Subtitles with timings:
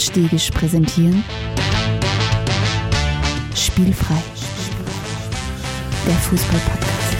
[0.00, 1.22] und Stegisch präsentieren
[3.54, 4.22] Spielfrei,
[6.06, 7.16] der Fußball-Podcast.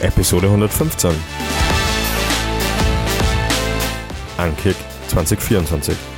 [0.00, 1.10] Episode 115.
[4.38, 4.76] Ankick
[5.08, 6.17] 2024.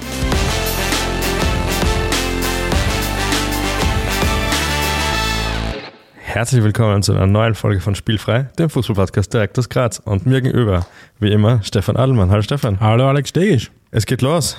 [6.32, 9.98] Herzlich willkommen zu einer neuen Folge von Spielfrei, dem Fußballpodcast direkt aus Graz.
[9.98, 10.86] Und mir gegenüber,
[11.18, 12.30] wie immer, Stefan Adelmann.
[12.30, 12.78] Hallo Stefan.
[12.78, 13.72] Hallo Alex Stegisch.
[13.90, 14.56] Es geht los.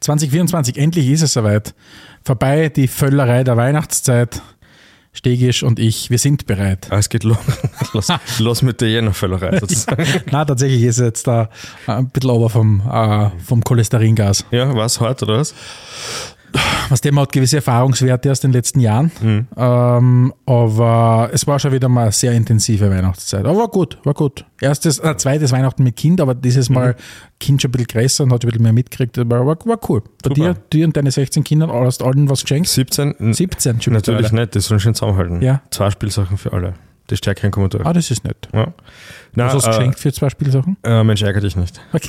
[0.00, 1.74] 2024, endlich ist es soweit.
[2.22, 4.42] Vorbei die Völlerei der Weihnachtszeit.
[5.14, 6.88] Stegisch und ich, wir sind bereit.
[6.90, 7.38] Ah, es geht los,
[7.94, 8.08] los,
[8.38, 10.04] los mit der Jännervöllerei sozusagen.
[10.30, 11.48] Na, tatsächlich ist es jetzt da
[11.86, 14.44] ein bisschen ober vom, äh, vom Cholesteringas.
[14.50, 15.54] Ja, was hart oder was?
[16.88, 19.10] Was dem hat gewisse Erfahrungswerte aus den letzten Jahren.
[19.56, 23.44] Ähm, aber es war schon wieder mal eine sehr intensive Weihnachtszeit.
[23.44, 24.44] Aber war gut, war gut.
[24.60, 26.94] Erstes, äh, zweites Weihnachten mit Kind, aber dieses Mal
[27.40, 29.18] Kind schon ein bisschen größer und hat ein bisschen mehr mitgekriegt.
[29.18, 30.02] Aber war, war cool.
[30.22, 32.68] Bei dir, dir und deine 16 Kindern, hast allen was geschenkt?
[32.68, 33.34] 17?
[33.34, 35.42] 17 schon Natürlich nicht, das sollen schön zusammenhalten.
[35.42, 35.62] Ja.
[35.70, 36.74] Zwei Spielsachen für alle.
[37.08, 37.82] Das stärkt kein Kommentar.
[37.84, 38.48] Ah, das ist nett.
[38.52, 38.72] Ja.
[39.34, 40.76] Na, Was hast du äh, geschenkt für zwei Spielsachen?
[40.82, 41.80] Äh, Mensch, ärgere dich nicht.
[41.92, 42.08] Okay.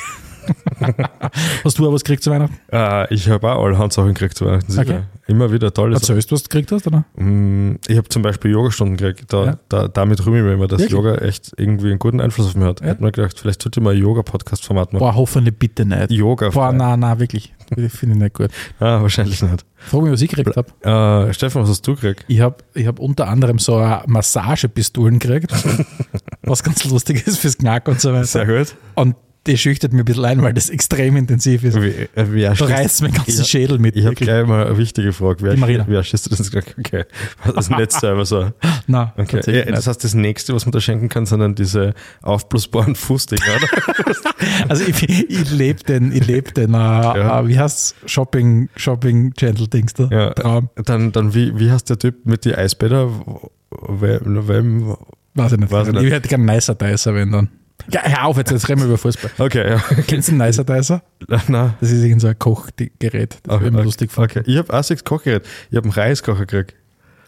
[1.64, 2.58] hast du auch was gekriegt zu Weihnachten?
[2.72, 4.72] Äh, ich habe auch alle Handsachen gekriegt zu Weihnachten.
[4.72, 4.82] sicher.
[4.82, 5.00] Okay.
[5.28, 5.92] Immer wieder Sachen.
[5.94, 7.04] Erzählst du, was du gekriegt hast, oder?
[7.18, 9.32] Mm, Ich habe zum Beispiel Yogastunden gekriegt.
[9.34, 9.58] Da, Ja.
[9.68, 10.94] da, damit rühme ich mir immer, dass Wirklich?
[10.98, 12.80] Yoga echt irgendwie einen guten Einfluss auf mich hat.
[12.80, 12.94] Ich Ja.
[12.94, 15.00] habe mir gedacht, vielleicht sollte ich mal ein Yoga-Podcast-Format machen.
[15.00, 16.12] Boah, hoffentlich bitte nicht.
[16.12, 16.50] Yoga.
[16.50, 17.54] Boah, nein, nein, wirklich.
[17.90, 18.50] Finde ich nicht gut.
[18.80, 19.66] Ah, wahrscheinlich nicht.
[19.76, 21.28] Frag mich, was ich gekriegt habe.
[21.30, 22.24] Äh, Stefan, was hast du gekriegt?
[22.28, 25.52] Ich habe ich hab unter anderem so eine Massagepistolen gekriegt,
[26.44, 28.24] was ganz lustig ist fürs Knack und so weiter.
[28.26, 28.76] Sehr gut.
[28.96, 29.16] Und
[29.48, 31.82] die schüchtert mir ein bisschen ein, weil das extrem intensiv ist.
[31.82, 33.96] Wie, äh, wie Da reißt mein ganzen Ich- Schädel mit.
[33.96, 35.44] Ich habe gleich mal eine wichtige Frage.
[35.46, 35.86] Wie, Die Marina.
[35.88, 36.54] wie erschießt du das?
[36.56, 37.06] Okay.
[37.46, 38.52] Denn jetzt selber so?
[38.88, 39.42] Nein, Okay.
[39.66, 43.42] Ja, das heißt, das nächste, was man da schenken kann, sind dann diese aufblasbaren Fußdinger,
[43.44, 43.68] oder?
[44.70, 47.40] Also ich, ich lebe den, ich lebe den, äh, Ja.
[47.42, 50.08] äh, wie heißt Shopping, Shopping Gentle Dings da?
[50.12, 50.34] Ja.
[50.34, 50.70] Traum.
[50.76, 53.10] Dann, dann wie, wie heißt der Typ mit den Eisbäder?
[53.90, 54.96] Wem, wem,
[55.34, 55.72] Weiß ich nicht.
[55.72, 56.12] Weiß ich ich nicht.
[56.12, 57.50] hätte gerne Nicer Dicer, wenn dann.
[57.92, 59.32] Ja, hör auf, jetzt, jetzt reden wir über Fußball.
[59.40, 59.78] okay, ja.
[60.08, 61.02] Kennst du den Nicer Dicer?
[61.48, 61.74] Nein.
[61.80, 63.38] Das ist irgend so ein Kochgerät.
[63.44, 64.12] Das Okay, immer lustig.
[64.12, 64.26] von.
[64.26, 65.44] Okay, ich habe auch sechs Kochgerät.
[65.70, 66.76] Ich habe einen Reiskocher gekriegt.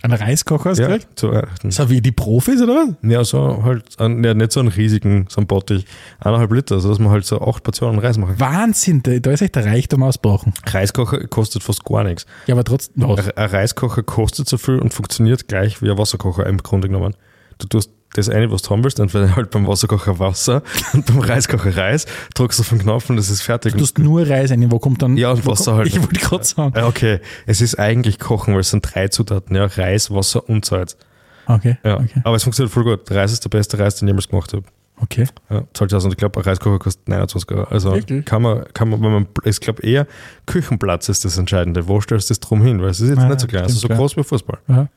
[0.01, 1.19] Ein Reiskocher hast du Ja, gekriegt?
[1.19, 1.71] zu Weihnachten.
[1.71, 2.95] So wie die Profis, oder was?
[3.09, 5.85] Ja, so halt, einen, ja, nicht so einen riesigen, so einen Bottich.
[6.21, 8.53] Eineinhalb Liter, so dass man halt so acht Portionen Reis machen kann.
[8.53, 10.53] Wahnsinn, da, da ist echt der Reichtum ausgebrochen.
[10.67, 12.25] Reiskocher kostet fast gar nichts.
[12.47, 13.03] Ja, aber trotzdem.
[13.03, 17.15] Ein ein Reiskocher kostet so viel und funktioniert gleich wie ein Wasserkocher im Grunde genommen.
[17.57, 21.19] Du tust das eine, was du haben willst, entweder halt beim Wasserkocher Wasser und beim
[21.19, 22.05] Reiskocher Reis,
[22.35, 23.73] drückst auf den Knopf und es ist fertig.
[23.73, 25.15] Du tust nur Reis rein, wo kommt dann.
[25.17, 25.87] Ja, und Wasser kommt, halt.
[25.93, 26.77] Ich wollte gerade sagen.
[26.83, 30.97] Okay, es ist eigentlich Kochen, weil es sind drei Zutaten, ja, Reis, Wasser und Salz.
[31.45, 31.77] Okay.
[31.83, 32.21] Ja, Okay.
[32.23, 33.09] aber es funktioniert voll gut.
[33.11, 34.63] Reis ist der beste Reis, den ich jemals gemacht habe.
[35.01, 35.25] okay.
[35.49, 37.63] Ja, zahlt und ich glaube, ein Reiskocher kostet 29 Euro.
[37.69, 38.25] Also Wirklich?
[38.25, 40.05] kann man, kann man, wenn man, ich glaube eher
[40.45, 41.87] Küchenplatz ist das Entscheidende.
[41.87, 42.81] Wo stellst du das drum hin?
[42.81, 44.59] Weil es ist jetzt Ja, nicht so klein, es ist so groß wie Fußball.
[44.67, 44.87] Ja.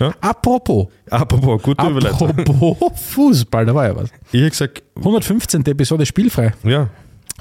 [0.00, 0.12] Ja.
[0.20, 2.30] Apropos, Apropos, gute Überleitung.
[2.30, 2.76] apropos
[3.12, 4.08] Fußball, da war ja was.
[4.32, 5.64] Ich hätte gesagt, 115.
[5.66, 6.52] Episode spielfrei.
[6.64, 6.88] ja,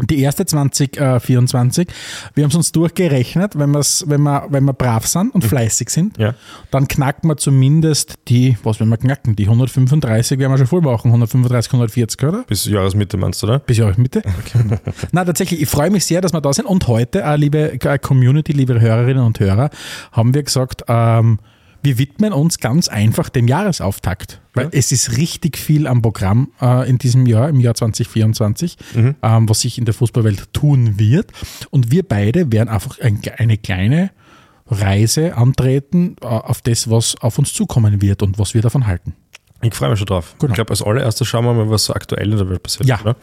[0.01, 1.87] Die erste 2024.
[2.35, 5.89] Wir haben es uns durchgerechnet, wenn, wir's, wenn, wir, wenn wir brav sind und fleißig
[5.89, 6.33] sind, ja.
[6.71, 9.35] dann knacken wir zumindest die, was werden wir knacken?
[9.35, 11.07] Die 135 werden wir schon voll machen.
[11.07, 12.43] 135, 140, oder?
[12.43, 13.59] Bis Jahresmitte meinst du, oder?
[13.59, 14.21] Bis Jahresmitte.
[15.11, 16.65] Na, tatsächlich, ich freue mich sehr, dass wir da sind.
[16.65, 19.69] Und heute, äh, liebe äh, Community, liebe Hörerinnen und Hörer,
[20.11, 21.39] haben wir gesagt, ähm,
[21.83, 24.39] wir widmen uns ganz einfach dem Jahresauftakt.
[24.53, 24.69] Weil Ja.
[24.73, 29.15] es ist richtig viel am Programm äh, in diesem Jahr, im Jahr 2024, Mhm.
[29.21, 31.31] ähm, was sich in der Fußballwelt tun wird.
[31.69, 34.11] Und wir beide werden einfach ein, eine kleine
[34.67, 39.13] Reise antreten äh, auf das, was auf uns zukommen wird und was wir davon halten.
[39.61, 40.35] Ich freue mich schon drauf.
[40.39, 40.51] Genau.
[40.51, 42.87] Ich glaube, als allererstes schauen wir mal, was so aktuell in der Welt passiert.
[42.87, 42.99] Ja.
[43.01, 43.15] Oder?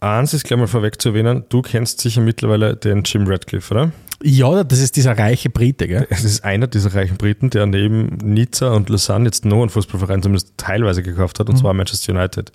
[0.00, 3.92] Eins ist gleich mal vorweg zu erwähnen, du kennst sicher mittlerweile den Jim Radcliffe, oder?
[4.22, 6.06] Ja, das ist dieser reiche Brite, gell?
[6.10, 10.22] Es ist einer dieser reichen Briten, der neben Nizza und Lausanne jetzt noch einen Fußballverein
[10.22, 12.50] zumindest teilweise gekauft hat, und zwar Manchester United.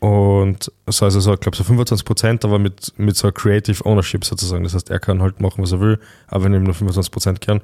[0.00, 4.24] Und so, also so, ich glaube, so 25 Prozent, aber mit, mit so Creative Ownership
[4.24, 4.62] sozusagen.
[4.64, 5.98] Das heißt, er kann halt machen, was er will,
[6.28, 7.60] aber wenn ihm nur 25 Prozent gern.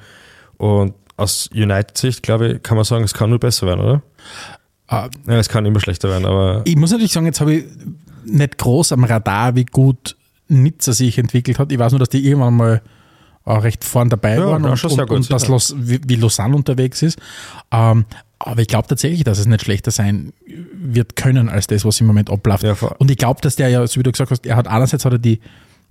[0.56, 4.03] Und aus United-Sicht, glaube ich, kann man sagen, es kann nur besser werden, oder?
[4.88, 7.65] Ah, Ja, es kann immer schlechter werden, aber Ich muss natürlich sagen, jetzt habe ich
[8.25, 10.17] nicht groß am Radar, wie gut
[10.49, 11.71] Nizza sich entwickelt hat.
[11.73, 12.82] Ich weiß nur, dass die irgendwann mal
[13.44, 15.49] auch recht vorn dabei Ja, waren und, und, gut, und sicher.
[15.49, 17.19] Los, wie, wie Lausanne unterwegs ist.
[17.70, 18.06] Ähm,
[18.38, 20.32] aber ich glaube tatsächlich, dass es nicht schlechter sein
[20.75, 22.62] wird können als das, was im Moment abläuft.
[22.62, 25.05] Ja, und ich glaube, dass der ja, so wie du gesagt hast, er hat einerseits
[25.05, 25.41] hat er die,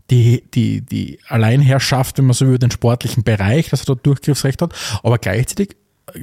[0.10, 4.06] die, die, die Alleinherrschaft, wenn man so will, über den sportlichen Bereich, dass er dort
[4.06, 5.76] Durchgriffsrecht hat, aber gleichzeitig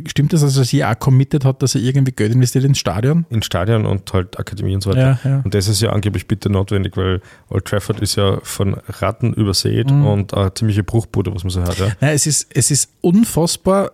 [0.07, 3.25] stimmt das, dass er sich auch committed hat, dass er irgendwie Geld investiert ins Stadion?
[3.31, 5.19] ins Stadion und halt Akademie und so weiter.
[5.25, 5.41] Ja, ja.
[5.45, 9.91] Und das ist ja angeblich bitte notwendig, weil Old Trafford ist ja von Ratten übersät
[9.91, 10.07] Mhm.
[10.07, 11.79] und eine ziemliche Bruchbude, was man so hört.
[11.79, 11.89] Ja.
[12.01, 13.93] Nein, es ist, es ist unfassbar,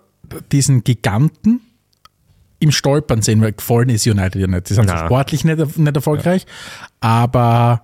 [0.53, 1.61] diesen Giganten
[2.59, 4.67] im Stolpern sehen, weil gefallen ist United ja nicht.
[4.69, 5.05] Sie sind Nein.
[5.06, 6.47] sportlich nicht, nicht erfolgreich,
[7.00, 7.82] aber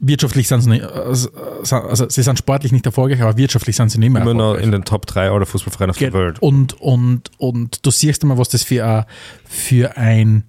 [0.00, 1.28] wirtschaftlich sind sie nicht, also,
[1.70, 4.70] also sie sind sportlich nicht erfolgreich, aber wirtschaftlich sind sie nicht mehr Immer noch in
[4.72, 6.38] den Top 3 aller Fußballvereine auf der Welt.
[6.40, 9.04] Und, und, und du siehst immer, was das für, ein-
[9.44, 10.44] für ein,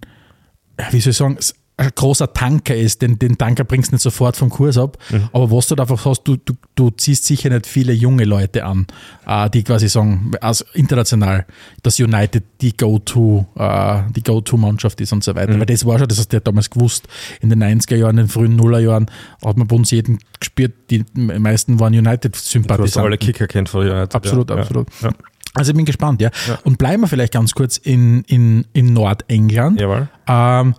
[0.91, 1.37] wie soll ich sagen,
[1.79, 3.01] ein großer Tanker ist.
[3.01, 4.97] Den, den Tanker bringst du nicht sofort vom Kurs ab.
[5.09, 5.29] Mhm.
[5.33, 8.65] Aber was du da einfach hast, du, du, du ziehst sicher nicht viele junge Leute
[8.65, 8.85] an,
[9.25, 11.45] äh, die quasi sagen, also international,
[11.83, 15.35] dass United die Go-To, äh, die Go-To-Mannschaft ist und so Mhm.
[15.37, 15.59] weiter.
[15.59, 17.07] Weil das war schon, das hast du ja damals gewusst.
[17.41, 19.09] In den 90er Jahren, in den frühen Nullerjahren
[19.43, 23.07] hat man bei uns jeden gespürt, die meisten waren Du hast United-Sympathisanten.
[23.07, 24.15] alle Kicker kennt von United.
[24.15, 24.57] Absolut, ja.
[24.57, 24.87] absolut.
[25.01, 25.11] Ja.
[25.55, 26.29] Also ich bin gespannt, ja.
[26.63, 29.79] Und bleiben wir vielleicht ganz kurz in, in, in Nordengland.
[29.79, 30.07] Jawohl.
[30.27, 30.75] Ähm,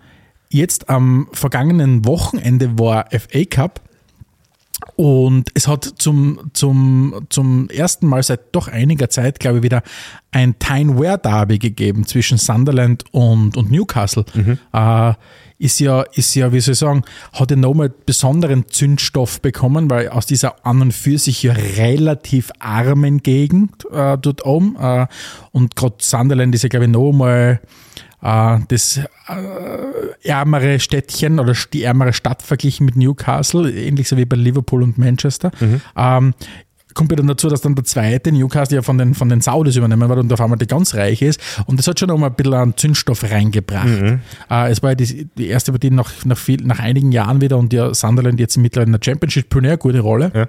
[0.50, 3.81] jetzt am vergangenen Wochenende war FA Cup
[4.97, 9.82] und es hat zum, zum, zum ersten Mal seit doch einiger Zeit, glaube ich, wieder
[10.31, 14.25] ein Tyne-Ware Derby gegeben zwischen Sunderland und, und Newcastle.
[14.73, 15.14] Äh,
[15.58, 17.02] ist ja, ist ja, wie soll ich sagen,
[17.35, 22.50] hat ja nochmal besonderen Zündstoff bekommen, weil aus dieser an und für sich ja relativ
[22.58, 25.06] armen Gegend äh, dort oben äh,
[25.52, 27.61] und gerade Sunderland ist ja, glaube ich, nochmal
[28.21, 34.37] das äh, ärmere Städtchen oder die ärmere Stadt verglichen mit Newcastle, ähnlich so wie bei
[34.37, 35.51] Liverpool und Manchester.
[35.97, 36.35] Ähm,
[36.95, 39.77] kommt ja dann dazu, dass dann der zweite Newcastle ja von den, von den Saudis
[39.77, 41.41] übernehmen wird und auf einmal der ganz reich ist.
[41.67, 43.87] Und das hat schon noch mal ein bisschen einen Zündstoff reingebracht.
[44.51, 47.59] Äh, es war ja die, die erste Partie nach, nach, viel, nach einigen Jahren wieder
[47.59, 50.33] und ja Sunderland jetzt mittlerweile in der Championship spielen eine gute Rolle.
[50.35, 50.49] Ja.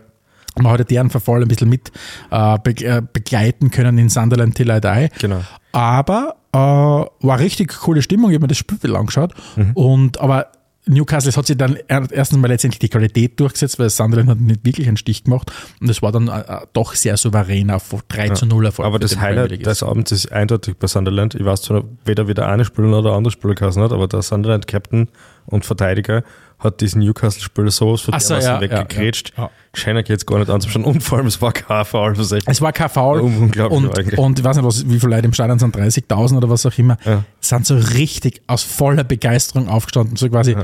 [0.62, 1.92] Man hat ja deren Verfall ein bisschen mit
[2.30, 5.08] äh, be äh, begleiten können in Sunderland Till I Die.
[5.20, 5.42] Genau.
[5.72, 9.34] Aber äh, war richtig coole Stimmung, ich habe mir das Spiel angeschaut.
[9.76, 10.48] Und aber
[10.88, 14.66] Newcastle hat sich dann er- erstens mal letztendlich die Qualität durchgesetzt, weil Sunderland hat nicht
[14.66, 18.30] wirklich einen Stich gemacht und es war dann äh, äh, doch sehr souverän auf 3
[18.30, 18.88] zu 0 Erfolg.
[18.88, 21.36] Aber das Highlight des Abends ist eindeutig bei Sunderland.
[21.36, 24.08] Ich weiß zwar weder wie der eine Spieler noch der andere Spieler geheißen hat, aber
[24.08, 25.08] der Sunderland-Captain
[25.46, 26.24] und Verteidiger
[26.62, 29.34] hat diesen Newcastle-Spieler sowas von so, ja, ja, weggegrätscht.
[29.38, 29.50] ja, ja.
[29.74, 30.86] Scheiner geht es gar nicht anzuschauen.
[30.86, 32.44] Und vor allem, es war kein Foul sich.
[32.46, 33.22] Es war kein Foul.
[33.22, 34.20] Unglaublich und, eigentlich.
[34.20, 36.78] und ich weiß nicht, was, wie viele Leute im Stadion sind, 30.000 oder was auch
[36.78, 37.24] immer, Ja.
[37.40, 40.16] sind so richtig aus voller Begeisterung aufgestanden.
[40.18, 40.56] So quasi,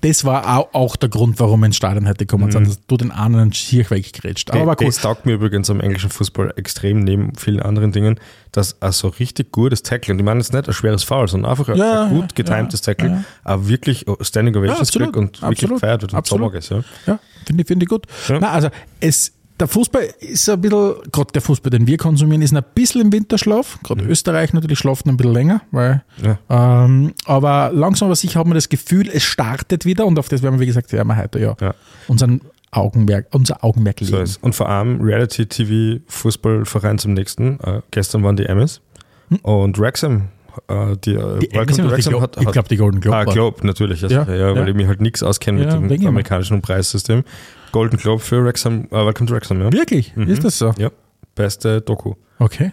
[0.00, 3.10] das war auch, der Grund, warum wir ins Stadion heute gekommen sind, dass du den
[3.10, 4.50] einen Schier weggegrätscht.
[4.50, 4.86] Aber cool.
[4.86, 8.18] Das taugt mir übrigens am englischen Fußball extrem, neben vielen anderen Dingen,
[8.52, 11.50] dass ein so richtig gutes Tackle, und ich meine jetzt nicht ein schweres Foul, sondern
[11.50, 13.24] einfach ein, Ja, ein gut getimtes ja, Tackle, ja.
[13.44, 16.52] auch wirklich Standing Ovations absolut, kriegt und wirklich absolut, gefeiert wird und absolut.
[16.52, 16.70] Sommer ist.
[16.70, 16.84] Ja.
[17.06, 18.06] Ja, finde ich, finde ich gut.
[18.28, 18.38] Ja.
[18.40, 18.68] Na, also
[19.00, 23.02] es, der Fußball ist ein bisschen, gerade der Fußball, den wir konsumieren, ist ein bisschen
[23.02, 23.78] im Winterschlaf.
[23.82, 26.36] Gerade Österreich natürlich schlaft ein bisschen länger, weil, Mhm.
[26.48, 26.84] Ja.
[26.84, 30.42] ähm, aber langsam aber sicher hat man das Gefühl, es startet wieder und auf das
[30.42, 31.74] werden wir, wie gesagt, werden wir heute ja, Ja.
[32.08, 32.40] unseren
[32.72, 34.22] Augenmerk, unser Augenmerk So legen.
[34.22, 34.42] ist.
[34.42, 37.58] Und vor allem Reality-TV-Fußballverein zum nächsten.
[37.60, 38.80] Äh, gestern waren die Emmys
[39.42, 40.28] und Wrexham,
[40.68, 43.16] äh, die, äh, Die, Welcome to Wrexham hat, ich hat glaube, die Golden Globe.
[43.16, 44.02] Ah, Globe, natürlich.
[44.02, 44.68] Also, Ja, ja, weil ja.
[44.68, 47.24] ich mich halt nichts auskenne Ja, mit ich dem amerikanischen Preissystem.
[47.72, 49.72] Golden Globe für Wrexham, äh, Welcome to Wrexham, ja.
[49.72, 50.16] Wirklich?
[50.16, 50.72] Ist das so?
[50.78, 50.90] Ja,
[51.34, 52.14] beste Doku.
[52.38, 52.72] Okay.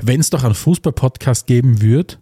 [0.00, 2.16] Wenn es doch einen Fußball-Podcast geben würde,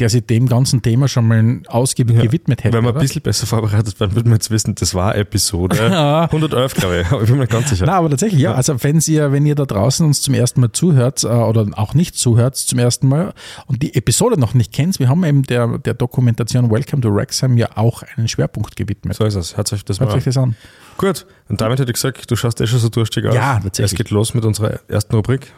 [0.00, 2.22] der sich dem ganzen Thema schon mal ausgiebig Ja.
[2.22, 2.76] gewidmet hätte.
[2.76, 5.78] Wenn wir ein bisschen besser vorbereitet wären, würden wir jetzt wissen, das war Episode
[6.30, 7.06] 111, glaube ich.
[7.12, 7.84] Aber ich bin mir nicht ganz sicher.
[7.86, 8.54] Na, aber tatsächlich, ja.
[8.54, 11.94] Also wenn ihr, wenn ihr da draußen uns zum ersten Mal zuhört äh, oder auch
[11.94, 13.32] nicht zuhört zum ersten Mal
[13.66, 17.56] und die Episode noch nicht kennt, wir haben eben der, der Dokumentation Welcome to Wrexham
[17.56, 19.14] ja auch einen Schwerpunkt gewidmet.
[19.16, 19.56] So ist es.
[19.56, 20.32] Hört euch das Hört mal euch an.
[20.32, 20.56] das an.
[20.96, 23.34] Gut, und damit hätte ich gesagt, du schaust eh schon so durstig aus.
[23.34, 23.92] Ja, tatsächlich.
[23.92, 25.52] Es geht los mit unserer ersten Rubrik.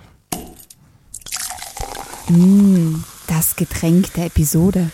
[3.28, 4.90] Das Getränk der Episode.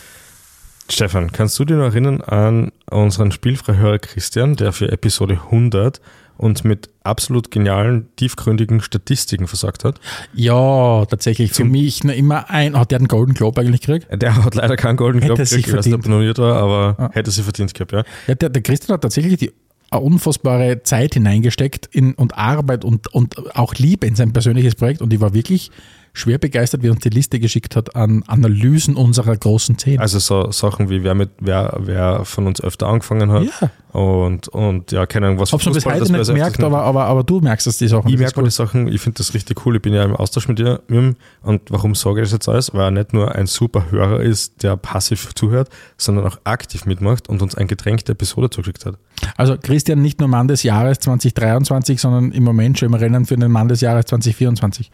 [0.91, 6.01] Stefan, kannst du dich noch erinnern an unseren Spielfreihörer Christian, der für Episode 100
[6.39, 10.01] uns mit absolut genialen, tiefgründigen Statistiken versorgt hat?
[10.33, 11.51] Ja, tatsächlich.
[11.51, 12.79] Für Zum- mich noch immer ein.
[12.79, 14.07] Hat der einen Golden Globe eigentlich gekriegt?
[14.23, 16.57] Der hat leider keinen Golden Globe sich gekriegt, ich weiß nicht, ob er nominiert war,
[16.57, 17.11] aber Ah.
[17.13, 18.05] hätte sie verdient gehabt, ja.
[18.29, 19.53] Ja, der, der Christian hat tatsächlich die
[19.91, 25.01] eine unfassbare Zeit hineingesteckt in, und Arbeit und, und auch Liebe in sein persönliches Projekt
[25.03, 25.71] und ich war wirklich
[26.19, 29.99] schwer begeistert, wie er uns die Liste geschickt hat an Analysen unserer großen Zehn.
[30.01, 33.71] Also so Sachen wie wer mit wer, wer von uns öfter angefangen hat Ja.
[34.01, 36.75] und, und ja, keine Ahnung, was bis Fußball, heute dass nicht das öfters gemerkt, machen.
[36.75, 38.09] aber, aber, aber du merkst es, die Sachen.
[38.11, 38.47] Ich merke gut.
[38.47, 39.77] die Sachen, ich finde das richtig cool.
[39.77, 41.17] Ich bin ja im Austausch mit dir, Mim.
[41.43, 42.75] Und warum sage ich das jetzt alles?
[42.75, 47.29] Weil er nicht nur ein super Hörer ist, der passiv zuhört, sondern auch aktiv mitmacht
[47.29, 48.97] und uns ein Getränk der Episode zugeschickt hat.
[49.37, 53.37] Also Christian nicht nur Mann des Jahres 2023, sondern im Moment schon im Rennen für
[53.37, 54.91] den Mann des Jahres 2024.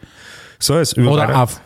[0.59, 1.61] So, jetzt über Oder Weihnachten- auf.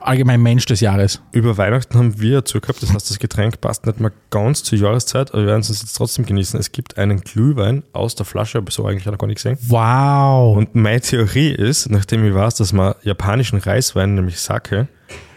[0.00, 1.20] allgemein Mensch des Jahres.
[1.32, 4.78] Über Weihnachten haben wir dazu gehabt, das heißt, das Getränk passt nicht mal ganz zur
[4.78, 6.60] Jahreszeit, aber wir werden es jetzt trotzdem genießen.
[6.60, 9.58] Es gibt einen Glühwein aus der Flasche, habe ich so eigentlich noch gar nicht gesehen.
[9.62, 10.56] Wow.
[10.56, 14.86] Und meine Theorie ist, nachdem ich weiß, dass man japanischen Reiswein, nämlich Sake,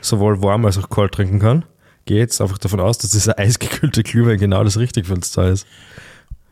[0.01, 1.65] sowohl warm als auch kalt trinken kann,
[2.05, 5.47] gehe jetzt einfach davon aus, dass dieser eisgekühlte Glühwein genau das Richtige für uns da
[5.49, 5.65] ist.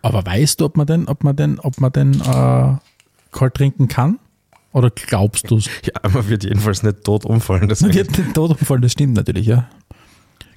[0.01, 2.75] Aber weißt du, ob man denn, ob man denn, ob man denn äh,
[3.31, 4.19] kalt trinken kann?
[4.77, 5.67] Oder glaubst du es?
[5.84, 7.67] Ja, man wird jedenfalls nicht tot umfallen.
[7.67, 9.67] Das Man wird nicht tot umfallen, das stimmt natürlich, ja.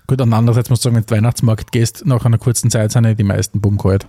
[0.07, 3.05] Gut, und andererseits musst du sagen, wenn du Weihnachtsmarkt gehst, nach einer kurzen Zeit sind
[3.05, 4.07] ja die meisten Bumm kalt.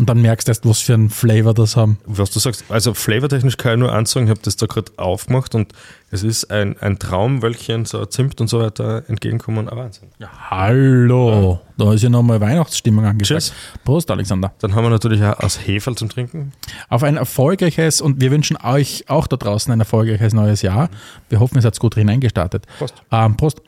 [0.00, 1.98] Und dann merkst du erst, was für einen Flavor das haben.
[2.06, 5.54] was du sagst, also flavortechnisch kann ich nur ansagen, ich habe das da gerade aufgemacht
[5.54, 5.74] und
[6.10, 9.68] es ist ein, ein Traumwölkchen, so Zimt und so weiter entgegenkommen.
[9.68, 10.08] Ah, Wahnsinn.
[10.18, 11.60] Ja, hallo.
[11.76, 13.42] Da ist ja nochmal Weihnachtsstimmung angesagt.
[13.42, 13.52] Tschüss.
[13.84, 14.54] Prost, Alexander.
[14.60, 16.52] Dann haben wir natürlich auch aus Hefe zum Trinken.
[16.88, 20.88] Auf ein erfolgreiches und wir wünschen euch auch da draußen ein erfolgreiches neues Jahr.
[21.28, 22.66] Wir hoffen, ihr seid gut hineingestartet.
[22.78, 22.94] Prost.
[23.12, 23.60] Ähm, Prost.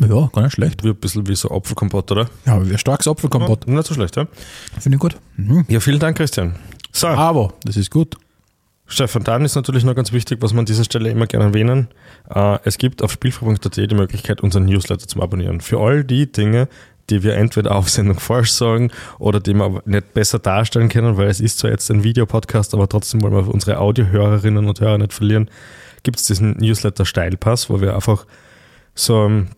[0.00, 0.84] Ja, gar nicht schlecht.
[0.84, 2.28] Wie ein bisschen wie so Apfelkompott, oder?
[2.46, 3.66] Ja, wie ein starkes Apfelkompott.
[3.66, 4.26] Nicht so schlecht, ja?
[4.78, 5.16] Finde ich gut.
[5.36, 5.64] Mhm.
[5.68, 6.56] Ja, vielen Dank, Christian.
[6.92, 8.16] So, Aber, das ist gut.
[8.86, 11.88] Stefan, dann ist natürlich noch ganz wichtig, was wir an dieser Stelle immer gerne erwähnen.
[12.34, 15.60] Äh, es gibt auf spielfrei.at die Möglichkeit, unseren Newsletter zum Abonnieren.
[15.60, 16.68] Für all die Dinge,
[17.10, 21.28] die wir entweder auf Sendung falsch sagen oder die wir nicht besser darstellen können, weil
[21.28, 25.12] es ist zwar jetzt ein Videopodcast, aber trotzdem wollen wir unsere Audiohörerinnen und Hörer nicht
[25.12, 25.50] verlieren,
[26.02, 28.26] gibt es diesen Newsletter Steilpass, wo wir einfach
[28.94, 29.48] so, ähm,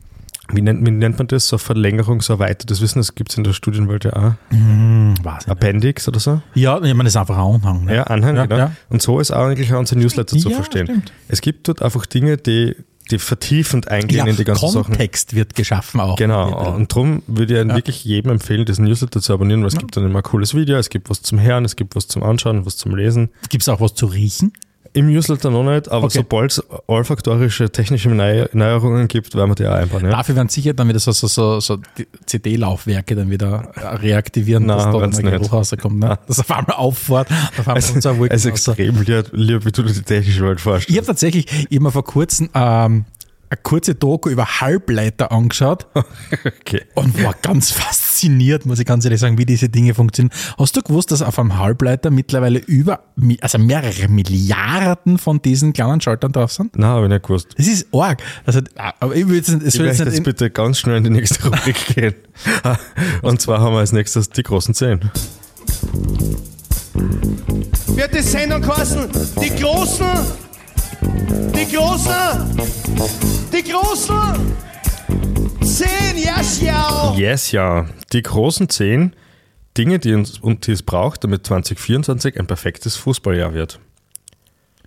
[0.52, 3.44] wie nennt, wie nennt man das, so Verlängerung, so erweitertes Wissen, das gibt es in
[3.44, 5.14] der Studienwelt ja auch, Hm.
[5.46, 6.40] Appendix oder so.
[6.54, 7.84] Ja, ich meine, das ist einfach ein Anhang.
[7.84, 7.96] Ne?
[7.96, 8.56] Ja, Anhang, Ja, genau.
[8.58, 8.72] ja.
[8.88, 10.86] Und so ist auch eigentlich auch unser Newsletter zu Ja, verstehen.
[10.86, 11.12] stimmt.
[11.28, 12.76] Es gibt dort einfach Dinge, die,
[13.10, 14.84] die vertiefend eingehen in die ganzen Sachen.
[14.84, 16.16] Kontext wird geschaffen auch.
[16.16, 19.96] Genau, und darum würde ich wirklich jedem empfehlen, diesen Newsletter zu abonnieren, weil es gibt
[19.96, 22.64] dann immer ein cooles Video, es gibt was zum Hören, es gibt was zum Anschauen,
[22.66, 23.30] was zum Lesen.
[23.48, 24.52] Gibt es auch was zu riechen?
[24.92, 26.18] Im Newsletter noch nicht, aber Okay.
[26.18, 30.04] sobald es olfaktorische technische Neu Neuerungen gibt, werden wir die auch einbauen.
[30.04, 30.10] Ja?
[30.10, 31.78] Dafür werden sicher dann wieder so, so, so, so
[32.26, 33.70] CD-Laufwerke dann wieder
[34.02, 35.30] reaktivieren, Nein, dass da ein.
[35.30, 35.98] Geruch rauskommt.
[36.00, 36.18] Ne?
[36.26, 38.44] Dass auf einmal auffährt, auf einmal kommt so also raus.
[38.46, 40.96] extrem lieb, lieb, wie du dir die technische Welt Ich vorstellst.
[40.98, 43.04] habe tatsächlich immer vor kurzem ähm,
[43.50, 45.86] eine kurze Doku über Halbleiter angeschaut
[46.60, 46.82] Okay.
[46.94, 50.32] und war ganz fasziniert, muss ich ganz ehrlich sagen, wie diese Dinge funktionieren.
[50.56, 53.00] Hast du gewusst, dass auf einem Halbleiter mittlerweile über,
[53.40, 56.76] also mehrere Milliarden von diesen kleinen Schaltern drauf sind?
[56.78, 57.48] Nein, habe ich nicht gewusst.
[57.56, 58.22] Das ist arg.
[58.46, 61.10] Also, aber ich will jetzt es Ich soll jetzt jetzt bitte ganz schnell in die
[61.10, 62.14] nächste Rubrik gehen.
[63.22, 65.00] Und zwar haben wir als nächstes die großen Zehn.
[67.88, 69.08] wird die Sendung kosten.
[69.42, 70.06] Die Großen,
[71.00, 72.56] die Großen,
[73.52, 74.56] die Großen.
[75.64, 77.14] Zehn, ja, schau.
[77.16, 77.86] Yes, ja.
[78.12, 79.14] Die großen zehn
[79.76, 83.78] Dinge, die, uns, und die es braucht, damit 2024 ein perfektes Fußballjahr wird.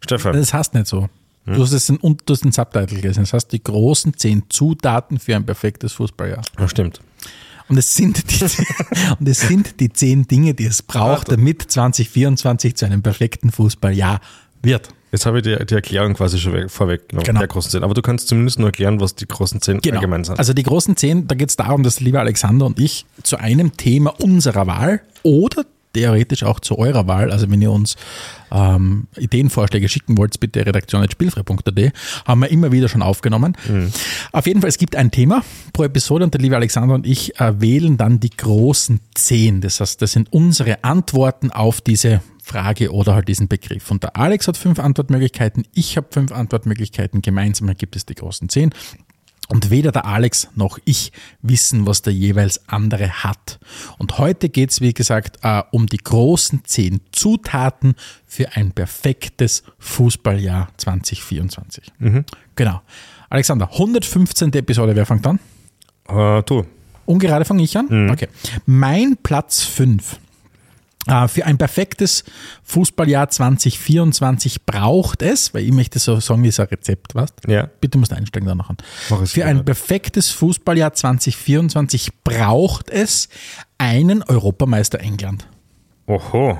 [0.02, 1.10] Stefan, das heißt nicht so.
[1.46, 3.24] Du hast es in, du hast den Subtitle gelesen.
[3.24, 6.42] Das heißt, die großen zehn Zutaten für ein perfektes Fußballjahr.
[6.58, 7.02] ja, stimmt.
[7.70, 8.44] Und es sind die,
[9.20, 14.22] und es sind die zehn Dinge, die es braucht, damit 2024 zu einem perfekten Fußballjahr
[14.62, 14.90] wird.
[15.14, 17.40] Jetzt habe ich die, die Erklärung quasi schon weg, vorweggenommen, Genau.
[17.40, 17.84] der großen zehn.
[17.84, 20.40] Aber du kannst zumindest nur erklären, was die großen zehn allgemein sind.
[20.40, 23.78] Also die großen zehn, da geht es darum, dass lieber Alexander und ich zu einem
[23.78, 27.96] Thema unserer Wahl oder theoretisch auch zu eurer Wahl, also wenn ihr uns
[28.52, 31.94] ähm, Ideenvorschläge schicken wollt, bitte redaktion.spielfrei.at,
[32.26, 33.56] haben wir immer wieder schon aufgenommen.
[34.32, 35.44] Auf jeden Fall, es gibt ein Thema
[35.74, 39.62] pro Episode und der liebe Alexander und ich äh, wählen dann die großen zehn.
[39.62, 43.90] Das heißt, das sind unsere Antworten auf diese Frage oder halt diesen Begriff.
[43.90, 48.50] Und der Alex hat fünf Antwortmöglichkeiten, ich habe fünf Antwortmöglichkeiten, gemeinsam ergibt es die großen
[48.50, 48.72] zehn.
[49.50, 53.60] Und weder der Alex noch ich wissen, was der jeweils andere hat.
[53.98, 57.96] Und heute geht es, wie gesagt, äh, um die großen zehn Zutaten
[58.26, 61.92] für ein perfektes Fußballjahr 2024.
[62.56, 62.82] Genau.
[63.30, 64.54] Alexander, 115.
[64.54, 65.40] Episode, wer fängt an?
[66.08, 66.66] äh, du,
[67.06, 68.10] Ungerade fange ich an?
[68.10, 68.30] Okay.
[68.66, 70.20] Mein Platz 5.
[71.28, 72.24] Für ein perfektes
[72.64, 77.34] Fußballjahr 2024 braucht es, weil ich möchte so sagen, wie ist ein Rezept, was?
[77.48, 77.68] Ja.
[77.82, 78.78] Bitte musst du einsteigen danach an.
[79.22, 83.28] Es Für ein perfektes Fußballjahr 2024 braucht es
[83.78, 85.48] einen Europameister England.
[86.08, 86.60] oho.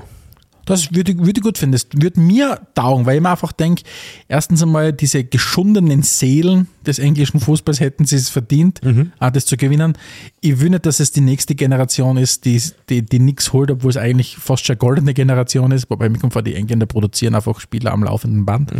[0.66, 1.72] Das würde, ich- würde ich gut finden.
[1.72, 3.82] Das würde mir taugen, weil ich mir einfach denke,
[4.28, 8.80] erstens einmal diese geschundenen Seelen des englischen Fußballs hätten sie es verdient,
[9.18, 9.96] auch das zu gewinnen.
[10.40, 13.90] Ich will nicht, dass es die nächste Generation ist, die, die, die nichts holt, obwohl
[13.90, 17.34] es eigentlich fast schon eine goldene Generation ist, wobei mir kommt vor, die Engländer produzieren
[17.34, 18.72] einfach Spieler am laufenden Band.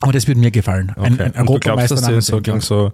[0.00, 0.92] Aber das würde mir gefallen.
[0.96, 1.22] Ein, Okay.
[1.24, 2.92] ein Und du glaubst, Europameister dass so gegen so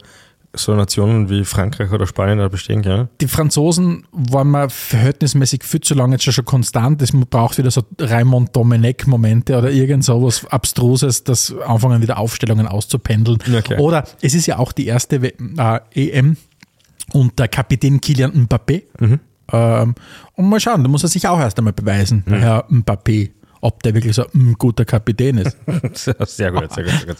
[0.55, 3.09] so Nationen wie Frankreich oder Spanien da bestehen können.
[3.21, 7.03] Die Franzosen waren mir verhältnismäßig viel zu lange jetzt schon, schon konstant.
[7.03, 13.39] Es braucht wieder so Raymond Domenech-Momente oder irgend sowas Abstruses, das anfangen wieder Aufstellungen auszupendeln.
[13.57, 13.79] Okay.
[13.79, 16.37] Oder es ist ja auch die erste äh, EM
[17.13, 18.83] unter Kapitän Kylian Mbappé.
[19.53, 19.95] Ähm,
[20.35, 23.31] und mal schauen, da muss er sich auch erst einmal beweisen, der Herr Mbappé,
[23.65, 25.57] ob der wirklich so ein guter Kapitän ist.
[25.95, 27.17] sehr gut, sehr gut, sehr gut.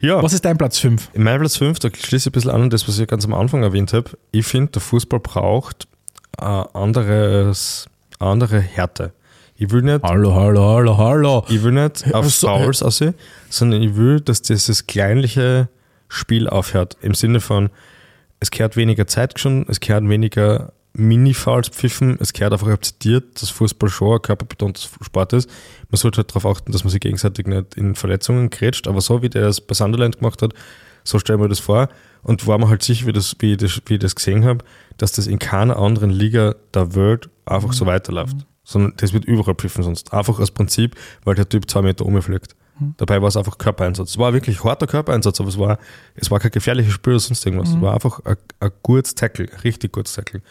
[0.00, 1.10] Ja, Was ist dein Platz 5?
[1.14, 3.24] in meinem Platz 5, da schließe ich ein bisschen an an das, was ich ganz
[3.24, 4.10] am Anfang erwähnt habe.
[4.32, 5.86] Ich finde, der Fußball braucht
[6.40, 7.86] äh, anderes,
[8.18, 9.12] andere Härte.
[9.54, 11.44] Ich will nicht Hallo, hallo, hallo, hallo.
[11.48, 13.14] Ich will nicht auf so- Fouls aussehen,
[13.48, 15.68] sondern ich will, dass dieses kleinliche
[16.08, 16.96] Spiel aufhört.
[17.00, 17.70] Im Sinne von,
[18.40, 23.50] es kehrt weniger Zeit schon, es kehrt weniger Mini-Fouls pfiffen, es kehrt einfach akzeptiert, dass
[23.50, 25.48] Fußball schon ein körperbetontes Sport ist.
[25.90, 29.22] Man sollte halt darauf achten, dass man sich gegenseitig nicht in Verletzungen grätscht, aber so
[29.22, 30.54] wie der es bei Sunderland gemacht hat,
[31.04, 31.88] so stellen wir das vor.
[32.22, 34.64] Und war mir halt sicher, wie, das, wie, ich das, wie ich das gesehen habe,
[34.96, 38.36] dass das in keiner anderen Liga der Welt einfach so weiterläuft.
[38.64, 40.12] Sondern das wird überall pfiffen sonst.
[40.12, 42.56] Einfach aus Prinzip, weil der Typ zwei Meter umfliegt.
[42.98, 44.10] Dabei war es einfach Körpereinsatz.
[44.10, 45.78] Es war wirklich harter Körpereinsatz, aber es war,
[46.14, 47.70] es war kein gefährliches Spiel oder sonst irgendwas.
[47.70, 50.42] Es war einfach ein, ein gutes Tackle, ein richtig gutes Tackle.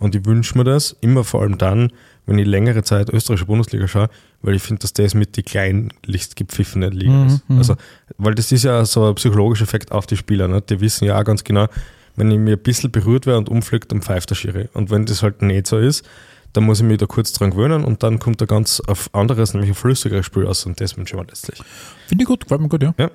[0.00, 1.92] Und ich wünsche mir das immer vor allem dann,
[2.26, 4.08] wenn ich längere Zeit österreichische Bundesliga schaue,
[4.42, 7.42] weil ich finde, dass das mit die kleinlichst gepfiffene Liga ist.
[7.56, 7.76] Also,
[8.18, 10.48] weil das ist ja so ein psychologischer Effekt auf die Spieler.
[10.48, 10.62] Ne?
[10.62, 11.68] Die wissen ja auch ganz genau,
[12.16, 14.68] wenn ich mir ein bisschen berührt wäre und umfliegt, dann pfeift der Schiri.
[14.72, 16.04] Und wenn das halt nicht so ist,
[16.52, 19.54] dann muss ich mich da kurz dran gewöhnen und dann kommt da ganz auf anderes,
[19.54, 21.62] nämlich ein flüssigeres Spiel aus und das wünsche ich mir letztlich.
[22.06, 22.94] Finde ich gut, gefällt mir gut, ja.
[22.98, 23.10] Ja.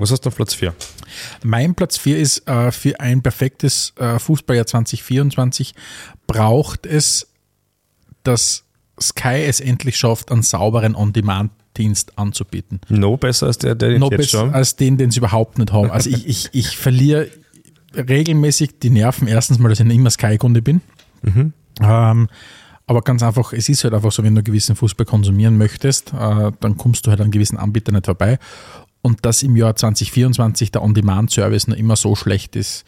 [0.00, 0.74] Was hast du auf Platz 4?
[1.42, 5.74] Mein Platz 4 ist, äh, für ein perfektes äh, Fußballjahr 2024
[6.26, 7.28] braucht es,
[8.22, 8.64] dass
[9.00, 12.80] Sky es endlich schafft, einen sauberen On-Demand-Dienst anzubieten.
[12.88, 14.52] No besser als der, der Noch jetzt schon.
[14.54, 15.90] als den, den sie überhaupt nicht haben.
[15.90, 17.28] Also ich, ich, ich verliere
[17.94, 19.28] regelmäßig die Nerven.
[19.28, 20.80] Erstens mal, dass ich nicht immer Sky-Kunde bin.
[21.80, 22.28] Ähm,
[22.86, 26.50] aber ganz einfach, es ist halt einfach so, wenn du gewissen Fußball konsumieren möchtest, äh,
[26.60, 28.38] dann kommst du halt an gewissen Anbietern nicht vorbei.
[29.02, 32.84] Und dass im Jahr 2024 der On-Demand-Service noch immer so schlecht ist,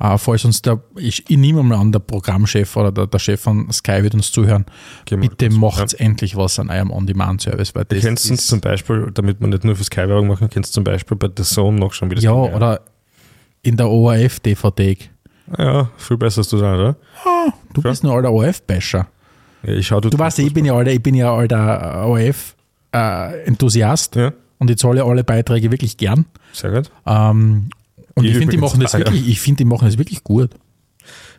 [0.00, 3.40] äh, falls uns der, ich, ich nehme mal an, der Programmchef oder der, der Chef
[3.40, 4.64] von Sky wird uns zuhören,
[5.04, 8.60] Geh mal bitte macht endlich was an eurem On-Demand-Service, weil Du das kennst uns zum
[8.60, 11.78] Beispiel, damit wir nicht nur für Sky-Werbung machen, kennst du zum Beispiel bei The Zone
[11.78, 12.80] noch schon, wie das ja, geht, oder
[13.62, 14.96] in der ORF-DVD.
[15.58, 16.96] Ja, viel besser als du sein, oder?
[17.74, 17.90] Du Ja.
[17.90, 19.06] bist nur alter ORF-Basher.
[19.62, 22.06] Ja, ich schau, Du weißt ja, ich bin ja alter, ich bin ja alter
[22.92, 26.26] ORF-Enthusiast Ja, und ich zahle alle Beiträge wirklich gern.
[26.52, 26.90] sehr gut.
[27.06, 27.68] Ähm,
[28.14, 30.50] und Ich ich finde, die machen das wirklich, ich finde, die machen das wirklich gut.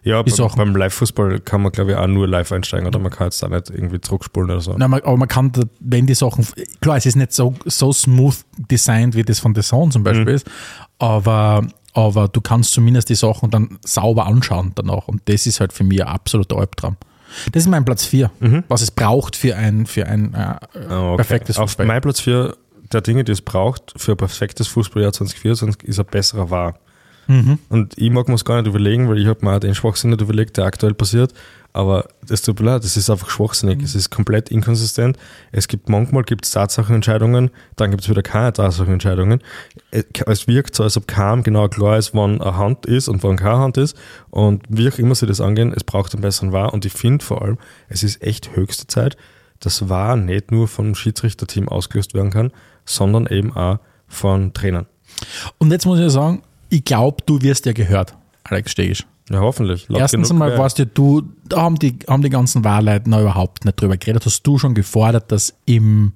[0.03, 3.27] Ja, Die beim, Live-Fußball kann man, glaube ich, auch nur live einsteigen oder man kann
[3.27, 4.73] jetzt da nicht irgendwie zurückspulen oder so.
[4.77, 6.45] Nein, aber man kann, wenn die Sachen,
[6.79, 8.35] klar, es ist nicht so, so smooth
[8.69, 10.29] designt, wie das von The Zone zum Beispiel Mhm.
[10.35, 10.47] ist,
[10.99, 15.07] aber, aber du kannst zumindest die Sachen dann sauber anschauen danach.
[15.07, 16.97] Und das ist halt für mich ein absoluter Albtraum.
[17.51, 18.29] Das ist mein Platz 4,
[18.67, 21.15] was es braucht für ein, für ein äh, Ah, okay.
[21.15, 21.87] perfektes Auf Fußball.
[21.87, 22.55] mein Platz 4
[22.91, 26.79] der Dinge, die es braucht für ein perfektes Fußballjahr 2024, ist ein besserer War.
[27.27, 27.59] Mhm.
[27.69, 30.11] Und ich mag mir es gar nicht überlegen, weil ich habe mir auch den Schwachsinn
[30.11, 31.33] nicht überlegt, der aktuell passiert.
[31.73, 33.79] Aber das tut mir leid, das ist einfach schwachsinnig.
[33.79, 33.83] Mhm.
[33.83, 35.17] Es ist komplett inkonsistent.
[35.51, 39.41] Es gibt manchmal gibt's Tatsachenentscheidungen, dann gibt es wieder keine Tatsachenentscheidungen.
[39.91, 43.35] Es wirkt so, als ob kaum genau klar ist, wann eine Hand ist und wann
[43.35, 43.97] keine Hand ist.
[44.29, 46.73] Und wie auch immer sie das angehen, es braucht einen besseren War.
[46.73, 47.57] Und ich finde vor allem,
[47.89, 49.17] es ist echt höchste Zeit,
[49.59, 52.51] dass War nicht nur vom Schiedsrichterteam ausgelöst werden kann,
[52.85, 54.85] sondern eben auch von Trainern.
[55.57, 59.05] Und jetzt muss ich sagen, ich glaube, du wirst ja gehört, Alex Stegisch.
[59.29, 59.87] Ja, hoffentlich.
[59.89, 60.57] Laut Erstens einmal ja.
[60.57, 64.25] weißt ja du, da haben die, haben die ganzen Wahlleute noch überhaupt nicht drüber geredet.
[64.25, 66.13] Hast du schon gefordert, dass im,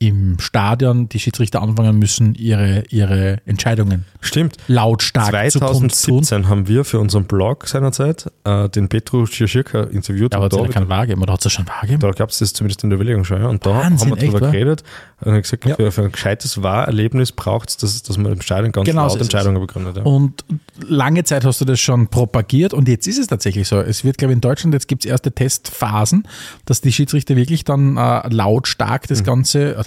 [0.00, 4.56] im Stadion die Schiedsrichter anfangen müssen, ihre, ihre Entscheidungen Stimmt.
[4.68, 5.90] lautstark zu kundtun?
[5.90, 10.32] 2017 haben wir für unseren Blog seinerzeit äh, den Petru Schirschirka interviewt.
[10.34, 12.00] Da hat und es ja da, keinen Wahr gegeben, oder hat es ja schon gegeben?
[12.00, 13.40] da gab es das zumindest in der Überlegung schon.
[13.40, 13.48] Ja.
[13.48, 14.38] Und da Wahnsinn, haben wir wa?
[14.38, 14.84] geredet
[15.20, 15.74] und haben gesagt, Ja.
[15.74, 19.14] für, für ein gescheites Wahrerlebnis braucht es, dass, dass man im Stadion ganz Genau so
[19.16, 19.26] laut es.
[19.34, 19.96] Entscheidungen begründet.
[19.96, 20.02] Ja.
[20.04, 20.44] Und
[20.86, 23.80] lange Zeit hast du das schon propagiert und jetzt ist es tatsächlich so.
[23.80, 26.22] Es wird, glaube ich, in Deutschland, jetzt gibt es erste Testphasen,
[26.66, 29.06] dass die Schiedsrichter wirklich dann äh, lautstark Mhm.
[29.08, 29.24] das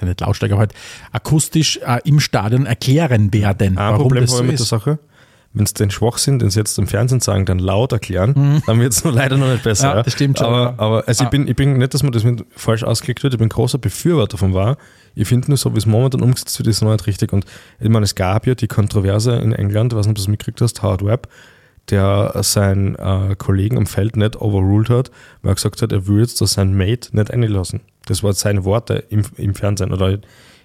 [0.01, 0.73] Also nicht lautstark, aber halt
[1.11, 4.69] akustisch äh, im Stadion erklären werden, Ein warum Problem das so ich mit der ist.
[4.69, 4.99] Sache.
[5.53, 8.93] Wenn es den Schwachsinn, den sie jetzt im Fernsehen sagen, dann laut erklären, dann wird
[8.93, 9.89] es leider noch nicht besser.
[9.91, 9.97] Mhm.
[9.97, 11.25] Ja, das stimmt schon, Aber, aber also Ah.
[11.25, 13.77] ich, bin, ich bin nicht, dass man das mit falsch ausgelegt wird, ich bin großer
[13.77, 14.77] Befürworter von war.
[15.13, 17.33] Ich finde nur so, wie es momentan umgesetzt wird, ist noch nicht richtig.
[17.33, 17.43] Und
[17.81, 20.29] ich meine, es gab ja die Kontroverse in England, ich weiß nicht, ob du das
[20.29, 21.27] mitgekriegt hast, Howard Webb,
[21.89, 26.19] der seinen äh, Kollegen am Feld nicht overruled hat, weil er gesagt hat, er will
[26.21, 27.81] jetzt, dass sein Mate nicht einlassen.
[28.05, 30.19] Das waren seine Worte im, im Fernsehen oder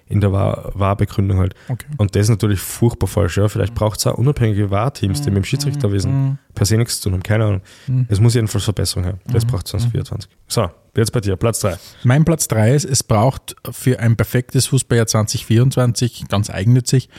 [0.09, 1.53] in der Wahr- Wahrbegründung halt.
[1.67, 1.85] Okay.
[1.97, 3.35] Und das ist natürlich furchtbar falsch.
[3.37, 3.49] Ja.
[3.49, 7.15] Vielleicht braucht es auch unabhängige Wahrteams, die mit dem Schiedsrichterwesen per se nichts zu tun
[7.15, 7.23] haben.
[7.23, 7.61] Keine Ahnung.
[8.07, 9.19] Es muss jedenfalls Verbesserung haben.
[9.27, 10.31] Das braucht 2024.
[10.47, 11.75] So, jetzt bei dir, Platz 3.
[12.05, 17.09] Mein Platz 3 ist, es braucht für ein perfektes Fußballjahr 2024, ganz eigennützig,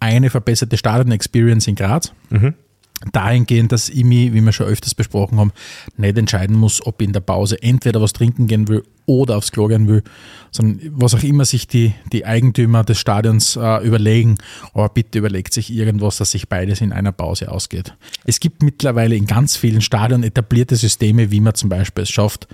[0.00, 2.12] eine verbesserte Stadion-Experience in Graz.
[3.10, 5.52] Dahingehend, dass ich mich, wie wir schon öfters besprochen haben,
[5.96, 9.50] nicht entscheiden muss, ob ich in der Pause entweder was trinken gehen will oder aufs
[9.50, 10.02] Klo gehen will,
[10.50, 14.38] sondern was auch immer sich die, die Eigentümer des Stadions äh, überlegen.
[14.74, 17.94] Aber bitte überlegt sich irgendwas, dass sich beides in einer Pause ausgeht.
[18.24, 22.48] Es gibt mittlerweile in ganz vielen Stadien etablierte Systeme, wie man zum Beispiel es schafft,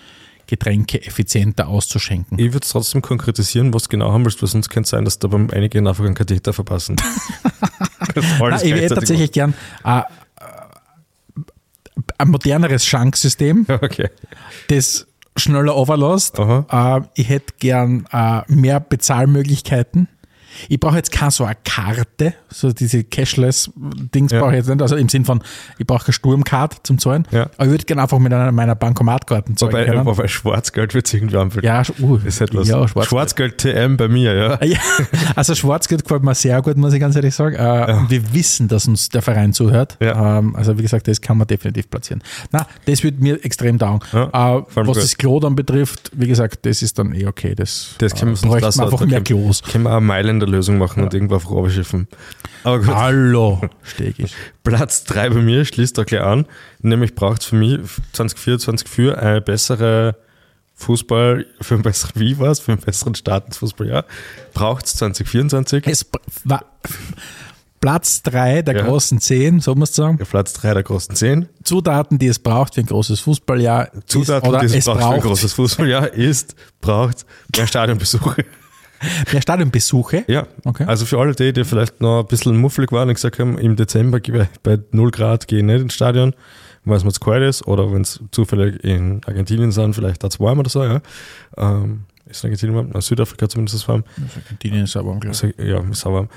[0.48, 2.38] Getränke effizienter auszuschenken.
[2.38, 5.18] Ich würde es trotzdem konkretisieren, was genau haben willst, weil sonst könnte es sein, dass
[5.18, 6.96] da beim einigen einen Katheter verpassen.
[8.40, 9.52] Nein, ich hätte tatsächlich gern
[9.84, 10.02] äh,
[12.18, 13.66] ein moderneres Schanksystem.
[13.80, 14.08] Okay.
[14.68, 15.06] das
[15.37, 16.38] schneller overlässt.
[16.40, 16.98] Aha.
[16.98, 20.08] Äh, ich hätte gern äh, mehr Bezahlmöglichkeiten.
[20.68, 24.40] Ich brauche jetzt keine so eine Karte, so diese Cashless-Dings Ja.
[24.40, 24.83] brauche ich jetzt nicht.
[24.83, 25.42] Also im Sinn von,
[25.79, 27.27] ich brauche keine Sturmcard zum Zahlen.
[27.31, 27.51] Ja.
[27.57, 30.07] Aber ich würde gerne einfach mit einer meiner Bankomatkarten zahlen Wobei, können.
[30.07, 31.64] wobei Schwarzgeld wird sich irgendwie anfühlen.
[31.64, 32.68] Ja, uh, ist etwas.
[32.68, 33.07] ja, Schwarzgeld.
[33.07, 34.64] Schwarzgeld TM bei mir, ja.
[34.64, 34.79] Ja,
[35.37, 37.55] also Schwarzgeld gefällt mir sehr gut, muss ich ganz ehrlich sagen.
[37.57, 39.97] Äh, Wir wissen, dass uns der Verein zuhört.
[40.01, 42.23] Ähm, also wie gesagt, das kann man definitiv platzieren.
[42.53, 43.79] Na, das wird mir extrem.
[43.79, 43.97] Ja,
[44.59, 44.97] äh, was gut.
[44.97, 47.55] das Klo dann betrifft, wie gesagt, das ist dann eh okay.
[47.55, 48.81] Das, Das äh, lassen.
[48.81, 49.62] wir einfach mehr Klos.
[49.62, 50.01] Können wir eine
[50.48, 52.08] Mailänder-Lösung machen und irgendwo auf Robe schiffen.
[52.64, 52.88] Aber gut.
[52.94, 54.34] Hallo, steig ich.
[54.64, 56.46] Platz 3 bei mir schließt da gleich an.
[56.80, 57.78] Nämlich braucht es für mich
[58.12, 60.16] 2024 für eine bessere
[60.74, 64.04] Fußball, für einen besseren, wie war's, für einen besseren Start ins Fußballjahr.
[64.54, 65.87] Braucht es 2024.
[65.87, 66.06] Es
[66.44, 66.64] war
[67.80, 68.82] Platz drei der Ja.
[68.87, 70.26] großen zehn, so muss man sagen.
[70.28, 71.48] Platz 3 der großen 10.
[71.62, 73.94] Zutaten, die es braucht für ein großes Fußballjahr.
[73.94, 77.24] ist- Zutaten, oder die es es braucht für ein braucht großes Fußballjahr, ist, braucht
[77.56, 78.44] mehr Stadionbesuche.
[79.32, 80.24] Mehr Stadionbesuche.
[80.28, 80.84] Ja, Okay.
[80.87, 83.76] also für alle die, die vielleicht noch ein bisschen muffelig waren und gesagt haben, im
[83.76, 84.32] Dezember ich
[84.62, 86.34] bei 0 Grad gehe ich nicht ins Stadion,
[86.84, 90.30] weil es mir zu kalt ist oder wenn es zufällig in Argentinien sind, vielleicht da
[90.30, 91.00] zu warm oder so, ja.
[91.56, 92.90] Ähm, ist in Argentinien warm?
[92.92, 94.04] Na, Südafrika zumindest ist es warm.
[94.44, 95.38] Argentinien ist aber unglaublich.
[95.38, 96.28] Sag- Ja, ist auch warm.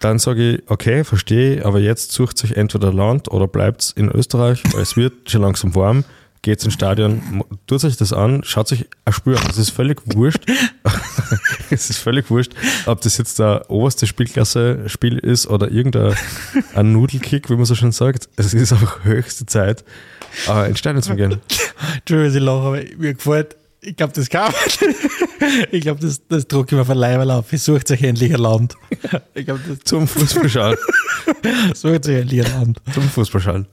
[0.00, 4.62] Dann sage ich, okay, verstehe, aber jetzt sucht sich entweder Land oder bleibt in Österreich,
[4.72, 6.04] weil es wird schon langsam warm,
[6.44, 9.46] geht ins Stadion, tut sich das an, schaut sich ein Spiel an.
[9.48, 10.44] Es ist völlig wurscht.
[11.70, 12.52] es ist völlig wurscht,
[12.86, 16.14] ob das jetzt der oberste Spielklasse-Spiel ist oder irgendein
[16.74, 18.28] ein Nudelkick, wie man so schön sagt.
[18.36, 19.84] Es ist einfach höchste Zeit,
[20.48, 21.40] äh, ins Stadion zu gehen.
[21.94, 24.52] Entschuldigung, ich lache, aber mir gefällt, ich glaube, das kann
[25.70, 27.52] Ich glaube, das, das drucke ich mir von Leiberl auf.
[27.52, 28.74] Ich suche euch endlich ein Land.
[29.34, 30.76] Ich glaube, Zum Fußballschauen.
[31.70, 32.78] das sucht euch endlich ein Land.
[32.92, 33.66] Zum Fußballschauen.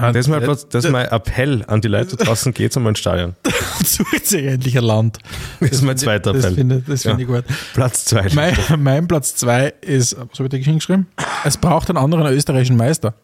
[0.00, 2.98] Das ist, mein, das ist mein Appell an die Leute da draußen, geht einmal ins
[2.98, 3.34] Stadion.
[3.84, 5.18] Sucht euch endlich ein Land.
[5.60, 6.56] Das ist mein zweiter Das Appell.
[6.56, 7.28] finde das finde Ja.
[7.38, 7.56] ich gut.
[7.74, 8.26] Platz zwei.
[8.34, 11.06] Mein, mein Platz zwei ist, was habe ich da hingeschrieben?
[11.44, 13.14] Es braucht einen anderen österreichischen Meister.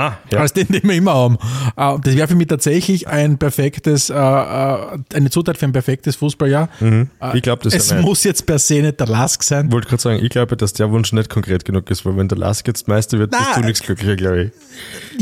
[0.00, 0.38] Ah, ja.
[0.40, 1.36] als den, den wir immer haben.
[1.76, 6.16] Äh, Das wäre für mich tatsächlich ein perfektes, äh, äh, eine Zutat für ein perfektes
[6.16, 6.68] Fußballjahr.
[6.80, 9.66] Äh, Ich glaube, das Es muss jetzt per se nicht der Lask sein.
[9.66, 12.28] Ich wollte gerade sagen, ich glaube, dass der Wunsch nicht konkret genug ist, weil wenn
[12.28, 14.50] der Lask jetzt Meister wird, bist du nichts glücklicher, glaube ich.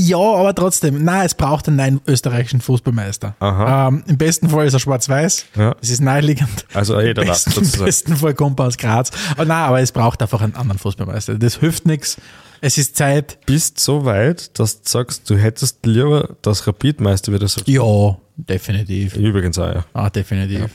[0.09, 3.35] Ja, aber trotzdem, nein, es braucht einen neuen österreichischen Fußballmeister.
[3.41, 5.47] Ähm, Im besten Fall ist er schwarz-weiß.
[5.57, 5.75] Ja.
[5.81, 6.67] Das ist naheliegend.
[6.75, 7.85] Also eh der Im Lask besten, Im sozusagen.
[7.87, 9.11] besten Fall kommt er aus Graz.
[9.33, 11.35] Aber nein, aber es braucht einfach einen anderen Fußballmeister.
[11.37, 12.17] Das hilft nichts.
[12.61, 13.39] Es ist Zeit.
[13.47, 17.43] Bist so weit, dass du sagst, du hättest lieber, dass Rapid Meister wird.
[17.43, 19.17] als- Ja, definitiv.
[19.17, 19.85] Übrigens auch, ja.
[19.93, 20.67] Ah, definitiv.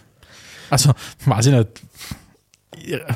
[0.69, 0.91] Also,
[1.25, 1.67] weiß ich nicht.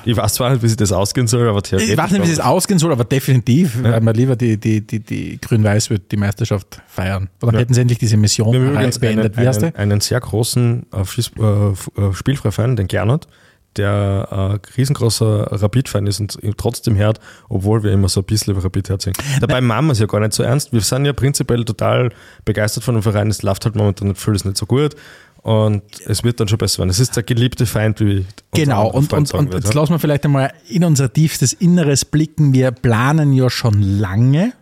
[0.06, 1.91] Ich weiß zwar nicht, wie sich das ausgehen soll, aber theoretisch.
[1.91, 4.99] Ich weiß nicht, wie es ausgehen soll, aber definitiv, weil man lieber die, die, die,
[4.99, 7.23] die Grün-Weiß wird die Meisterschaft feiern.
[7.41, 7.60] Und dann Ja.
[7.62, 9.38] hätten sie endlich diese Mission Wir haben übrigens beendet.
[9.38, 11.01] einen, einen, einen sehr großen äh,
[11.41, 13.27] äh, äh, Spielfrei-Fan, den Gernot,
[13.75, 18.63] der äh, riesengroßer Rapid-Fan ist und trotzdem hört, obwohl wir immer so ein bisschen über
[18.63, 19.13] Rapid herziehen.
[19.39, 20.73] Dabei machen wir es ja gar nicht so ernst.
[20.73, 22.12] Wir sind ja prinzipiell total
[22.45, 23.30] begeistert von dem Verein.
[23.30, 24.95] Es läuft halt momentan nicht viel, ist nicht so gut.
[25.43, 26.89] Und es wird dann schon besser werden.
[26.89, 29.80] Es ist der geliebte Feind, wie Genau, und, und, und wird, jetzt ja.
[29.80, 32.53] lassen wir vielleicht einmal in unser tiefstes Inneres blicken.
[32.53, 34.53] Wir planen ja schon lange,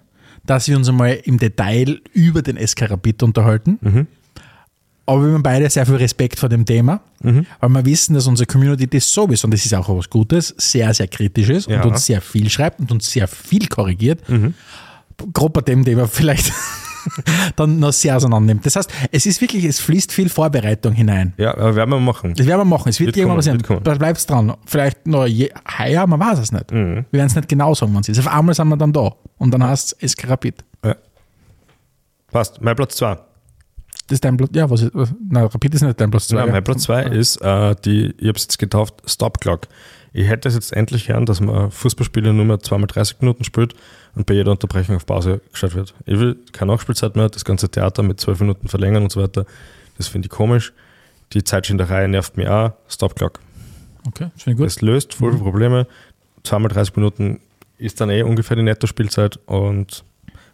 [0.45, 3.79] dass wir uns einmal im Detail über den SK Rapid unterhalten.
[3.81, 4.07] Mhm.
[5.07, 7.45] Aber wir haben beide sehr viel Respekt vor dem Thema, Mhm.
[7.59, 10.93] weil wir wissen, dass unsere Community das sowieso, und das ist auch was Gutes, sehr,
[10.95, 11.81] sehr kritisch ist Ja.
[11.83, 14.27] und uns sehr viel schreibt und uns sehr viel korrigiert.
[14.27, 14.55] Mhm.
[15.31, 16.51] Grob bei dem Thema vielleicht
[17.55, 18.65] dann noch sehr auseinandernimmt.
[18.65, 21.33] Das heißt, es ist wirklich, es fließt viel Vorbereitung hinein.
[21.37, 22.33] Ja, aber werden wir machen.
[22.33, 22.89] Das werden wir machen.
[22.89, 23.85] Es wird, Wird irgendwann kommen, passieren.
[23.85, 24.55] wird bleibt's dran.
[24.65, 26.71] Vielleicht noch je, heuer, man weiß es nicht.
[26.71, 27.05] Mhm.
[27.11, 28.17] Wir werden es nicht genau sagen, wann es ist.
[28.19, 29.11] Auf einmal sind wir dann da.
[29.37, 30.65] Und dann heißt es SK Rapid.
[30.83, 30.95] Ja.
[32.31, 32.59] Passt.
[32.61, 33.17] Mein Platz 2.
[34.07, 36.37] das ist dein Platz, ja, was ist, was- na, Rapid ist nicht dein Platz 2.
[36.37, 39.67] Ja, mein Platz 2 ist äh, die, ich habe es jetzt getauft, Stop Clock.
[40.13, 43.73] Ich hätte es jetzt endlich gern, dass man Fußballspiele nur mehr zweimal 30 Minuten spielt
[44.15, 45.93] und bei jeder Unterbrechung auf Pause gestellt wird.
[46.05, 49.45] Ich will keine Nachspielzeit mehr, das ganze Theater mit 12 Minuten verlängern und so weiter.
[49.97, 50.71] Das finde ich komisch.
[51.33, 52.71] Die Zeitschinderei nervt mich auch.
[52.87, 53.39] Stop Clock.
[54.07, 54.67] Okay, das finde gut.
[54.67, 55.87] Das löst voll viele Probleme.
[56.43, 57.39] Zweimal 30 Minuten
[57.77, 60.05] ist dann eh ungefähr die Netto-Spielzeit und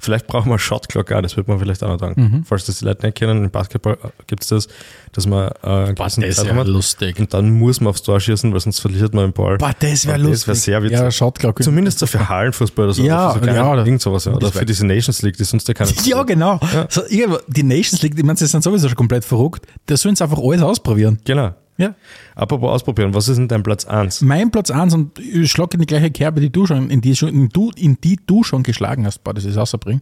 [0.02, 2.22] vielleicht brauchen wir Shot Clock auch, das wird man vielleicht auch noch sagen.
[2.22, 2.44] Mhm.
[2.44, 4.68] Falls das die Leute nicht kennen, im Basketball gibt es das,
[5.14, 6.68] dass man äh, Boah, das wäre hat.
[6.68, 7.20] lustig.
[7.20, 9.58] Und dann muss man aufs Tor schießen, weil sonst verliert man den Ball.
[9.58, 10.32] Boah, das wäre lustig.
[10.40, 11.20] Das wäre sehr witzig.
[11.20, 11.56] Ja, klar.
[11.60, 13.04] Zumindest so für Hallenfußball oder so.
[13.04, 14.26] Ja, oder so ja, oder- irgend sowas.
[14.26, 14.34] Ja.
[14.34, 15.92] Oder für diese Nations League, die sonst ja keine.
[16.04, 16.60] Ja, genau.
[16.90, 19.66] So, irgendwo, die Nations League, ich meine, sie sind sowieso schon komplett verrückt.
[19.86, 21.20] Da sollen sie einfach alles ausprobieren.
[21.26, 21.54] Genau.
[21.78, 21.96] Ja.
[22.36, 24.22] Apropos ausprobieren, was ist denn dein Platz 1?
[24.22, 27.12] Mein Platz 1 und ich schlage in die gleiche Kerbe, die du schon, in die,
[27.22, 30.02] in, du, in die du schon geschlagen hast, boah, das ist außerbringen.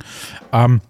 [0.51, 0.81] Ähm,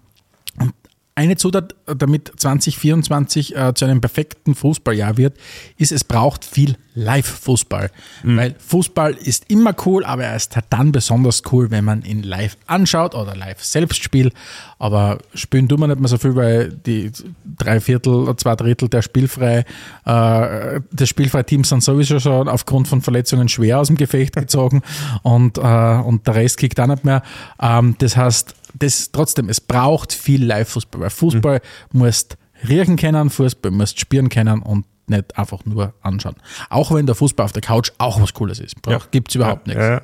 [1.14, 5.36] eine Zutat, damit 2024 äh, zu einem perfekten Fußballjahr wird,
[5.76, 7.90] ist, es braucht viel Live-Fußball.
[8.22, 12.22] Weil Fußball ist immer cool, aber er ist halt dann besonders cool, wenn man ihn
[12.22, 14.34] live anschaut oder live selbst spielt.
[14.78, 17.12] Aber spielen tun wir nicht mehr so viel, weil die
[17.44, 19.64] drei Viertel, zwei Drittel der spielfrei,
[20.04, 24.82] äh, des spielfreien Teams sind sowieso schon aufgrund von Verletzungen schwer aus dem Gefecht gezogen
[25.22, 27.22] und, äh, und der Rest kickt auch nicht mehr.
[27.60, 31.60] Ähm, das heißt, das trotzdem, es braucht viel Live-Fußball, weil Fußball
[31.92, 32.36] musst
[32.68, 36.36] riechen können, Fußball musst spielen können und nicht einfach nur anschauen.
[36.68, 38.76] Auch wenn der Fußball auf der Couch auch was Cooles ist.
[38.86, 39.00] Ja.
[39.10, 39.82] Gibt es überhaupt nichts.
[39.82, 40.02] Ja, ja.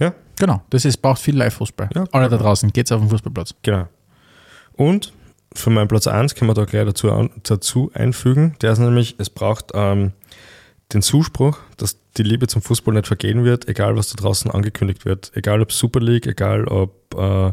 [0.00, 1.90] ja, Genau, das ist, braucht viel Live-Fußball.
[1.94, 3.54] Ja, Alle da draußen, geht's auf den Fußballplatz.
[3.62, 3.86] genau.
[4.74, 5.12] Und
[5.54, 8.54] für meinen Platz 1 können wir da gleich dazu, dazu einfügen.
[8.60, 10.12] Der ist nämlich, es braucht ähm,
[10.92, 15.04] den Zuspruch, dass die Liebe zum Fußball nicht vergehen wird, egal was da draußen angekündigt
[15.04, 15.30] wird.
[15.34, 17.52] Egal ob Super League, egal ob, äh,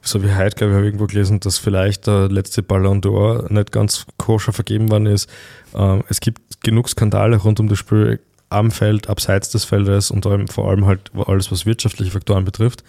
[0.00, 3.72] so wie heute, glaube ich, habe irgendwo gelesen, dass vielleicht der letzte Ballon d'Or nicht
[3.72, 5.28] ganz koscher vergeben worden ist.
[5.74, 10.26] Ähm, es gibt genug Skandale rund um das Spiel am Feld, abseits des Feldes und
[10.50, 12.84] vor allem halt alles, was wirtschaftliche Faktoren betrifft.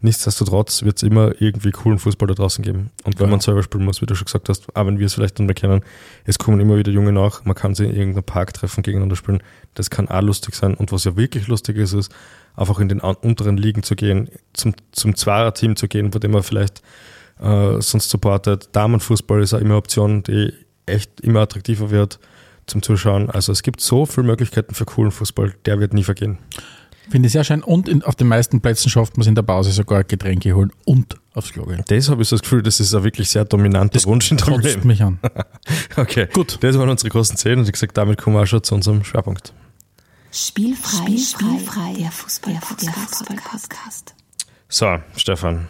[0.00, 2.90] Nichtsdestotrotz wird es immer irgendwie coolen Fußball da draußen geben.
[3.04, 3.30] Und wenn Ja.
[3.32, 5.46] man selber spielen muss, wie du schon gesagt hast, auch wenn wir es vielleicht nicht
[5.46, 5.82] mehr kennen,
[6.24, 9.42] es kommen immer wieder Junge nach, man kann sie in irgendeinem Park treffen, gegeneinander spielen.
[9.74, 10.74] Das kann auch lustig sein.
[10.74, 12.12] Und was ja wirklich lustig ist, ist,
[12.54, 16.42] einfach in den unteren Ligen zu gehen, zum, zum Zweier-Team zu gehen, bei dem man
[16.42, 16.82] vielleicht
[17.40, 18.68] äh, sonst supportet.
[18.72, 20.52] Damenfußball ist auch immer eine Option, die
[20.86, 22.18] echt immer attraktiver wird
[22.66, 23.30] zum Zuschauen.
[23.30, 26.38] Also es gibt so viele Möglichkeiten für coolen Fußball, der wird nie vergehen.
[27.10, 27.62] Finde ich sehr schön.
[27.62, 30.72] Und in, auf den meisten Plätzen schafft man es in der Pause sogar Getränke holen
[30.84, 31.82] und aufs Klo gehen.
[31.86, 34.60] Das habe ich so das Gefühl, das ist ein wirklich sehr dominanter Wunsch in deinem
[34.60, 34.86] Leben.
[34.86, 35.18] mich an.
[35.96, 36.58] Okay, Gut.
[36.60, 39.04] Das waren unsere großen Zehn und ich gesagt, damit kommen wir auch schon zu unserem
[39.04, 39.52] Schwerpunkt.
[40.30, 44.14] Spielfrei, spielfrei, der Fußball-Podcast.
[44.68, 45.68] So, Stefan,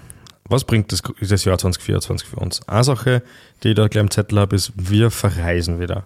[0.48, 2.66] was bringt das, das Jahr 2024 für uns?
[2.68, 3.22] Eine Sache,
[3.62, 6.04] die ich da gleich im Zettel habe, ist, wir verreisen wieder.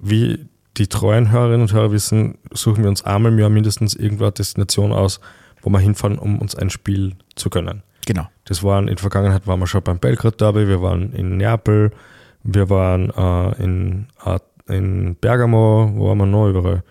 [0.00, 4.24] Wie die treuen Hörerinnen und Hörer wissen, suchen wir uns einmal im Jahr mindestens irgendwo
[4.24, 5.20] eine Destination aus,
[5.62, 7.82] wo wir hinfahren, um uns ein Spiel zu gönnen.
[8.06, 8.26] Genau.
[8.44, 11.90] Das waren in der Vergangenheit waren wir schon beim Belgrad Derby, wir waren in Neapel,
[12.42, 14.38] wir waren äh, in, äh,
[14.74, 16.82] in Bergamo, wo waren wir noch überall?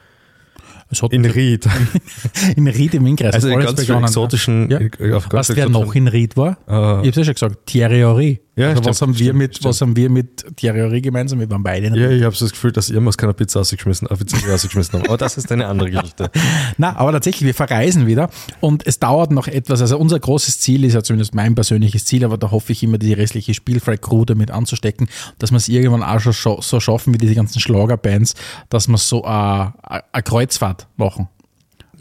[1.12, 1.68] In Ried.
[2.56, 3.36] in Ried im Innkreis.
[3.36, 5.16] Also in ganz exotischen, Ja.
[5.18, 6.58] auf ganz Was wer exotischen- noch in Ried war?
[6.68, 8.42] Äh, Ich habe es ja schon gesagt, Thierry Henry.
[8.60, 9.70] Ja, also stimmt, was, haben wir stimmt, mit, stimmt.
[9.70, 11.40] was haben wir mit Thierry gemeinsam?
[11.40, 14.10] Wir waren beide in Ja, ich habe so das Gefühl, dass irgendwas keine Pizza ausgeschmissen,
[14.10, 15.08] äh, Pizza ausgeschmissen haben.
[15.08, 16.30] Aber das ist eine andere Geschichte.
[16.78, 19.80] Na, aber tatsächlich, wir verreisen wieder und es dauert noch etwas.
[19.80, 22.98] Also unser großes Ziel ist ja zumindest mein persönliches Ziel, aber da hoffe ich immer,
[22.98, 27.36] die restliche Spielfrei-Crew damit anzustecken, dass wir es irgendwann auch schon so schaffen wie diese
[27.36, 28.36] ganzen Schlagerbands,
[28.68, 29.74] dass wir so eine
[30.12, 31.30] eine Kreuzfahrt machen.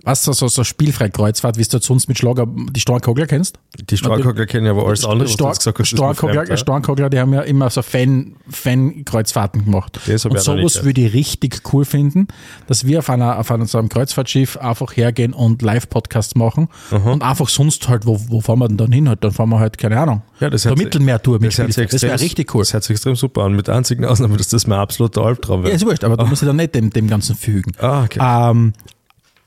[0.09, 3.59] Was so, so, so spielfrei Kreuzfahrt, wie du sonst mit Schlager die Stornkogler kennst?
[3.91, 6.57] Die Starkogler kennen ja aber alles andere, was du gesagt hast, Stornkogler, ja.
[6.57, 10.01] Stornkogler, die haben ja immer so Fan, Fan-Kreuzfahrten gemacht.
[10.07, 12.29] Das und sowas würde ich richtig cool finden,
[12.69, 16.69] dass wir auf, einer, auf einem, so einem Kreuzfahrtschiff einfach hergehen und Live-Podcasts machen
[17.05, 19.11] und einfach sonst halt, wo, wo fahren wir denn dann hin?
[19.11, 21.93] Halt, dann fahren wir halt, keine Ahnung, Ja, das sich- Mittelmeertour mit Das, Spielfeld.
[21.93, 22.63] Das wäre extrem- richtig cool.
[22.63, 23.53] Das hört sich extrem super an.
[23.55, 25.77] Mit der einzigen Ausnahme, dass das mein absoluter Albtraum Ja, wäre.
[25.77, 27.73] ist wurscht, aber du musst ja dann nicht dem, dem Ganzen fügen.
[27.79, 28.19] Ah, okay.
[28.23, 28.73] Ähm,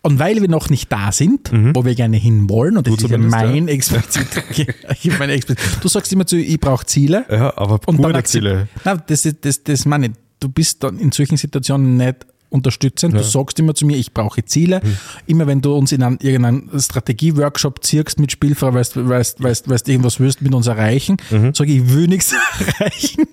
[0.04, 3.10] und weil wir noch nicht da sind, wo wir gerne hin wollen, und das ist
[3.10, 3.28] ja Mhm.
[3.30, 4.28] mein explizit,
[5.04, 7.26] ich meine explizit, du sagst immer zu, ich brauche Ziele.
[7.30, 8.68] Ja, aber Und dann Ziele.
[8.84, 10.12] Nein, das, ist- das, das meine ich.
[10.40, 13.14] Du bist dann in solchen Situationen nicht unterstützend.
[13.16, 14.82] Du sagst immer zu mir, ich brauche Ziele.
[14.84, 14.98] Hm.
[15.26, 19.70] Immer wenn du uns in einen, irgendeinen Strategie-Workshop ziehst mit Spielfrei, weißt du weißt, weißt,
[19.70, 21.54] weißt, irgendwas willst mit uns erreichen, Mhm.
[21.54, 22.34] sage ich, ich will nichts
[22.78, 23.24] erreichen.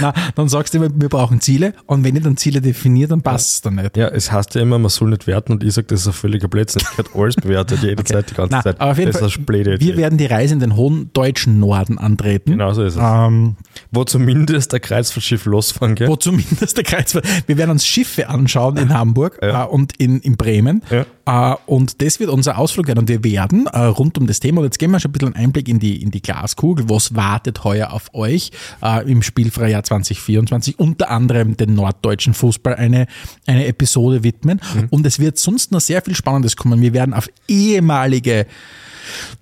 [0.00, 1.74] Na, dann sagst du immer, wir brauchen Ziele.
[1.86, 3.96] Und wenn ich dann Ziele definiere, dann passt es dann nicht.
[3.96, 6.12] Ja, es heißt ja immer, man soll nicht werten und ich sage, das ist ein
[6.12, 6.82] völliger Blödsinn.
[6.92, 8.80] Ich hätte alles bewertet, jede Zeit, die ganze Na, Zeit.
[8.80, 9.96] aber auf jeden das Fall, ist eine blöde wir Idee.
[9.96, 12.52] werden die Reise in den hohen deutschen Norden antreten.
[12.52, 13.00] Genau so ist es.
[13.02, 13.56] Ähm,
[13.90, 16.08] wo zumindest der Kreuzfahrtschiff losfahren geht.
[16.08, 17.26] wo zumindest der Kreuzfahrt.
[17.46, 19.64] Wir werden uns Schiffe anschauen in Hamburg Ja.
[19.64, 20.82] äh, und in, in Bremen.
[21.26, 22.98] Äh, und das wird unser Ausflug werden.
[23.00, 25.34] Und wir werden äh, rund um das Thema, und jetzt geben wir schon ein bisschen
[25.34, 28.50] einen Einblick in die, in die Glaskugel, was wartet heuer auf euch
[28.82, 33.06] äh, im Spielfreijahr 2024, unter anderem den norddeutschen Fußball eine,
[33.46, 34.60] eine Episode widmen.
[34.90, 36.80] Und es wird sonst noch sehr viel Spannendes kommen.
[36.80, 38.46] Wir werden auf ehemalige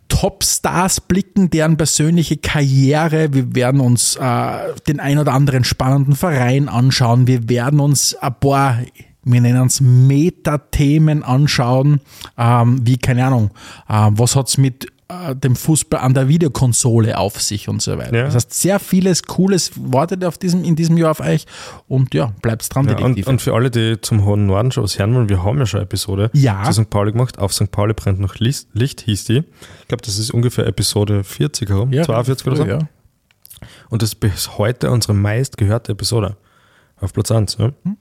[0.08, 3.32] Topstars blicken, deren persönliche Karriere.
[3.32, 7.26] Wir werden uns äh, den ein oder anderen spannenden Verein anschauen.
[7.26, 8.78] Wir werden uns ein paar,
[9.26, 12.00] wir nennen es Metathemen anschauen,
[12.38, 13.50] ähm, wie, keine Ahnung,
[13.88, 18.16] äh, was hat's mit äh, dem Fußball an der Videokonsole auf sich und so weiter.
[18.16, 18.24] Ja.
[18.24, 21.44] Das heißt, sehr vieles Cooles wartet auf diesem, in diesem Jahr auf euch
[21.88, 24.98] und ja, bleibt's dran, Ja, und, und für alle, die zum Hohen Norden schon was
[24.98, 26.62] hören wollen, wir haben ja schon eine Episode Ja.
[26.64, 26.90] zu St.
[26.90, 27.38] Pauli gemacht.
[27.38, 27.70] Auf St.
[27.70, 29.38] Pauli brennt noch Licht, Licht hieß die.
[29.82, 32.64] Ich glaube, das ist ungefähr Episode 40 herum, ja, 42 oder so.
[32.64, 32.78] Ja.
[33.90, 36.36] Und das ist bis heute unsere meistgehörte Episode.
[37.00, 37.56] Auf Platz 1.
[37.58, 37.72] Ja?
[37.84, 37.96] Hm.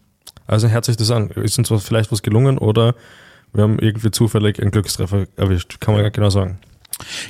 [0.47, 1.29] Also hört sich das an.
[1.29, 2.95] Ist uns was, vielleicht was gelungen oder
[3.53, 5.79] wir haben irgendwie zufällig einen Glückstreffer erwischt.
[5.79, 6.59] Kann man gar genau sagen.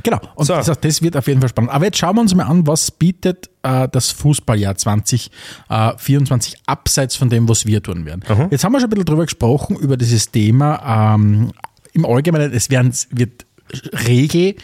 [0.04, 0.54] Genau, und So.
[0.54, 1.72] das, wird auf jeden Fall spannend.
[1.72, 7.30] Aber jetzt schauen wir uns mal an, was bietet äh, das Fußballjahr 2024 abseits von
[7.30, 8.24] dem, was wir tun werden.
[8.52, 11.16] Jetzt haben wir schon ein bisschen drüber gesprochen, über dieses Thema.
[11.16, 11.52] Ähm,
[11.94, 13.46] Im Allgemeinen, es werden, wird
[14.08, 14.56] Regel.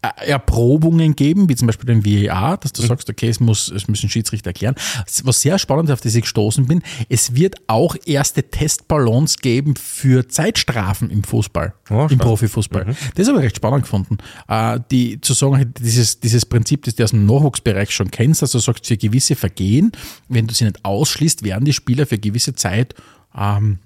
[0.00, 3.88] Äh, Erprobungen geben, wie zum Beispiel den VAR, dass du sagst, okay, es, muss, es
[3.88, 4.76] müssen Schiedsrichter erklären.
[5.24, 9.74] Was sehr spannend ist, auf das ich gestoßen bin, es wird auch erste Testballons geben
[9.76, 12.18] für Zeitstrafen im Fußball, Oh, im.
[12.18, 12.94] Profifußball.
[13.16, 14.18] Das habe ich recht spannend gefunden.
[14.46, 18.52] Äh, die, zu sagen, dieses, dieses Prinzip, das du aus dem Nachwuchsbereich schon kennst, dass
[18.52, 19.92] du sagst, für gewisse Vergehen,
[20.28, 22.94] wenn du sie nicht ausschließt, werden die Spieler für gewisse Zeit
[23.36, 23.78] ähm,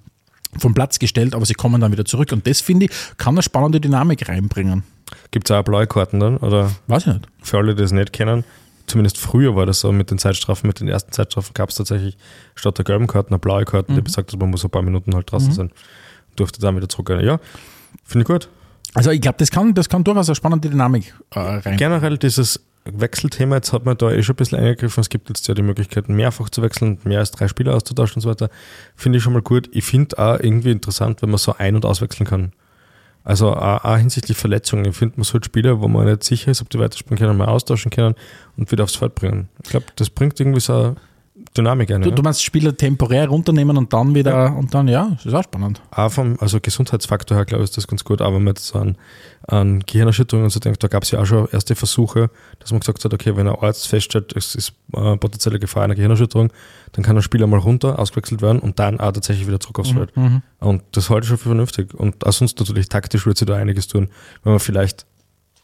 [0.58, 2.32] vom Platz gestellt, aber sie kommen dann wieder zurück.
[2.32, 4.82] Und das, finde ich, kann eine spannende Dynamik reinbringen.
[5.30, 6.36] Gibt es auch blaue Karten dann?
[6.38, 7.26] Oder Weiß ich nicht.
[7.42, 8.44] für alle, die das nicht kennen,
[8.86, 12.16] zumindest früher war das so mit den Zeitstrafen, mit den ersten Zeitstrafen gab es tatsächlich
[12.54, 15.14] statt der gelben Karten eine blaue Karten, die besagt, dass man muss ein paar Minuten
[15.14, 15.70] halt draußen sein.
[16.36, 17.10] Durfte dann wieder zurück.
[17.10, 17.38] Ja,
[18.04, 18.48] finde ich gut.
[18.94, 21.76] Also ich glaube, das kann, das kann durchaus eine spannende Dynamik äh, rein.
[21.76, 25.00] Generell dieses Wechselthema, jetzt hat man da eh schon ein bisschen eingegriffen.
[25.00, 28.22] Es gibt jetzt ja die Möglichkeiten, mehrfach zu wechseln, mehr als drei Spieler auszutauschen und
[28.22, 28.50] so weiter.
[28.96, 29.68] Finde ich schon mal gut.
[29.72, 32.52] Ich finde auch irgendwie interessant, wenn man so ein- und auswechseln kann.
[33.24, 34.86] Also auch, auch hinsichtlich Verletzungen.
[34.86, 37.48] Ich finde, man sollte Spieler, wo man nicht sicher ist, ob die weiterspielen können, mal
[37.48, 38.14] austauschen können
[38.56, 39.48] und wieder aufs Feld bringen.
[39.62, 40.96] Ich glaube, das bringt irgendwie so
[41.56, 42.00] Dynamik ein.
[42.00, 42.14] Du, ja.
[42.14, 45.82] du meinst Spieler temporär runternehmen und dann wieder, und dann, ja, das ist auch spannend.
[45.90, 48.22] auch vom also Gesundheitsfaktor her, glaube ich, ist das ganz gut.
[48.22, 48.96] Aber wenn man jetzt so an,
[49.46, 52.80] an Gehirnerschütterungen und so denkt, da gab es ja auch schon erste Versuche, dass man
[52.80, 56.50] gesagt hat, okay, wenn ein Arzt feststellt, es ist äh, potenzielle Gefahr einer Gehirnerschütterung,
[56.92, 59.90] dann kann der Spieler mal runter, ausgewechselt werden und dann auch tatsächlich wieder zurück aufs
[59.90, 60.12] Feld.
[60.58, 61.92] Und das halte ich schon für vernünftig.
[61.92, 64.08] Und auch sonst natürlich taktisch wird sich da einiges tun,
[64.42, 65.06] wenn man vielleicht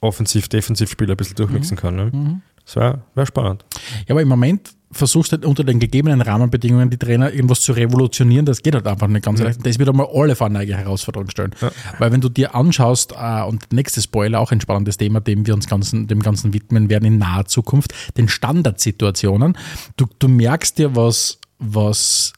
[0.00, 1.96] offensiv, defensiv Spieler ein bisschen durchmixen kann.
[1.96, 2.42] Ne?
[2.64, 3.64] Das wäre wär spannend.
[4.06, 8.46] Ja, aber im Moment versuchst halt unter den gegebenen Rahmenbedingungen die Trainer irgendwas zu revolutionieren,
[8.46, 9.64] das geht halt einfach nicht ganz leicht.
[9.64, 11.54] Das wird einmal alle vor eine neue Herausforderung stellen.
[11.98, 15.54] Weil wenn du dir anschaust, äh, und nächstes Spoiler, auch ein spannendes Thema, dem wir
[15.54, 19.56] uns ganzen, dem Ganzen widmen werden in naher Zukunft, den Standardsituationen.
[19.96, 22.32] Du, du merkst dir, was, was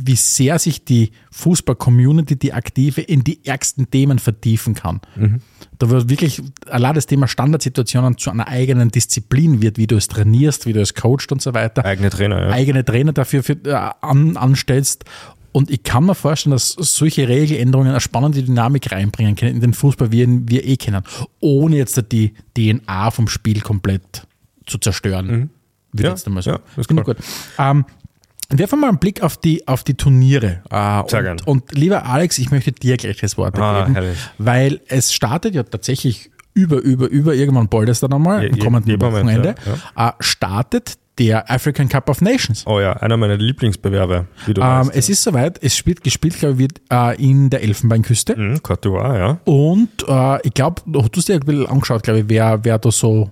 [0.00, 5.00] wie sehr sich die Fußball-Community, die aktive, in die ärgsten Themen vertiefen kann.
[5.78, 10.08] Da wird wirklich allein das Thema Standardsituationen zu einer eigenen Disziplin wird, wie du es
[10.08, 11.84] trainierst, wie du es coachst und so weiter.
[11.84, 12.50] Eigene Trainer, ja.
[12.50, 15.04] Eigene Trainer dafür für, äh, an, anstellst.
[15.52, 19.74] Und ich kann mir vorstellen, dass solche Regeländerungen eine spannende Dynamik reinbringen können in den
[19.74, 21.02] Fußball, wie ihn wir eh kennen,
[21.40, 24.26] ohne jetzt die DNA vom Spiel komplett
[24.66, 25.26] zu zerstören.
[25.28, 25.50] Würde Mhm.
[26.04, 26.50] Ja, jetzt einmal so.
[26.50, 27.14] ja, ist Finde ich cool.
[27.14, 27.24] gut.
[27.58, 27.84] Ähm,
[28.50, 30.62] werfen wir mal einen Blick auf die, auf die Turniere.
[30.70, 31.36] Äh, Sehr und, gern.
[31.44, 34.18] und lieber Alex, ich möchte dir gleich das Wort Ah, ergeben, herrlich.
[34.38, 38.90] weil es startet ja tatsächlich über, über, über, irgendwann bald ist dann einmal, am kommenden
[38.90, 39.54] je Wochenende,
[39.96, 42.64] ja, Äh, startet der African Cup of Nations.
[42.66, 44.90] Oh ja, einer meiner Lieblingsbewerber, wie du Ähm, weißt.
[44.94, 48.36] es ist soweit, es spielt gespielt, glaube ich, wird äh, in der Elfenbeinküste.
[48.36, 49.38] Mhm, Côte d'Ivoire, ja.
[49.44, 52.90] Und äh, ich glaube, du hast dir ein bisschen angeschaut, glaube ich, wer, wer da
[52.90, 53.30] so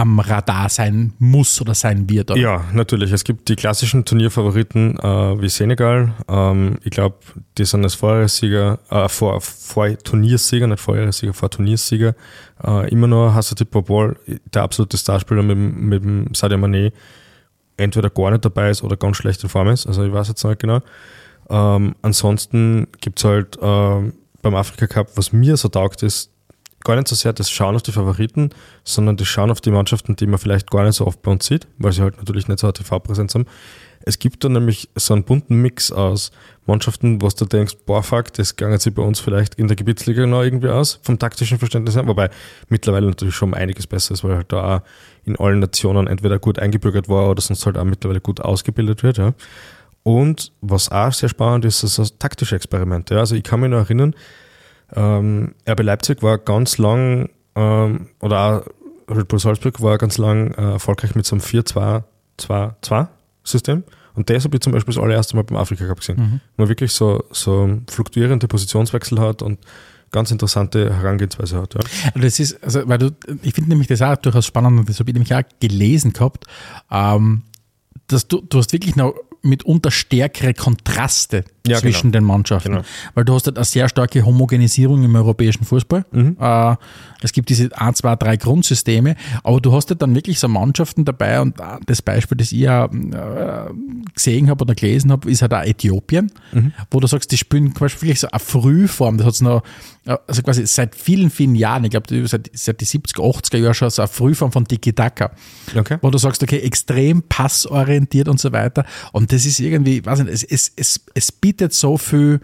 [0.00, 2.30] am Radar sein muss oder sein wird.
[2.30, 2.40] Oder?
[2.40, 3.12] Ja, natürlich.
[3.12, 6.14] Es gibt die klassischen Turnierfavoriten äh, wie Senegal.
[6.26, 7.16] Ähm, ich glaube,
[7.58, 12.14] die sind als Vorjahressieger, äh, vor, vor Turniersieger, nicht Vorjahressieger, vor Turniersieger.
[12.64, 14.16] Äh, immer noch Hassatip Bobol,
[14.54, 16.92] der absolute Starspieler mit, mit dem Sadio Mané,
[17.76, 19.86] entweder gar nicht dabei ist oder ganz schlecht in Form ist.
[19.86, 20.80] Also ich weiß jetzt nicht genau.
[21.50, 26.30] Ähm, ansonsten gibt es halt ähm, beim Afrika Cup, was mir so taugt, ist
[26.84, 28.50] gar nicht so sehr das Schauen auf die Favoriten,
[28.84, 31.46] sondern das Schauen auf die Mannschaften, die man vielleicht gar nicht so oft bei uns
[31.46, 33.46] sieht, weil sie halt natürlich nicht so eine TV-Präsenz haben.
[34.02, 36.30] Es gibt da nämlich so einen bunten Mix aus
[36.64, 40.26] Mannschaften, wo du denkst, boah, fuck, das ging sich bei uns vielleicht in der Gebietsliga
[40.26, 42.30] noch irgendwie aus, vom taktischen Verständnis her, wobei
[42.68, 44.80] mittlerweile natürlich schon einiges besser ist, weil halt da auch
[45.24, 49.18] in allen Nationen entweder gut eingebürgert war oder sonst halt auch mittlerweile gut ausgebildet wird.
[49.18, 49.34] Ja.
[50.02, 53.10] Und was auch sehr spannend ist, ist das taktische Experiment.
[53.10, 53.18] Ja.
[53.18, 54.14] Also ich kann mich noch erinnern,
[54.94, 58.62] ähm, RB Leipzig war ganz lang, ähm, oder auch
[59.14, 63.84] Red Bull Salzburg war ganz lang äh, erfolgreich mit so einem 4-2-2-2-System.
[64.14, 66.18] Und das habe ich zum Beispiel das allererste Mal beim Afrika Cup gesehen.
[66.18, 66.40] Mhm.
[66.56, 69.58] Man wirklich so, so fluktuierende Positionswechsel hat und
[70.10, 71.74] ganz interessante Herangehensweise hat.
[71.74, 71.80] Ja.
[72.20, 73.10] Das ist, also, weil du,
[73.42, 76.46] ich finde nämlich das auch durchaus spannend und das habe ich nämlich auch gelesen gehabt,
[76.90, 77.42] ähm,
[78.08, 82.20] dass du, du hast wirklich noch mitunter stärkere Kontraste ja, zwischen genau.
[82.20, 82.72] den Mannschaften.
[82.72, 82.84] Genau.
[83.14, 86.04] Weil du hast halt eine sehr starke Homogenisierung im europäischen Fußball.
[86.10, 86.36] Mhm.
[86.40, 86.76] Äh,
[87.22, 91.04] es gibt diese 1, 2, 3 Grundsysteme, aber du hast halt dann wirklich so Mannschaften
[91.04, 93.70] dabei und das Beispiel, das ich ja äh,
[94.14, 96.72] gesehen habe oder gelesen habe, ist halt auch Äthiopien, mhm.
[96.90, 99.62] wo du sagst, die spielen quasi wirklich so eine Frühform, das hat es noch,
[100.06, 103.74] äh, also quasi seit vielen, vielen Jahren, ich glaube seit, seit die 70er, 80er Jahren
[103.74, 105.32] schon so eine Frühform von Tiki-Taka,
[105.76, 105.98] okay.
[106.00, 110.32] wo du sagst, okay, extrem passorientiert und so weiter und das ist irgendwie, weiß nicht,
[110.32, 112.40] es, es, es, es bietet so viel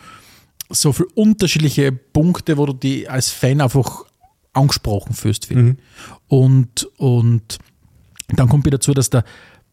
[0.68, 4.05] so viele unterschiedliche Punkte, wo du die als Fan einfach
[4.53, 5.51] angesprochen fühlst.
[5.51, 5.76] Mhm.
[6.28, 7.59] Und, und
[8.28, 9.24] dann kommt wieder dazu, dass der,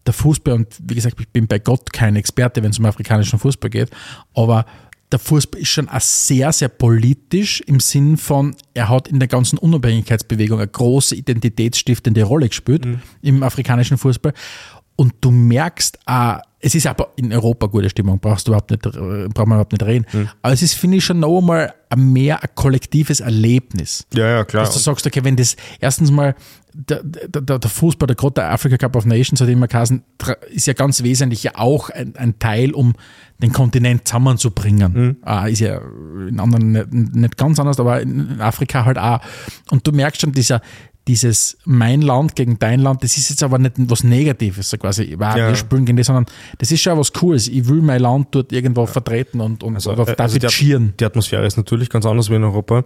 [0.06, 3.40] der Fußball, und wie gesagt, ich bin bei Gott kein Experte, wenn es um afrikanischen
[3.40, 3.90] Fußball geht,
[4.34, 4.66] aber
[5.12, 9.28] der Fußball ist schon auch sehr, sehr politisch im Sinn von, er hat in der
[9.28, 13.02] ganzen Unabhängigkeitsbewegung eine große identitätsstiftende Rolle gespielt mhm.
[13.22, 14.34] im afrikanischen Fußball.
[14.96, 18.82] Und du merkst auch, es ist aber in Europa gute Stimmung, brauchst du überhaupt nicht,
[18.84, 20.06] braucht man überhaupt nicht reden.
[20.14, 20.30] Mhm.
[20.42, 24.08] Aber es ist, finde ich, schon noch einmal mehr ein kollektives Erlebnis.
[24.14, 24.64] Ja, ja, klar.
[24.64, 26.36] Dass du sagst, okay, wenn das erstens mal
[26.74, 30.04] der, der, der Fußball, der gerade der Africa Cup of Nations, hat immer geheißen,
[30.52, 32.94] ist ja ganz wesentlich ja auch ein, ein Teil, um
[33.42, 35.20] den Kontinent zusammenzubringen.
[35.22, 35.48] Mhm.
[35.48, 35.82] Ist ja
[36.30, 39.20] in anderen nicht, nicht ganz anders, aber in Afrika halt auch.
[39.70, 40.62] Und du merkst schon, dieser,
[41.08, 45.18] dieses mein Land gegen dein Land, das ist jetzt aber nicht was Negatives, so quasi,
[45.20, 45.36] ja.
[45.36, 46.26] wir spielen gegen das, sondern
[46.58, 47.48] das ist schon was Cooles.
[47.48, 48.88] Ich will mein Land dort irgendwo ja.
[48.88, 52.36] vertreten und, und also, also damit also die, die Atmosphäre ist natürlich ganz anders wie
[52.36, 52.86] in Europa,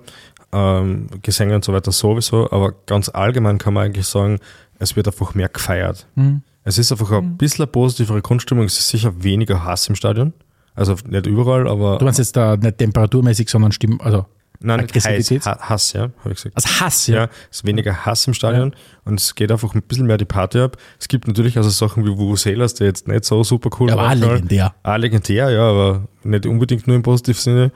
[0.52, 4.40] ähm, Gesänge und so weiter sowieso, aber ganz allgemein kann man eigentlich sagen,
[4.80, 6.08] es wird einfach mehr gefeiert.
[6.16, 6.42] Mhm.
[6.64, 7.38] Es ist einfach ein mhm.
[7.38, 10.34] bisschen eine positivere Grundstimmung, es ist sicher weniger Hass im Stadion.
[10.76, 11.98] Also nicht überall, aber.
[11.98, 14.28] Du meinst jetzt da nicht temperaturmäßig, sondern Stimm, also
[14.60, 16.56] Nein, nicht heiß, Hass, ja, habe ich gesagt.
[16.56, 17.16] Also Hass, ja.
[17.16, 18.78] Ja, es ist weniger Hass im Stadion ja.
[19.06, 20.78] und es geht einfach ein bisschen mehr die Party ab.
[21.00, 24.16] Es gibt natürlich also Sachen wie Vuvuzelas, der jetzt nicht so super cool ja, war.
[24.16, 24.76] Ja, legendär.
[24.82, 27.72] Ah, legendär, ja, aber nicht unbedingt nur im positiven Sinne.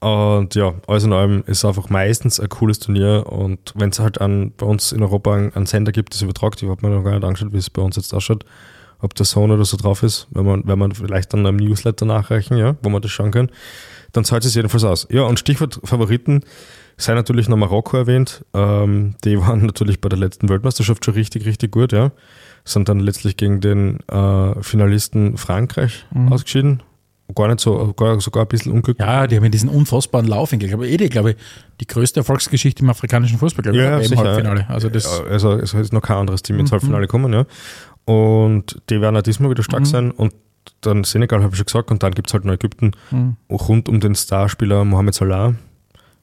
[0.00, 4.20] Und ja, alles in allem ist einfach meistens ein cooles Turnier und wenn es halt
[4.20, 7.12] an, bei uns in Europa einen, Sender gibt, das übertragt, ich habe mir noch gar
[7.12, 8.44] nicht angeschaut, wie es bei uns jetzt ausschaut,
[8.98, 12.04] ob der Sohn oder so drauf ist, wenn man, wenn man vielleicht dann einem Newsletter
[12.04, 13.50] nachreichen, ja, wo man das schauen kann
[14.12, 15.08] dann zahlt es jedenfalls aus.
[15.10, 16.42] Ja, und Stichwort Favoriten
[16.96, 18.44] sei natürlich noch Marokko erwähnt.
[18.54, 22.12] Ähm, die waren natürlich bei der letzten Weltmeisterschaft schon richtig, richtig gut, ja.
[22.64, 26.32] Sind dann letztlich gegen den äh, Finalisten Frankreich mhm.
[26.32, 26.82] ausgeschieden.
[27.34, 29.06] Gar nicht so, gar, sogar ein bisschen unglücklich.
[29.06, 30.52] Ja, die haben diesen unfassbaren Lauf.
[30.52, 31.36] Ich glaube, eh, die, glaube ich,
[31.80, 34.68] die größte Erfolgsgeschichte im afrikanischen Fußball, glaube ich, ja, im Halbfinale.
[34.68, 36.74] Also, das ja, also es ist noch kein anderes Team ins mhm.
[36.74, 37.46] Halbfinale gekommen, ja.
[38.04, 39.86] Und die werden auch diesmal wieder stark mhm.
[39.86, 40.10] sein.
[40.10, 40.34] Und
[40.80, 43.36] dann Senegal, habe ich schon gesagt, und dann gibt es halt noch Ägypten mhm.
[43.50, 45.54] rund um den Starspieler Mohamed Salah.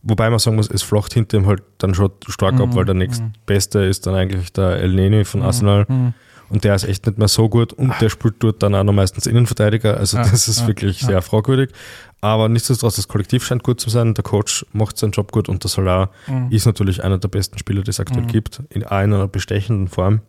[0.02, 2.62] Wobei man sagen muss, es flocht hinter ihm halt dann schon stark mhm.
[2.62, 5.46] ab, weil der nächstbeste ist dann eigentlich der El Neni von mhm.
[5.46, 5.86] Arsenal.
[5.88, 6.14] Mhm.
[6.50, 8.94] Und der ist echt nicht mehr so gut und der spielt dort dann auch noch
[8.94, 9.98] meistens Innenverteidiger.
[9.98, 11.08] Also ja, das ist ja, wirklich ja.
[11.08, 11.70] sehr fragwürdig.
[12.22, 14.16] Aber nichtsdestotrotz, das Kollektiv scheint gut zu sein.
[14.16, 16.48] Der Coach macht seinen Job gut und der Salah mhm.
[16.50, 20.22] ist natürlich einer der besten Spieler, die es aktuell gibt, in einer bestechenden Form.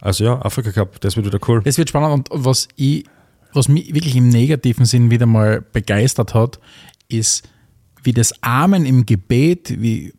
[0.00, 1.60] Also ja, Afrika Cup, das wird wieder cool.
[1.64, 3.04] Das wird spannend und was ich
[3.52, 6.58] was mich wirklich im negativen Sinn wieder mal begeistert hat,
[7.08, 7.48] ist,
[8.02, 10.12] wie das Amen im Gebet, wie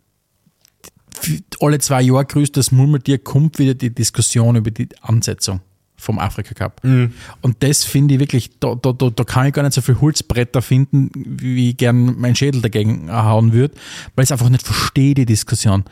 [1.59, 5.61] alle zwei Jahre grüßt das Murmeltier, kommt wieder die Diskussion über die Ansetzung
[5.95, 6.83] vom Afrika Cup.
[6.83, 7.13] Mhm.
[7.41, 9.99] Und das finde ich wirklich, da, da, da, da kann ich gar nicht so viel
[9.99, 13.75] Holzbretter finden, wie ich gern meinen Schädel dagegen hauen würde,
[14.15, 15.85] weil ich es einfach nicht verstehe, die Diskussion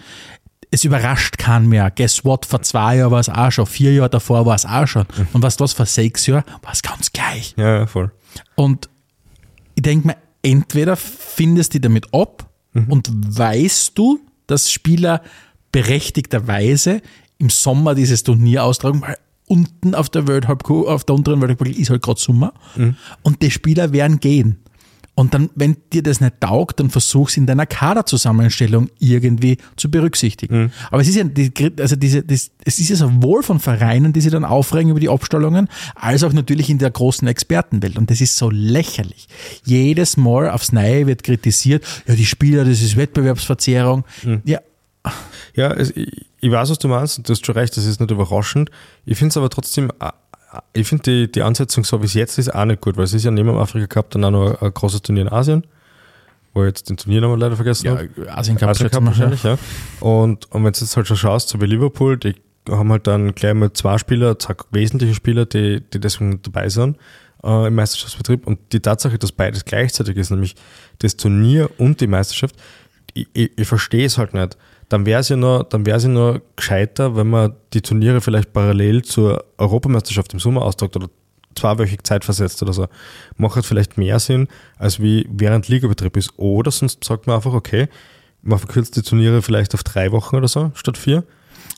[0.72, 1.92] es überrascht keinen mehr.
[1.92, 2.46] Guess what?
[2.46, 5.06] Vor zwei Jahren war es auch schon, vier Jahre davor war es auch schon.
[5.16, 5.28] Mhm.
[5.34, 7.54] Und was das vor sechs Jahren war es ganz gleich.
[7.58, 8.12] Ja, voll.
[8.56, 8.90] Und
[9.76, 12.86] ich denke mir, entweder findest du damit ab mhm.
[12.90, 15.22] und weißt du, dass Spieler
[15.72, 17.02] berechtigterweise
[17.38, 19.18] im Sommer dieses Turnier austragen, weil
[19.48, 22.96] unten auf der World auf der unteren Weltcup ist halt gerade Sommer mhm.
[23.24, 24.60] und die Spieler werden gehen.
[25.22, 30.64] Und dann, wenn dir das nicht taugt, dann versuch's in deiner Kaderzusammenstellung irgendwie zu berücksichtigen.
[30.64, 30.72] Mhm.
[30.90, 34.22] Aber es ist ja, die, also diese, das, es ist ja sowohl von Vereinen, die
[34.22, 38.00] sich dann aufregen über die Abstellungen, als auch natürlich in der großen Expertenwelt.
[38.00, 39.28] Und das ist so lächerlich.
[39.64, 44.06] Jedes Mal aufs Neue wird kritisiert, ja, die Spieler, das ist Wettbewerbsverzerrung.
[44.24, 44.42] Mhm.
[44.46, 44.60] Ja,
[45.56, 48.72] Ja, es, ich, weiß, was du meinst, du hast schon recht, das ist nicht überraschend.
[49.06, 50.10] Ich finde es aber trotzdem, äh,
[50.74, 53.14] ich finde die, die Ansetzung so wie es jetzt ist auch nicht gut, weil es
[53.14, 55.66] ist ja neben dem Afrika Cup dann auch noch ein großes Turnier in Asien,
[56.54, 58.10] wo ich jetzt den Turniernamen leider vergessen ja habe.
[58.28, 59.58] Asien Cup, Asien Cup wahrscheinlich, ja.
[60.00, 62.36] Und, und wenn du jetzt halt schon schaust, so wie Liverpool, die
[62.70, 66.98] haben halt dann gleich mal zwei Spieler, zwei wesentliche Spieler, die, die deswegen dabei sind
[67.44, 68.46] äh, im Meisterschaftsbetrieb.
[68.46, 70.56] Und die Tatsache, dass beides gleichzeitig ist, nämlich
[71.00, 72.56] das Turnier und die Meisterschaft,
[73.14, 74.58] ich, ich, ich verstehe es halt nicht.
[74.92, 78.20] Dann wäre es ja nur, dann wäre es ja nur gescheiter, wenn man die Turniere
[78.20, 81.08] vielleicht parallel zur Europameisterschaft im Sommer austragt oder
[81.56, 82.88] zweiwöchig Zeit versetzt oder so.
[83.38, 86.34] Macht halt vielleicht mehr Sinn, als wie während Ligabetrieb ist.
[86.36, 87.88] Oder sonst sagt man einfach, okay,
[88.42, 91.24] man verkürzt die Turniere vielleicht auf drei Wochen oder so, statt vier.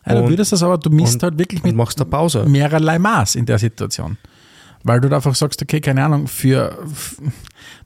[0.08, 2.46] Ja, du würdest das aber, du misst und- halt wirklich mit machst eine Pause.
[2.46, 4.18] mehrerlei Maß in der Situation.
[4.84, 6.78] Weil du da einfach sagst, okay, keine Ahnung, für,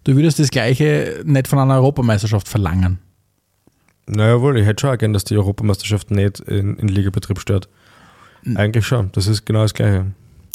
[0.05, 2.99] du würdest das Gleiche nicht von einer Europameisterschaft verlangen.
[4.07, 7.67] Naja, wohl, ich hätte schon auch gern, dass die Europameisterschaft nicht in, in Ligabetrieb stört.
[8.55, 10.05] Eigentlich schon, das ist genau das Gleiche.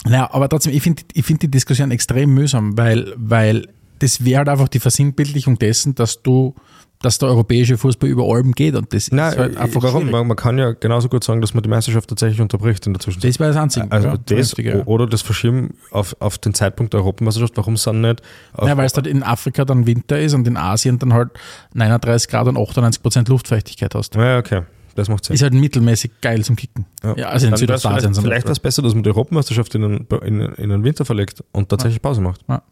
[0.05, 4.38] Naja, aber trotzdem, ich finde ich find die Diskussion extrem mühsam, weil, weil das wäre
[4.38, 6.55] halt einfach die Versinnbildlichung dessen, dass du,
[7.03, 10.11] dass der europäische Fußball über Alben geht und das Nein, ist halt einfach warum?
[10.11, 13.00] Man, man kann ja genauso gut sagen, dass man die Meisterschaft tatsächlich unterbricht in der
[13.00, 13.30] Zwischenzeit.
[13.30, 13.90] Das wäre das Einzige.
[13.90, 14.84] Also ja, das ja.
[14.86, 18.22] oder das Verschieben auf, auf den Zeitpunkt der Europameisterschaft, warum es dann nicht
[18.61, 21.30] Ja, weil es halt in Afrika dann Winter ist und in Asien dann halt
[21.74, 24.14] 39 Grad und 98 Prozent Luftfeuchtigkeit hast.
[24.14, 24.62] Ja, okay,
[24.94, 25.34] das macht Sinn.
[25.34, 26.86] Ist halt mittelmäßig geil zum Kicken.
[27.16, 28.14] Ja, also in Südostasien.
[28.14, 31.42] Vielleicht wäre es besser, dass man die Europameisterschaft in den, in, in den Winter verlegt
[31.53, 32.42] und tatsächlich Pause macht.
[32.48, 32.62] Ja.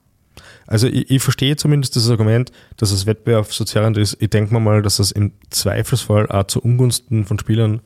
[0.71, 4.17] Also ich, ich verstehe zumindest das Argument, dass das wettbewerbsverzerrend ist.
[4.21, 7.81] Ich denke mir mal, dass das im Zweifelsfall auch zu Ungunsten von Spielern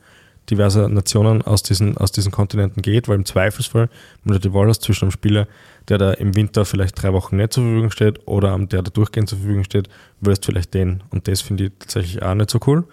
[0.51, 3.89] diverser Nationen aus diesen, aus diesen Kontinenten geht, weil im Zweifelsfall,
[4.23, 5.47] wenn du die Wahl hast zwischen einem Spieler,
[5.87, 8.91] der da im Winter vielleicht drei Wochen nicht zur Verfügung steht oder einem, der da
[8.91, 9.89] durchgehend zur Verfügung steht,
[10.21, 11.01] würdest vielleicht den.
[11.09, 12.85] Und das finde ich tatsächlich auch nicht so cool.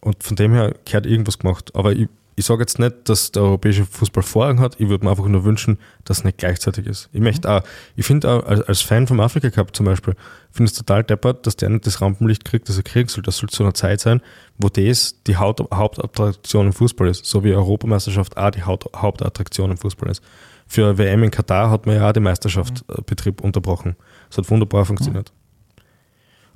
[0.00, 1.74] Und von dem her gehört irgendwas gemacht.
[1.74, 4.80] Aber ich, ich sage jetzt nicht, dass der europäische Fußball Vorrang hat.
[4.80, 7.08] Ich würde mir einfach nur wünschen, dass es nicht gleichzeitig ist.
[7.12, 7.62] Ich möchte auch,
[7.94, 10.14] ich finde auch als, Fan vom Afrika Cup zum Beispiel,
[10.50, 13.22] finde es total deppert, dass der nicht das Rampenlicht kriegt, das er kriegen soll.
[13.22, 14.20] Das soll zu einer Zeit sein,
[14.58, 17.24] wo das die Haupt, Hauptattraktion im Fußball ist.
[17.24, 20.22] So wie Europameisterschaft auch die Haupt, Hauptattraktion im Fußball ist.
[20.66, 23.96] Für WM in Katar hat man ja auch den Meisterschaftsbetrieb unterbrochen.
[24.28, 25.32] Das hat wunderbar funktioniert.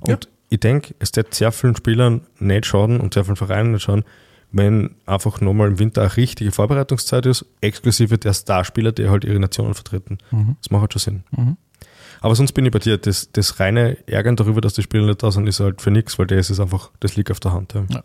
[0.01, 3.83] Und ich denke, es wird sehr vielen Spielern nicht schaden und sehr vielen Vereinen nicht
[3.83, 4.03] schaden,
[4.51, 9.39] wenn einfach nochmal im Winter eine richtige Vorbereitungszeit ist, exklusive der Starspieler, die halt ihre
[9.39, 10.17] Nationen vertreten.
[10.61, 11.57] Das macht halt schon Sinn.
[12.21, 15.23] Aber sonst bin ich bei dir, das, das reine Ärgern darüber, dass die Spieler nicht
[15.23, 17.73] da sind, ist halt für nichts, weil das ist einfach, das liegt auf der Hand.
[17.73, 18.03] Ja, Ja.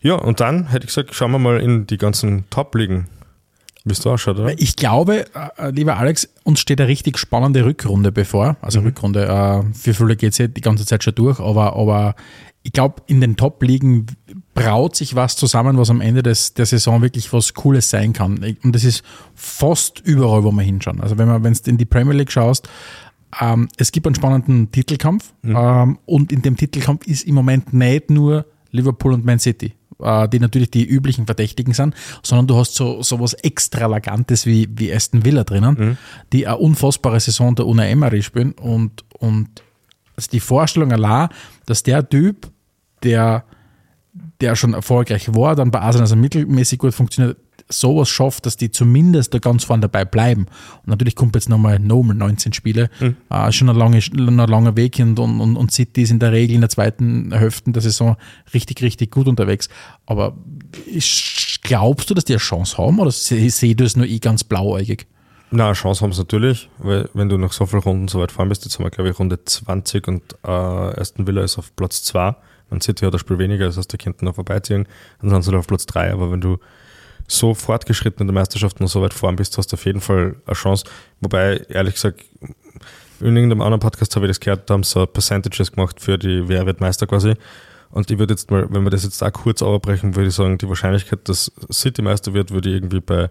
[0.00, 3.06] ja und dann hätte ich gesagt, schauen wir mal in die ganzen Top-Ligen,
[3.84, 4.58] wie es ausschaut, oder?
[4.58, 8.56] Ich glaube, äh, lieber Alex, uns steht eine richtig spannende Rückrunde bevor.
[8.60, 12.14] Also Rückrunde, äh, für viele geht es ja die ganze Zeit schon durch, aber, aber
[12.62, 14.06] ich glaube, in den Top-Ligen
[14.54, 18.56] braut sich was zusammen, was am Ende des, der Saison wirklich was Cooles sein kann.
[18.62, 19.02] Und das ist
[19.34, 21.00] fast überall, wo wir hinschauen.
[21.00, 22.68] Also wenn man, wenn du in die Premier League schaust,
[23.40, 28.10] ähm, es gibt einen spannenden Titelkampf ähm, und in dem Titelkampf ist im Moment nicht
[28.10, 29.72] nur Liverpool und Man City,
[30.02, 34.92] äh, die natürlich die üblichen Verdächtigen sind, sondern du hast so sowas Extravagantes wie, wie
[34.92, 35.98] Aston Villa drinnen,
[36.32, 39.48] die eine unfassbare Saison der Una Emery spielen und, und
[40.16, 41.28] also die Vorstellung allein,
[41.66, 42.50] dass der Typ,
[43.02, 43.44] der,
[44.40, 47.38] der schon erfolgreich war, dann bei Arsenal also mittelmäßig gut funktioniert,
[47.70, 50.46] sowas schafft, dass die zumindest da ganz vorne dabei bleiben.
[50.82, 52.90] Und natürlich kommt jetzt nochmal nochmal 19 Spiele,
[53.30, 56.32] äh, schon ein, lange, ein langer Weg und, und, und- und City ist in der
[56.32, 58.16] Regel in der zweiten Hälfte der Saison
[58.52, 59.68] richtig, richtig gut unterwegs.
[60.06, 60.36] Aber
[61.62, 64.44] glaubst du, dass die eine Chance haben oder sehe seh du es nur ich ganz
[64.44, 65.06] blauäugig?
[65.52, 68.30] Na, eine Chance haben sie natürlich, weil wenn du nach so vielen Runden so weit
[68.30, 71.74] fahren bist, jetzt haben wir glaube ich Runde 20 und äh, Aston Villa ist auf
[71.74, 72.36] Platz 2.
[72.70, 74.86] Man City hat ein Spiel weniger, das heißt, die könnten noch vorbeiziehen,
[75.20, 76.12] dann sind sie auf Platz 3.
[76.12, 76.58] Aber wenn du
[77.30, 80.36] so fortgeschritten in der Meisterschaft und so weit vorn bist, hast du auf jeden Fall
[80.46, 80.84] eine Chance.
[81.20, 82.24] Wobei, ehrlich gesagt,
[83.20, 86.18] in irgendeinem anderen Podcast habe ich das gehört, da haben sie so Percentages gemacht für
[86.18, 87.34] die Wer wird Meister quasi.
[87.90, 90.58] Und ich würde jetzt mal, wenn wir das jetzt auch kurz abbrechen, würde ich sagen,
[90.58, 93.30] die Wahrscheinlichkeit, dass City Meister wird, würde ich irgendwie bei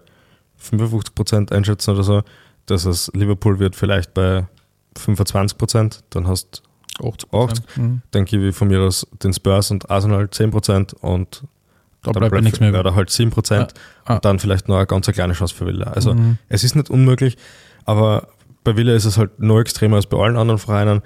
[0.62, 2.22] 55% einschätzen oder so.
[2.66, 4.46] Dass es Liverpool wird vielleicht bei
[4.96, 6.62] 25%, dann hast
[7.02, 7.76] 80 8.
[7.76, 8.02] Mhm.
[8.10, 11.42] dann gebe ich von mir aus den Spurs und Arsenal 10% und
[12.02, 12.78] Da bleibt mir nichts mehr.
[12.78, 13.68] Oder halt 7% Ja.
[14.04, 14.14] Ah.
[14.14, 15.88] und dann vielleicht noch eine ganz eine kleine Chance für Villa.
[15.92, 16.38] Also Mhm.
[16.48, 17.36] es ist nicht unmöglich,
[17.84, 18.28] aber
[18.64, 21.02] bei Villa ist es halt noch extremer als bei allen anderen Vereinen.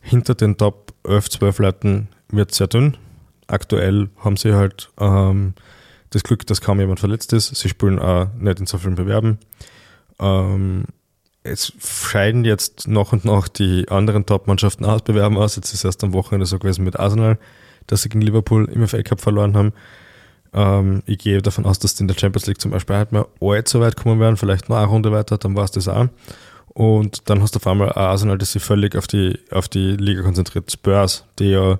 [0.00, 2.96] hinter den Top 11, 12 Leuten wird sehr dünn.
[3.48, 5.54] Aktuell haben sie halt ähm,
[6.10, 7.54] das Glück, dass kaum jemand verletzt ist.
[7.54, 9.38] Sie spielen auch nicht in so vielen Bewerben.
[10.20, 10.84] Ähm,
[11.42, 15.56] es scheiden jetzt noch und noch die anderen Top-Mannschaften ausbewerben aus.
[15.56, 17.38] Jetzt ist erst am Wochenende so gewesen mit Arsenal,
[17.86, 19.72] dass sie gegen Liverpool im FA Cup verloren haben.
[20.52, 23.26] Ähm, ich gehe davon aus, dass die in der Champions League zum Beispiel halt mal
[23.40, 26.08] allzu weit kommen werden, vielleicht noch eine Runde weiter, dann war es das auch.
[26.68, 30.22] Und dann hast du auf einmal Arsenal, das sich völlig auf die, auf die Liga
[30.22, 30.70] konzentriert.
[30.70, 31.78] Spurs, die ja,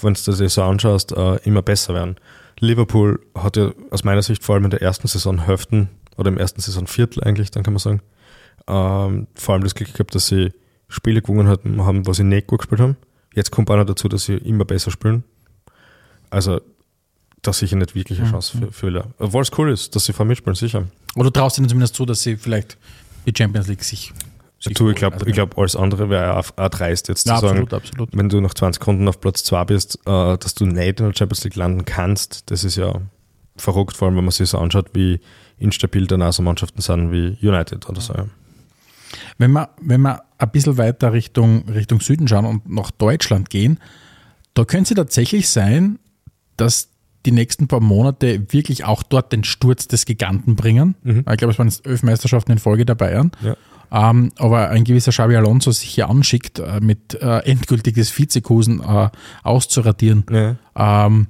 [0.00, 2.16] wenn du das so anschaust, äh, immer besser werden.
[2.60, 6.38] Liverpool hat ja aus meiner Sicht vor allem in der ersten Saison Hälften oder im
[6.38, 8.00] ersten Saison Viertel eigentlich, dann kann man sagen,
[8.66, 10.52] ähm, vor allem das Glück gehabt, dass sie
[10.88, 12.96] Spiele gewonnen haben, wo sie nicht gut gespielt haben.
[13.34, 15.24] Jetzt kommt einer dazu, dass sie immer besser spielen.
[16.30, 16.60] Also,
[17.42, 20.26] da sicher nicht wirklich eine Chance für, für Obwohl es cool ist, dass sie vor
[20.26, 20.84] mitspielen, sicher.
[21.14, 22.76] Oder traust du ihnen zumindest zu, dass sie vielleicht
[23.26, 24.12] die Champions League sich.
[24.58, 27.42] sich Du, ich glaube, also, ich glaub, alles andere wäre auch, dreist jetzt Ja, zu
[27.42, 28.16] sagen, absolut, absolut.
[28.16, 31.14] wenn du nach 20 Runden auf Platz 2 bist, äh, dass du nicht in der
[31.16, 33.00] Champions League landen kannst, das ist ja
[33.56, 35.20] verrückt, vor allem wenn man sich so anschaut, wie
[35.58, 38.14] instabil dann auch so Mannschaften sind wie United oder so.
[38.14, 38.26] Ja.
[39.38, 43.80] Wenn wir, wenn wir ein bisschen weiter Richtung, Richtung Süden schauen und nach Deutschland gehen,
[44.54, 45.98] da könnte es tatsächlich sein,
[46.56, 46.88] dass
[47.26, 50.94] die nächsten paar Monate wirklich auch dort den Sturz des Giganten bringen.
[51.04, 53.32] Ich glaube, es waren jetzt elf Meisterschaften in Folge der Bayern.
[53.42, 53.56] Ja.
[53.90, 59.08] Ähm, aber ein gewisser Xabi Alonso sich hier anschickt, äh, mit äh, endgültiges Vizekusen äh,
[59.42, 60.24] auszuradieren.
[60.30, 60.56] Ja.
[61.06, 61.26] Ähm,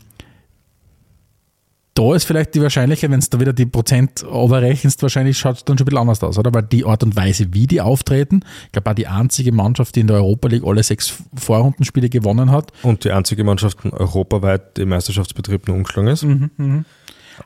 [1.99, 5.65] da ist vielleicht die Wahrscheinlichkeit, wenn es da wieder die Prozent überrechnest, wahrscheinlich schaut es
[5.65, 6.55] dann schon ein bisschen anders aus, oder?
[6.55, 10.01] Weil die Art und Weise, wie die auftreten, ich glaube, auch die einzige Mannschaft, die
[10.01, 12.73] in der Europa League alle sechs Vorrundenspiele gewonnen hat.
[12.83, 16.25] Und die einzige Mannschaft europaweit, im Meisterschaftsbetrieb nur umgeschlagen ist.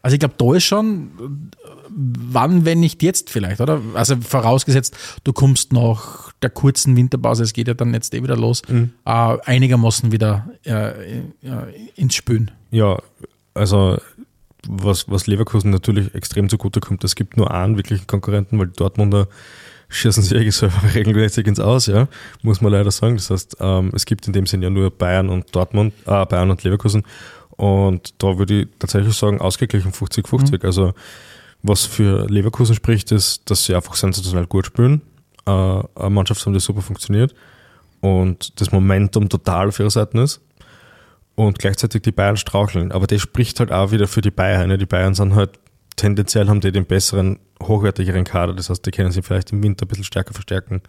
[0.02, 1.50] Also ich glaube, da ist schon,
[1.88, 3.80] wann, wenn nicht jetzt vielleicht, oder?
[3.94, 4.94] Also vorausgesetzt,
[5.24, 8.86] du kommst nach der kurzen Winterpause, es geht ja dann jetzt eh wieder los, äh,
[9.04, 11.22] einigermaßen wieder äh, äh,
[11.94, 12.50] ins Spülen.
[12.70, 12.98] Ja,
[13.54, 13.98] also
[14.68, 18.76] was, was Leverkusen natürlich extrem zugute kommt, es gibt nur einen wirklichen Konkurrenten, weil die
[18.76, 19.28] Dortmunder
[19.88, 22.08] schießen sich eigentlich selber regelmäßig ins Aus, ja,
[22.42, 23.16] muss man leider sagen.
[23.16, 26.50] Das heißt, ähm, es gibt in dem Sinn ja nur Bayern und Dortmund, äh, Bayern
[26.50, 27.02] und Leverkusen.
[27.50, 30.64] Und da würde ich tatsächlich sagen, ausgeglichen 50-50.
[30.64, 30.94] Also
[31.62, 35.02] was für Leverkusen spricht, ist, dass sie einfach sensationell gut spielen.
[35.46, 37.34] Äh, eine Mannschaft haben, die super funktioniert
[38.02, 40.40] und das Momentum total auf ihrer Seite ist
[41.34, 42.92] und gleichzeitig die Bayern straucheln.
[42.92, 44.68] Aber das spricht halt auch wieder für die Bayern.
[44.68, 44.78] Ne?
[44.78, 45.58] Die Bayern sind halt
[45.96, 48.54] tendenziell haben die den besseren, hochwertigeren Kader.
[48.54, 50.82] Das heißt, die können sich vielleicht im Winter ein bisschen stärker verstärken.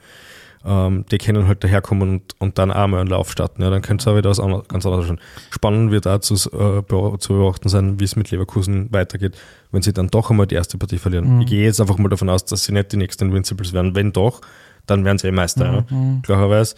[0.65, 3.61] Ähm, die können halt daherkommen und, und dann auch mal einen Lauf starten.
[3.61, 5.19] Ja, dann könnte es auch wieder was anderes, ganz anderes sein.
[5.49, 9.37] Spannend wird auch zu, äh, zu beobachten sein, wie es mit Leverkusen weitergeht,
[9.71, 11.41] wenn sie dann doch einmal die erste Partie verlieren.
[11.41, 13.93] Ich gehe jetzt einfach mal davon aus, dass sie nicht die nächsten Invincibles werden.
[13.93, 14.39] Wenn doch,
[14.85, 16.75] dann werden sie eh Meister, ja, klarerweise.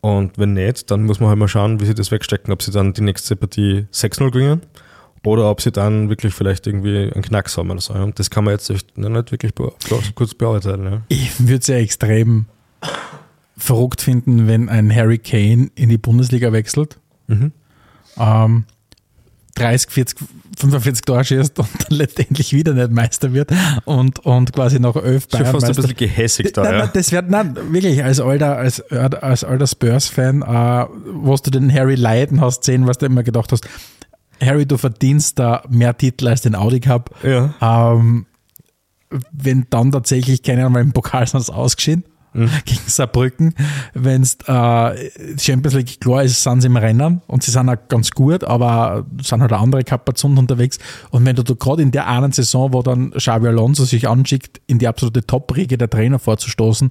[0.00, 2.70] Und wenn nicht, dann muss man halt mal schauen, wie sie das wegstecken, ob sie
[2.70, 4.62] dann die nächste Partie 6-0 gewinnen
[5.24, 7.94] oder ob sie dann wirklich vielleicht irgendwie einen Knacks haben oder so.
[7.94, 9.72] Und das kann man jetzt noch nicht wirklich be
[10.14, 10.84] kurz bearbeiten.
[10.84, 11.02] Ja.
[11.08, 12.46] Ich würde es ja extrem
[13.56, 16.98] verrückt finden, wenn ein Harry Kane in die Bundesliga wechselt.
[18.16, 18.64] Ähm,
[19.58, 20.18] 30, 40,
[20.58, 23.50] 45 Tore schießt und dann letztendlich wieder nicht Meister wird
[23.84, 25.82] und, und quasi noch elf Bayern fast ein Meister.
[25.82, 26.78] bisschen gehässig da, Nein, ja.
[26.80, 31.72] nein, das wird, nein, wirklich, als alter, als, als alter Spurs-Fan, äh, wo du den
[31.72, 33.66] Harry leiden hast sehen, was du immer gedacht hast,
[34.40, 37.14] Harry, du verdienst da mehr Titel als den Audi Cup.
[37.24, 37.54] Ja.
[37.60, 38.26] Ähm,
[39.32, 42.50] wenn dann tatsächlich, keine Ahnung, im Pokal sie ausgeschieden Mhm.
[42.64, 43.54] gegen Saarbrücken.
[43.94, 47.76] Wenn es äh, Champions League klar ist, sind sie im Rennen und sie sind auch
[47.88, 50.78] ganz gut, aber sind halt andere Kapazunden unterwegs.
[51.10, 54.60] Und wenn du, du gerade in der einen Saison, wo dann Xabi Alonso sich anschickt,
[54.66, 56.90] in die absolute Top-Riege der Trainer vorzustoßen,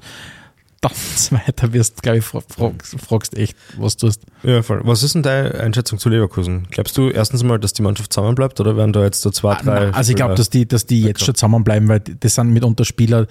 [0.81, 0.91] dann
[1.31, 4.21] weiter wirst, glaube ich, fra- fragst, fragst echt, was du tust.
[4.43, 4.81] Ja, voll.
[4.83, 6.67] Was ist denn deine Einschätzung zu Leverkusen?
[6.69, 9.85] Glaubst du erstens mal, dass die Mannschaft zusammenbleibt oder werden da jetzt so zwei, drei?
[9.85, 12.85] Nein, also ich glaube, dass die, dass die jetzt schon zusammenbleiben, weil das sind mitunter
[12.85, 13.25] Spieler,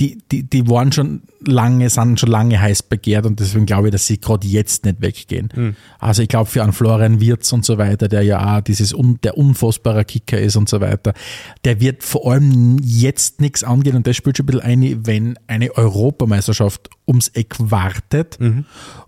[0.00, 3.92] die, die, die waren schon lange, sind schon lange heiß begehrt und deswegen glaube ich,
[3.92, 5.50] dass sie gerade jetzt nicht weggehen.
[5.98, 9.18] Also ich glaube für einen Florian Wirtz und so weiter, der ja auch dieses un,
[9.22, 11.14] der unfassbare Kicker ist und so weiter,
[11.64, 15.38] der wird vor allem jetzt nichts angehen und das spielt schon ein bisschen ein, wenn
[15.46, 18.38] eine Europameisterschaft ums Eck wartet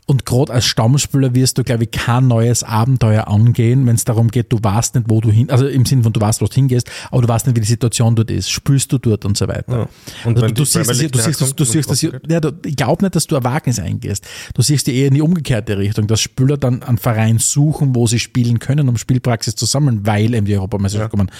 [0.06, 4.28] und gerade als Stammspieler wirst du, glaube ich, kein neues Abenteuer angehen, wenn es darum
[4.28, 6.52] geht, du weißt nicht, wo du hin, also im Sinne von du weißt, wo du
[6.52, 9.46] hingehst, aber du weißt nicht, wie die Situation dort ist, spürst du dort und so
[9.46, 9.72] weiter.
[9.72, 9.88] Ja.
[10.24, 12.28] Und Also du, siehst, du siehst, du siehst, das, was geht.
[12.28, 14.26] ja, du, ich glaube nicht, dass du ein Wagnis eingehst.
[14.54, 18.08] Du siehst die eher in die umgekehrte Richtung, dass Spieler dann einen Verein suchen, wo
[18.08, 21.30] sie spielen können, um Spielpraxis zu sammeln, weil eben die Europameisterschaft kommen.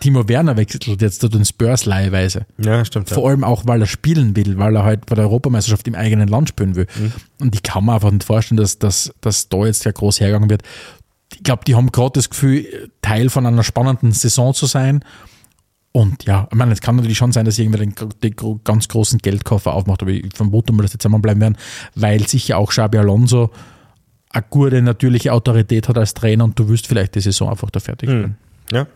[0.00, 2.44] Timo Werner wechselt jetzt zu den Spurs leihweise.
[2.58, 3.08] Ja, stimmt.
[3.08, 3.14] Ja.
[3.14, 6.28] Vor allem auch, weil er spielen will, weil er halt bei der Europameisterschaft im eigenen
[6.28, 6.86] Land spielen will.
[7.40, 10.50] Und ich kann mir einfach nicht vorstellen, dass, dass, dass da jetzt ja groß hergegangen
[10.50, 10.62] wird.
[11.34, 15.04] Ich glaube, die haben gerade das Gefühl, Teil von einer spannenden Saison zu sein.
[15.92, 19.18] Und ja, ich meine, es kann natürlich schon sein, dass irgendwer den, den ganz großen
[19.18, 21.56] Geldkoffer aufmacht, aber ich vermute mal, dass die zusammenbleiben werden,
[21.94, 23.50] weil sicher auch Xabi Alonso
[24.30, 27.80] eine gute natürliche Autorität hat als Trainer und du wirst vielleicht die Saison einfach da
[27.80, 28.36] fertig spielen.
[28.70, 28.86] Ja,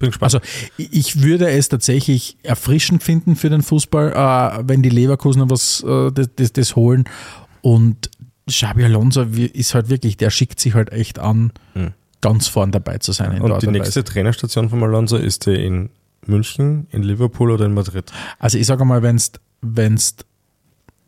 [0.00, 0.34] bin gespannt.
[0.34, 0.46] Also
[0.76, 6.10] ich würde es tatsächlich erfrischend finden für den Fußball, äh, wenn die Leverkusener was äh,
[6.10, 7.04] das, das, das holen.
[7.62, 8.10] Und
[8.48, 11.52] Xabi Alonso ist halt wirklich, der schickt sich halt echt an,
[12.20, 13.40] ganz vorn dabei zu sein.
[13.40, 14.04] und die und nächste Weise.
[14.04, 15.90] Trainerstation von Alonso ist die in
[16.26, 18.10] München, in Liverpool oder in Madrid?
[18.38, 20.02] Also ich sage mal, wenn du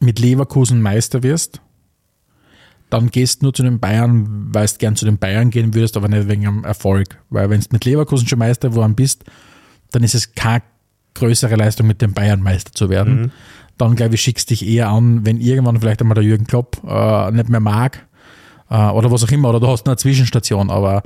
[0.00, 1.60] mit Leverkusen Meister wirst,
[2.92, 5.96] dann gehst du nur zu den Bayern, weil du gern zu den Bayern gehen würdest,
[5.96, 7.18] aber nicht wegen dem Erfolg.
[7.30, 9.24] Weil wenn du mit Leverkusen schon Meister geworden bist,
[9.92, 10.62] dann ist es keine
[11.14, 13.32] größere Leistung, mit den Bayern Meister zu werden.
[13.78, 17.30] Dann, glaube ich, schickst dich eher an, wenn irgendwann vielleicht einmal der Jürgen Klopp äh,
[17.30, 18.06] nicht mehr mag
[18.68, 21.02] äh, oder was auch immer, oder du hast eine Zwischenstation, aber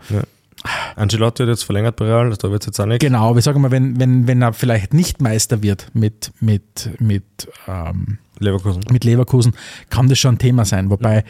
[0.96, 3.00] Ancelotti hat jetzt verlängert bei Real, da wird es jetzt auch nicht.
[3.00, 6.90] Genau, aber ich sage mal, wenn, wenn, wenn er vielleicht nicht Meister wird mit, mit,
[6.98, 8.82] mit, ähm, Leverkusen.
[8.90, 9.54] mit Leverkusen,
[9.88, 10.90] kann das schon ein Thema sein.
[10.90, 11.22] Wobei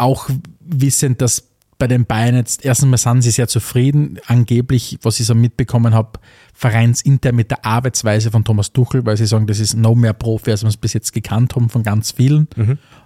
[0.00, 0.28] auch
[0.60, 5.26] wissend, dass bei den Bayern jetzt erstens mal sind sie sehr zufrieden, angeblich, was ich
[5.26, 6.18] so mitbekommen habe,
[6.52, 10.50] vereinsintern mit der Arbeitsweise von Thomas Tuchel, weil sie sagen, das ist no mehr Profi,
[10.50, 12.48] als wir es bis jetzt gekannt haben von ganz vielen.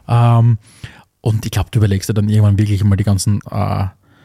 [0.09, 0.59] Ähm,
[1.21, 3.85] und ich glaube, du überlegst dir dann irgendwann wirklich mal die ganzen, äh,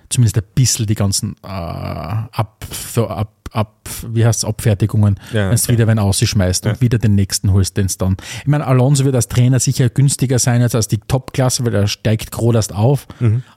[0.09, 2.65] zumindest ein bisschen die ganzen äh, ab,
[2.95, 7.51] ab, ab, wie heißt Abfertigungen, Ja, wenn du wieder wenn ausschmeißt und wieder den nächsten
[7.51, 8.17] holst, den dann.
[8.41, 11.87] Ich meine, Alonso wird als Trainer sicher günstiger sein als, als die Top-Klasse, weil er
[11.87, 13.07] steigt gerade erst auf,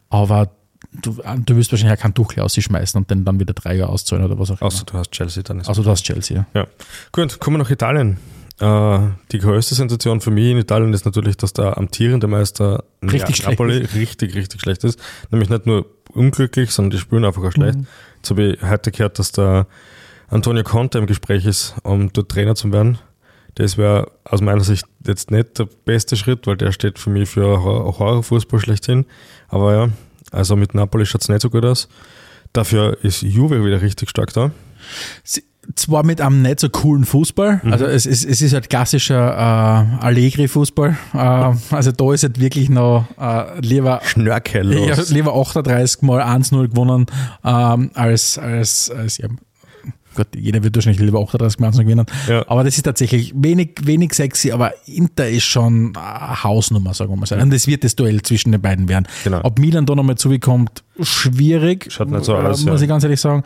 [0.09, 0.51] aber
[1.03, 4.25] du, du wirst wahrscheinlich auch keinen Tuchel ausschmeißen und den dann wieder drei Jahre auszahlen
[4.25, 5.59] oder was auch Außer du hast Chelsea dann.
[5.59, 5.69] Ist immer.
[5.71, 6.61] Also du hast Chelsea, ja.
[6.61, 6.67] Ja.
[7.13, 8.19] Gut, kommen wir nach Italien.
[8.59, 9.01] Äh,
[9.33, 13.59] die größte Sensation für mich in Italien ist natürlich, dass der amtierende Meister Richtig schlecht
[13.59, 14.99] Napoli richtig, richtig schlecht ist.
[15.31, 17.79] Nämlich nicht nur unglücklich, sondern die spielen einfach auch schlecht.
[18.21, 19.67] Jetzt habe ich heute gehört, dass der
[20.29, 22.99] Antonio Conte im Gespräch ist, um dort Trainer zu werden.
[23.55, 27.31] Das wäre aus meiner Sicht jetzt nicht der beste Schritt, weil der steht für mich
[27.31, 29.07] für Hor- Horrorfußball schlechthin.
[29.49, 29.89] Aber ja,
[30.31, 31.89] also mit Napoli schaut es nicht so gut aus.
[32.53, 34.51] Dafür ist Juve wieder richtig stark da.
[35.25, 35.45] Sie-
[35.77, 40.05] Zwar mit einem nicht so coolen Fußball, also es, es, es ist halt klassischer äh,
[40.05, 40.97] Allegri-Fußball.
[41.15, 44.89] Äh, also da ist halt wirklich noch äh, lieber Schnörkellos.
[44.89, 47.07] Ja, lieber 38 mal 1-0 gewonnen,
[47.45, 49.29] ähm, als, als, als ja,
[50.15, 52.07] Gott, jeder wird wahrscheinlich lieber 38 mal 1-0 gewinnen.
[52.29, 52.45] Ja.
[52.49, 57.17] Aber das ist tatsächlich wenig, wenig sexy, aber Inter ist schon eine Hausnummer, sagen wir
[57.17, 57.37] mal so.
[57.37, 59.07] Und das wird das Duell zwischen den beiden werden.
[59.23, 59.41] Genau.
[59.45, 62.85] Ob Milan da nochmal zubekommt, schwierig, Schaut nicht so aus, muss ja.
[62.85, 63.45] ich ganz ehrlich sagen.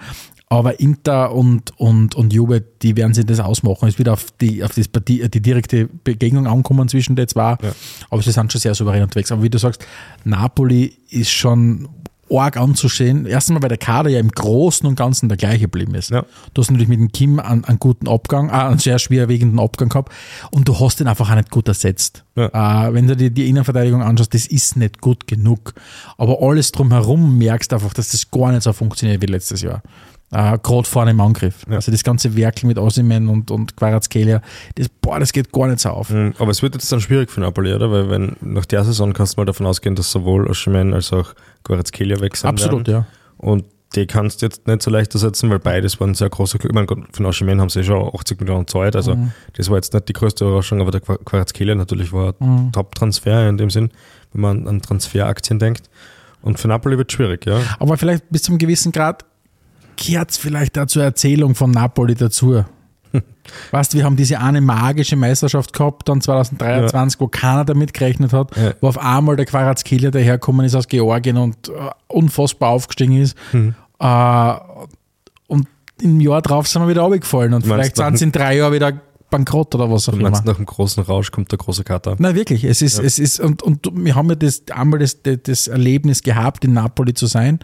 [0.49, 3.89] Aber Inter und, und, und Juve, die werden sich das ausmachen.
[3.89, 7.57] Es wird auf die, auf das Partie, die direkte Begegnung ankommen zwischen den zwei.
[8.11, 9.33] Aber sie sind schon sehr souverän unterwegs.
[9.33, 9.85] Aber wie du sagst,
[10.25, 11.89] Napoli ist schon
[12.31, 13.27] arg anzusehen.
[13.27, 16.11] Erstens mal, weil der Kader ja im Großen und Ganzen der gleiche geblieben ist.
[16.11, 16.25] Ja.
[16.53, 19.89] Du hast natürlich mit dem Kim einen, einen guten Abgang, äh, einen sehr schwerwiegenden Abgang
[19.89, 20.13] gehabt
[20.51, 22.25] und du hast ihn einfach auch nicht gut ersetzt.
[22.37, 22.89] Ja.
[22.89, 25.75] Äh, wenn du dir die Innenverteidigung anschaust, das ist nicht gut genug.
[26.17, 29.83] Aber alles drumherum merkst du einfach, dass das gar nicht so funktioniert wie letztes Jahr.
[30.35, 31.65] Äh, Gerade vorne im Angriff.
[31.71, 34.43] Also das ganze Werkel mit Osimhen und, und Quarazkelia,
[34.75, 36.11] das, boah, das geht gar nicht so auf.
[36.11, 37.91] Mhm, Aber es wird jetzt dann schwierig für Napoli, oder?
[37.91, 41.35] Weil wenn nach der Saison kannst du mal davon ausgehen, dass sowohl Osimhen als auch
[41.63, 43.07] Goretzkelia weg sind Absolut, werden.
[43.09, 43.37] ja.
[43.39, 43.65] Und
[43.95, 46.71] die kannst du jetzt nicht so leicht ersetzen, weil beides waren sehr große Klubs.
[46.71, 49.31] Ich meine, von Osimhen haben sie eh schon 80 Millionen Zeit, also Mhm.
[49.53, 52.73] das war jetzt nicht die größte Überraschung, aber der Qua- Quarazkelia natürlich war Mhm.
[52.73, 53.91] Top-Transfer in dem Sinn,
[54.33, 55.89] wenn man an Transferaktien denkt.
[56.43, 57.61] Und für Napoli wird es schwierig, ja.
[57.79, 59.25] Aber vielleicht bis zum gewissen Grad
[59.97, 62.65] gehört es vielleicht auch zur Erzählung von Napoli dazu.
[63.71, 68.33] Weißt du, wir haben diese eine magische Meisterschaft gehabt, dann 2023, wo keiner damit gerechnet
[68.33, 68.73] hat, Ja.
[68.81, 71.73] wo auf einmal der Quarazkelia daherkommen ist aus Georgien und äh,
[72.09, 73.37] unfassbar aufgestiegen ist.
[73.53, 73.75] Mhm.
[74.01, 74.55] Äh,
[75.47, 75.69] und
[76.01, 78.73] im Jahr drauf sind wir wieder runtergefallen und meinst vielleicht sind sie in drei Jahren
[78.73, 78.93] wieder
[79.31, 80.31] bankrott oder was auch Du immer.
[80.31, 82.17] meinst, nach dem großen Rausch kommt der große Kater.
[82.19, 82.65] Nein, wirklich.
[82.65, 86.65] Es ist, es ist, und, und wir haben ja das, einmal das, das Erlebnis gehabt,
[86.65, 87.61] in Napoli zu sein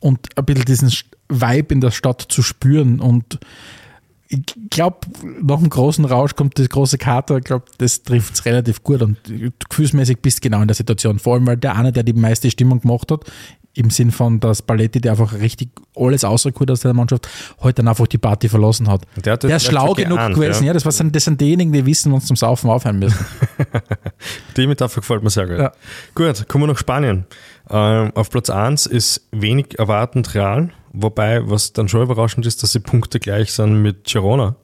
[0.00, 0.92] und ein bisschen diesen
[1.28, 3.00] Vibe in der Stadt zu spüren.
[3.00, 3.38] Und
[4.28, 4.98] ich glaube,
[5.40, 7.38] nach dem großen Rausch kommt das große Kater.
[7.38, 9.02] Ich glaube, das trifft es relativ gut.
[9.02, 9.18] Und
[9.68, 11.18] gefühlsmäßig bist du genau in der Situation.
[11.18, 13.24] Vor allem, weil der eine, der die meiste Stimmung gemacht hat,
[13.76, 17.28] im Sinn von, dass Paletti, der einfach richtig alles außerkurt aus der Mannschaft,
[17.60, 19.02] heute dann einfach die Party verlassen hat.
[19.22, 20.62] Der hat Der ist schlau genug geahnt, gewesen.
[20.62, 20.68] ja.
[20.68, 23.24] Ja, das, war, das sind diejenigen, die wissen, wann sie zum Saufen aufhören müssen.
[24.56, 25.58] Die Metapher gefällt mir sehr gut.
[25.58, 25.72] Ja.
[26.14, 27.26] Gut, kommen wir nach Spanien.
[27.68, 32.72] Ähm, auf Platz 1 ist wenig erwartend Real, wobei, was dann schon überraschend ist, dass
[32.72, 34.56] sie Punkte gleich sind mit Girona.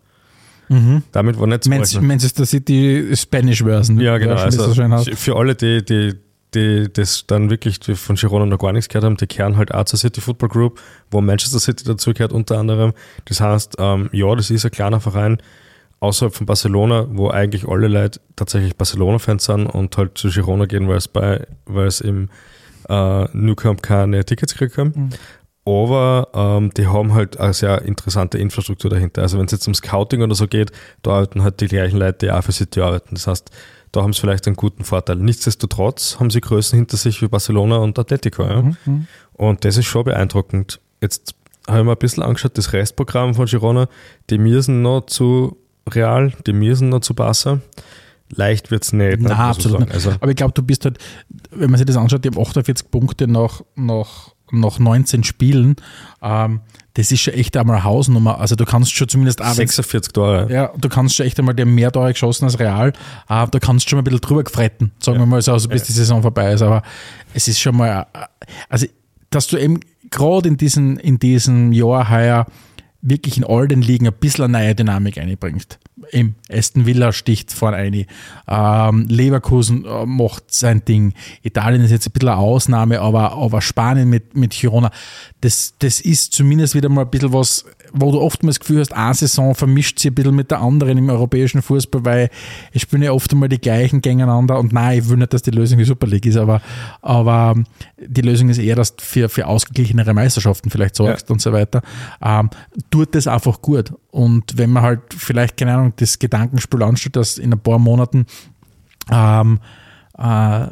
[1.12, 2.06] Damit war nicht zu Man rechnen.
[2.06, 4.00] Manchester City Spanish Version.
[4.00, 4.36] Ja, genau.
[4.36, 6.14] Also so für alle, die, die,
[6.54, 9.84] die das dann wirklich von Girona noch gar nichts gehört haben, die kehren halt auch
[9.84, 10.80] zur City Football Group,
[11.10, 12.92] wo Manchester City dazu gehört unter anderem.
[13.26, 15.38] Das heißt, ähm, ja, das ist ein kleiner Verein
[16.00, 20.88] außerhalb von Barcelona, wo eigentlich alle Leute tatsächlich Barcelona-Fans sind und halt zu Girona gehen,
[20.88, 22.28] weil es bei, weil es im
[22.88, 25.10] äh, Camp keine Tickets gekriegt haben.
[25.64, 29.22] Aber ähm, die haben halt eine sehr interessante Infrastruktur dahinter.
[29.22, 32.26] Also wenn es jetzt um Scouting oder so geht, da arbeiten halt die gleichen Leute,
[32.26, 33.14] die auch für City arbeiten.
[33.14, 33.50] Das heißt,
[33.92, 35.16] da haben sie vielleicht einen guten Vorteil.
[35.16, 38.42] Nichtsdestotrotz haben sie Größen hinter sich wie Barcelona und Atletico.
[38.44, 38.64] Ja?
[39.34, 40.80] Und das ist schon beeindruckend.
[41.00, 41.34] Jetzt
[41.68, 43.88] habe ich mir ein bisschen angeschaut, das Restprogramm von Girona,
[44.30, 45.56] die müssen noch zu
[45.88, 47.60] Real, die müssen noch zu Barca.
[48.34, 49.20] Leicht wird es nicht.
[49.20, 49.84] ne, Nein, absolut sagen.
[49.84, 49.94] nicht.
[49.94, 50.98] Also, Aber ich glaube, du bist halt,
[51.50, 55.76] wenn man sich das anschaut, die haben 48 Punkte nach, nach, nach 19 Spielen.
[56.22, 56.60] Ähm,
[56.94, 58.38] das ist schon echt einmal Hausnummer.
[58.38, 60.46] Also du kannst schon zumindest auch, wenn's- 46 Tore.
[60.52, 62.88] ja, du kannst schon echt einmal, haben mehr Tore geschossen als Real.
[62.90, 62.92] Äh,
[63.28, 65.84] da kannst du schon mal ein bisschen drüber gefretten, sagen wir mal so, also bis
[65.84, 66.62] die Saison vorbei ist.
[66.62, 66.82] Aber
[67.32, 68.18] es ist schon mal, äh,
[68.68, 68.86] also,
[69.30, 69.80] dass du eben
[70.10, 72.46] gerade in, diesen, in diesem Jahr heuer
[73.02, 75.78] wirklich in all den Ligen ein bisschen eine neue Dynamik einbringst.
[76.10, 78.06] Im Aston Villa sticht vorne ein.
[78.48, 81.12] Ähm, Leverkusen äh, macht sein Ding.
[81.42, 84.90] Italien ist jetzt ein bisschen eine Ausnahme, aber, aber Spanien mit, mit Girona,
[85.40, 88.92] das, das ist zumindest wieder mal ein bisschen was, wo du oftmals das Gefühl hast,
[88.92, 92.30] eine Saison vermischt sich ein bisschen mit der anderen im europäischen Fußball, weil
[92.72, 95.50] es spielen ja oft einmal die gleichen gegeneinander und nein, ich will nicht, dass die
[95.50, 96.62] Lösung die Super League ist, aber,
[97.00, 97.54] aber
[97.98, 101.82] die Lösung ist eher, dass du für, für ausgeglichenere Meisterschaften vielleicht sorgst und so weiter.
[102.22, 102.50] Ähm,
[102.92, 103.92] tut das einfach gut.
[104.12, 108.26] Und wenn man halt vielleicht, keine Ahnung, das Gedankenspiel anstellt, dass in ein paar Monaten
[109.10, 109.58] ähm,
[110.16, 110.66] äh,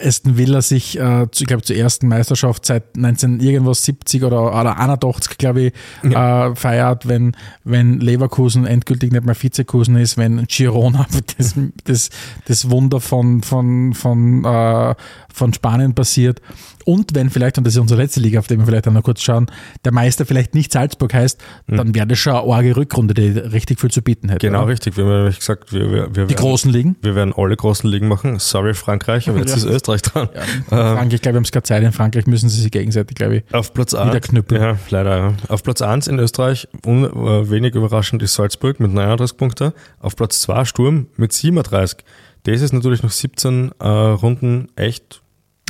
[0.00, 4.78] Aston Villa sich, äh, ich glaube, zur ersten Meisterschaft seit 19 irgendwas 70 oder, oder
[4.78, 5.72] 81, glaube ich,
[6.04, 7.34] äh, feiert, wenn,
[7.64, 11.06] wenn Leverkusen endgültig nicht mehr Vizekusen ist, wenn Girona
[11.38, 12.10] das, das,
[12.44, 14.94] das Wunder von, von, von, äh,
[15.38, 16.40] von Spanien passiert
[16.84, 19.02] und wenn vielleicht, und das ist unsere letzte Liga, auf die wir vielleicht dann noch
[19.02, 19.46] kurz schauen,
[19.84, 23.78] der Meister vielleicht nicht Salzburg heißt, dann wäre das schon eine arge Rückrunde, die richtig
[23.80, 24.46] viel zu bieten hätte.
[24.46, 24.68] Genau, oder?
[24.68, 24.96] richtig.
[24.96, 26.96] Wir haben ja nämlich gesagt, wir, wir, wir, Die werden, großen Ligen.
[27.02, 28.38] wir werden alle großen Ligen machen.
[28.38, 29.56] Sorry, Frankreich, aber jetzt Ja.
[29.56, 30.28] ist Österreich dran.
[30.68, 31.82] Frankreich, ich glaube, wir haben es keine Zeit.
[31.82, 33.54] In Frankreich müssen sie sich gegenseitig, glaube ich.
[33.54, 34.08] Auf Platz 1.
[34.08, 34.62] Wieder knüppeln.
[34.62, 35.16] Ja, leider.
[35.18, 35.34] Ja.
[35.48, 39.72] Auf Platz 1 in Österreich, un, äh, wenig überraschend, ist Salzburg mit 39 Punkten.
[40.00, 41.98] Auf Platz 2 Sturm mit 37.
[42.44, 45.20] Das ist natürlich nach 17 äh, Runden echt.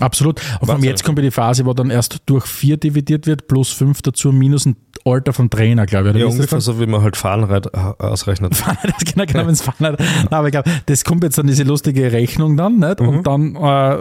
[0.00, 0.40] Absolut.
[0.40, 0.90] Und von Wahnsinn.
[0.90, 4.32] jetzt kommt ja die Phase, wo dann erst durch vier dividiert wird, plus fünf dazu,
[4.32, 6.14] minus ein Alter vom Trainer, glaube ich.
[6.14, 8.52] Oder Ja, ungefähr so, wie man halt Fahrenreit ausrechnet.
[8.82, 9.98] das genau, genau, wenn es fahren hat.
[9.98, 13.00] Nein, aber ich glaube, das kommt jetzt dann diese lustige Rechnung dann, nicht?
[13.00, 13.08] Mhm.
[13.08, 13.94] Und dann äh,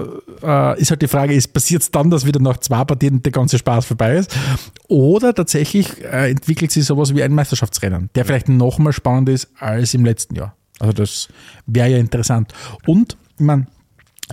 [0.44, 3.32] äh, ist halt die Frage, ist passiert es dann, dass wieder nach zwei Partien der
[3.32, 4.36] ganze Spaß vorbei ist?
[4.88, 9.50] Oder tatsächlich äh, entwickelt sich sowas wie ein Meisterschaftsrennen, der vielleicht noch mal spannender ist
[9.60, 10.56] als im letzten Jahr.
[10.80, 11.28] Also das
[11.66, 12.54] wäre ja interessant.
[12.86, 13.68] Und, ich meine,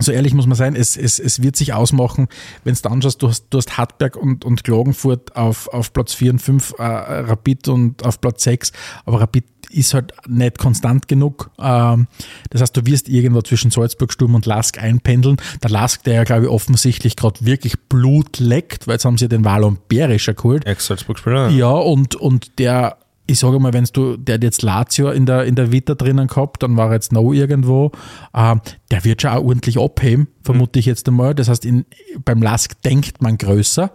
[0.01, 2.29] so ehrlich muss man sein, es, es, es wird sich ausmachen,
[2.65, 6.33] wenn du anschaust, du hast, du hast Hartberg und, und Klagenfurt auf, auf Platz 4
[6.33, 8.73] und 5, äh, Rapid und auf Platz 6,
[9.05, 11.51] aber Rapid ist halt nicht konstant genug.
[11.59, 12.07] Ähm,
[12.51, 15.37] das heißt, du wirst irgendwo zwischen Salzburg, Sturm und Lask einpendeln.
[15.63, 19.29] Der Lask, der ja, glaube ich, offensichtlich gerade wirklich Blut leckt, weil jetzt haben sie
[19.29, 20.67] den Wallon Berischer geholt.
[20.67, 21.51] Ex-Salzburg-Spieler.
[21.51, 25.45] Ja, und, und der, ich sage mal, wenn du, der hat jetzt Lazio in der,
[25.45, 27.91] in der Vita drinnen gehabt, dann war er jetzt noch irgendwo,
[28.35, 28.61] ähm,
[28.91, 31.35] der wird schon auch ordentlich abheben, vermute ich jetzt einmal.
[31.35, 31.87] Das heißt, in,
[32.25, 33.91] beim Lask denkt man größer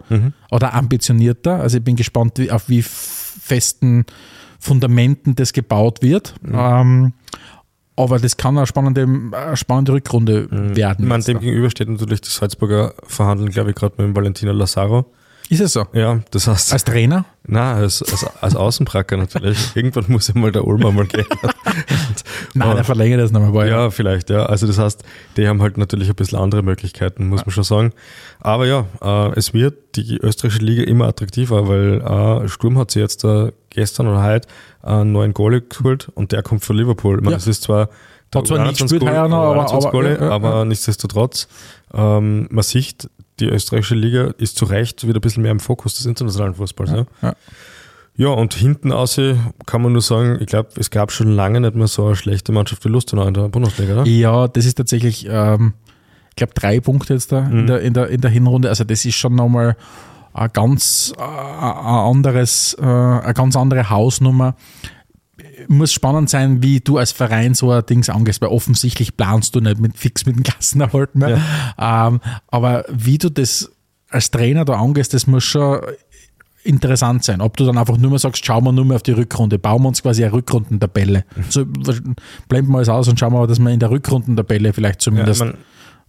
[0.50, 1.60] oder ambitionierter.
[1.60, 4.04] Also ich bin gespannt, wie, auf wie festen
[4.58, 6.34] Fundamenten das gebaut wird.
[6.52, 7.12] Ähm,
[7.96, 11.04] aber das kann eine spannende, eine spannende Rückrunde werden.
[11.04, 11.40] Ich meine, jetzt dem da.
[11.40, 15.06] gegenüber steht natürlich die Salzburger verhandeln, glaube ich, gerade mit dem Valentino Lazaro.
[15.50, 15.84] Ist es so?
[15.92, 17.24] Ja, das heißt, Als Trainer?
[17.52, 19.58] Na, als, als, als Außenbracker natürlich.
[19.74, 21.26] Irgendwann muss ja mal der Ulmer mal gehen.
[22.54, 23.68] Nein, der verlängert das nochmal.
[23.68, 24.46] Ja, vielleicht, ja.
[24.46, 25.02] Also das heißt,
[25.36, 27.92] die haben halt natürlich ein bisschen andere Möglichkeiten, muss man schon sagen.
[28.40, 33.00] Aber ja, äh, es wird die österreichische Liga immer attraktiver, weil äh, Sturm hat sie
[33.00, 34.48] jetzt äh, gestern oder heute
[34.82, 37.16] einen neuen Goalie geholt und der kommt von Liverpool.
[37.16, 37.36] Ich meine, Ja.
[37.38, 37.88] das ist zwar
[38.34, 40.64] Hat zwar nicht 21 gespielt Goal- noch, aber- 21 aber- ja, ja, aber ja.
[40.64, 41.48] nichtsdestotrotz,
[41.92, 43.10] ähm, man sieht,
[43.40, 46.90] die österreichische Liga ist zu Recht wieder ein bisschen mehr im Fokus des internationalen Fußballs.
[46.90, 47.34] Ja, ja.
[48.16, 49.20] ja und hinten aus
[49.66, 52.52] kann man nur sagen, ich glaube, es gab schon lange nicht mehr so eine schlechte
[52.52, 54.06] Mannschaft wie Lustenau in der Bundesliga, oder?
[54.06, 55.74] Ja, das ist tatsächlich, ähm,
[56.30, 58.68] ich glaube, drei Punkte jetzt da in, der, in, der, in der Hinrunde.
[58.68, 59.76] Also das ist schon nochmal
[60.32, 64.54] ein ganz äh, ein anderes, äh, eine ganz andere Hausnummer.
[65.68, 69.60] Muss spannend sein, wie du als Verein so ein Dings angehst, weil offensichtlich planst du
[69.60, 71.40] nicht mit, fix mit dem Klassenerhalt mehr.
[71.78, 73.70] Ähm, aber wie du das
[74.08, 75.80] als Trainer da angehst, das muss schon
[76.62, 77.40] interessant sein.
[77.40, 79.82] Ob du dann einfach nur mal sagst, schauen wir nur mal auf die Rückrunde, bauen
[79.82, 81.24] wir uns quasi eine Rückrundentabelle.
[81.48, 81.64] So,
[82.48, 85.16] blenden wir alles aus und schauen wir, dass wir in der Rückrundentabelle vielleicht Ja, ich
[85.16, 85.40] zumindest.
[85.40, 85.54] mein,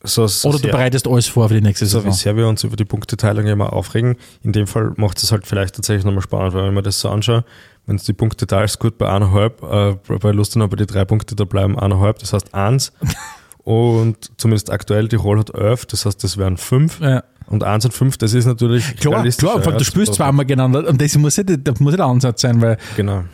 [0.04, 2.18] so, so oder du bereitest alles vor für die nächste so wie Saison.
[2.18, 5.76] sehr wir uns über die Punkteteilung immer aufregen, in dem Fall macht es halt vielleicht
[5.76, 7.46] tatsächlich nochmal spannend, weil wenn man das so anschaut,
[7.86, 11.36] wenn du die Punkte teilst, gut bei eineinhalb, äh, bei Lustenau bei die drei Punkte,
[11.36, 12.92] da bleiben eineinhalb, das heißt eins.
[13.64, 17.00] und zumindest aktuell, Tirol hat elf, das heißt, das wären fünf.
[17.00, 17.24] Ja.
[17.48, 21.02] Und eins und fünf, das ist natürlich Klar, klar, ja, du spielst zweimal gegeneinander und
[21.02, 23.26] das muss ja, das muss ja der Ansatz sein, weil Genau.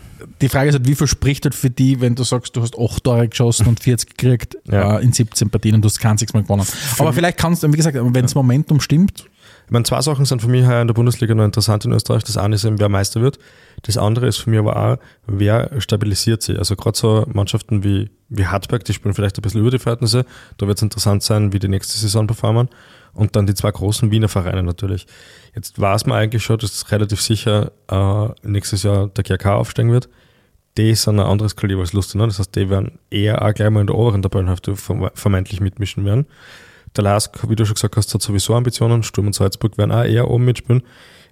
[0.41, 2.79] die Frage ist halt, wie viel spricht halt für die, wenn du sagst, du hast
[2.79, 4.97] 8 Tore geschossen und 40 gekriegt Ja.
[4.97, 6.65] äh, in 17 Partien und du hast kein Mal gewonnen.
[6.97, 9.25] Aber vielleicht kannst du, wie gesagt, wenn das Momentum stimmt,
[9.67, 12.23] Ich meine, zwei Sachen sind für mich heuer in der Bundesliga noch interessant in Österreich.
[12.23, 13.37] Das eine ist eben, wer Meister wird.
[13.81, 16.57] Das andere ist für mich aber auch, wer stabilisiert sich.
[16.57, 20.25] Also gerade so Mannschaften wie, wie Hartberg, die spielen vielleicht ein bisschen über die Verhältnisse.
[20.57, 22.69] Da wird es interessant sein, wie die nächste Saison performen.
[23.13, 25.05] Und dann die zwei großen Wiener Vereine natürlich.
[25.53, 30.07] Jetzt weiß man eigentlich schon, dass relativ sicher äh, nächstes Jahr der GRK aufsteigen wird.
[30.77, 32.25] Die sind ein anderes Kaliber als Lustenau.
[32.27, 36.05] Das heißt, die werden eher auch gleich mal in der oberen Tabellenhälfte verm- vermeintlich mitmischen
[36.05, 36.25] werden.
[36.97, 39.03] Der Lask, wie du schon gesagt hast, hat sowieso Ambitionen.
[39.03, 40.81] Sturm und Salzburg werden auch eher oben mitspielen.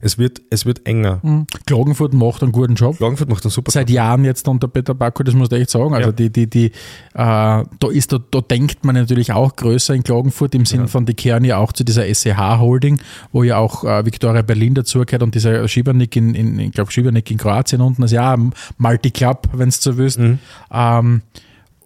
[0.02, 1.22] Es wird, es wird enger.
[1.66, 2.98] Klagenfurt macht einen guten Job.
[2.98, 5.94] Klagenfurt macht einen super Seit Jahren jetzt unter Peter Backo, das muss ich echt sagen.
[5.96, 6.12] Also Ja.
[6.16, 6.72] die, die, die, äh,
[7.14, 11.14] da ist, da, da denkt man natürlich auch größer in Klagenfurt im Sinn von, die
[11.16, 13.00] kehren ja auch zu dieser SEH Holding,
[13.32, 17.32] wo ja auch äh, Viktoria Berlin dazugehört und dieser Schibernik in, in ich glaube Schibernik
[17.32, 18.36] in Kroatien unten, also ja,
[18.78, 20.20] Multiclub, wenn es so willst.
[20.20, 21.22] Ähm,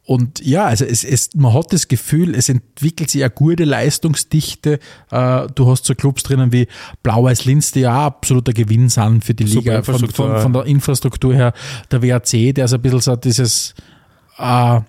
[0.10, 4.80] und ja, also es, es, man hat das Gefühl, es entwickelt sich eine gute Leistungsdichte.
[5.12, 6.68] Äh, du hast so Clubs drinnen wie
[7.04, 9.84] Blau-Weiß Linz, die ja absoluter Gewinn sind für die Liga.
[9.84, 11.54] Von, von, von der Infrastruktur her.
[11.92, 13.76] Der WAC, der ist ein bisschen so dieses,
[14.40, 14.80] äh,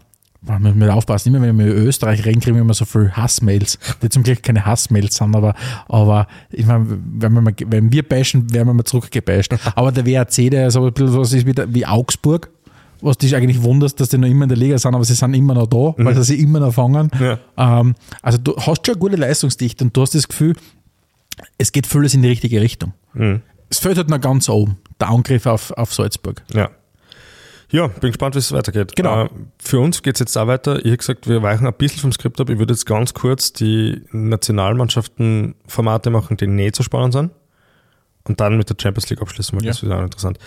[0.43, 3.13] man muss mal aufpassen, immer wenn wir über Österreich reden, kriegen wir immer so viel
[3.13, 5.55] Hassmails, die zum Glück keine Hassmails sind, aber,
[5.87, 9.55] aber ich meine, wenn wir, mal, wenn wir bashen, werden wir mal zurückgebasht.
[9.75, 12.49] Aber der WAC, der ist aber ein bisschen was ist wie, der, wie Augsburg,
[13.03, 15.35] was dich eigentlich wunderst, dass die noch immer in der Liga sind, aber sie sind
[15.35, 17.11] immer noch da, weil sie sich immer noch fangen.
[17.21, 17.39] Ja.
[17.57, 20.55] Ähm, also du hast schon eine gute Leistungsdichte und du hast das Gefühl,
[21.59, 22.93] es geht vieles in die richtige Richtung.
[23.69, 26.43] Es fällt halt noch ganz oben, der Angriff auf, auf Salzburg.
[26.53, 26.71] Ja.
[27.73, 28.97] Ja, bin gespannt, wie es weitergeht.
[28.97, 29.27] Genau.
[29.27, 29.29] Äh,
[29.63, 30.81] für uns geht es jetzt auch weiter.
[30.81, 32.51] Ich habe gesagt, wir weichen ein bisschen vom Skript ab.
[32.51, 37.31] Ich würde jetzt ganz kurz die Nationalmannschaften-Formate machen, die nicht so spannend sind.
[38.25, 39.71] Und dann mit der Champions League abschließen, weil Ja.
[39.71, 40.39] das ist auch interessant.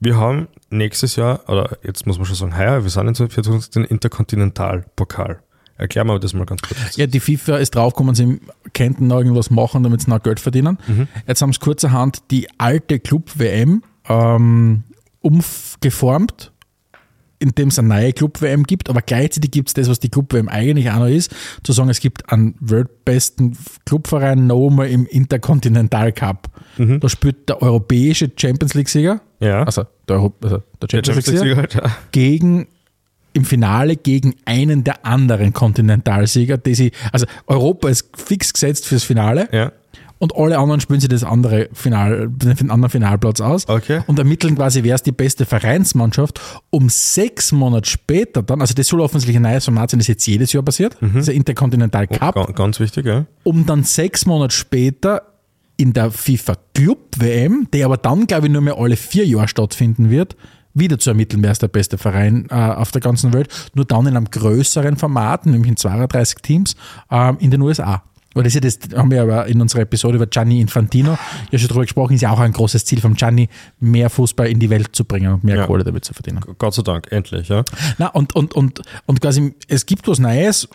[0.00, 3.70] Wir haben nächstes Jahr, oder jetzt muss man schon sagen, heuer, wir sind in 2024
[3.70, 5.40] den Interkontinentalpokal.
[5.76, 6.96] Erklär mal das mal ganz kurz.
[6.96, 8.40] Ja, die FIFA ist draufgekommen, sie
[8.74, 10.78] könnten noch irgendwas machen, damit sie noch Geld verdienen.
[11.26, 14.84] Jetzt haben sie kurzerhand die alte Club-WM ähm,
[15.20, 16.52] umgeformt,
[17.38, 20.90] indem es eine neue Club-WM gibt, aber gleichzeitig gibt es das, was die Club-WM eigentlich
[20.90, 23.56] auch noch ist, zu sagen, es gibt einen weltbesten
[23.86, 26.48] Clubverein nochmal im Interkontinental Cup.
[26.76, 29.62] Da spielt der europäische Champions League-Sieger, Ja.
[29.64, 31.96] also der, Euro- also der Champions Champions League-Sieger, League ja.
[32.12, 32.66] gegen
[33.36, 39.02] im Finale gegen einen der anderen Kontinentalsieger, die sie, also Europa ist fix gesetzt fürs
[39.02, 39.72] Finale Ja.
[40.24, 44.00] Und alle anderen spielen sich das andere Final, den anderen Finalplatz aus Okay.
[44.06, 46.40] und ermitteln quasi, wer ist die beste Vereinsmannschaft.
[46.70, 50.26] Um sechs Monate später dann, also das soll offensichtlich ein neues Format sein, das jetzt
[50.26, 53.26] jedes Jahr passiert, dieser Intercontinental Cup, Ga- Ganz wichtig, ja.
[53.44, 55.22] um dann sechs Monate später
[55.76, 59.48] in der FIFA Club WM, die aber dann, glaube ich, nur mehr alle vier Jahre
[59.48, 60.36] stattfinden wird,
[60.72, 64.06] wieder zu ermitteln, wer ist der beste Verein äh, auf der ganzen Welt, nur dann
[64.06, 66.74] in einem größeren Format, nämlich in 32 Teams
[67.10, 68.02] ähm, in den USA.
[68.34, 71.16] Weil das ist ja das, haben wir aber in unserer Episode über Gianni Infantino
[71.50, 73.48] ja schon drüber gesprochen, ist ja auch ein großes Ziel von Gianni,
[73.80, 75.66] mehr Fußball in die Welt zu bringen und mehr Ja.
[75.66, 76.40] Kohle damit zu verdienen.
[76.58, 77.64] Gott sei Dank, endlich, ja.
[77.98, 80.68] Na, und, und, und, und quasi, es gibt was Neues,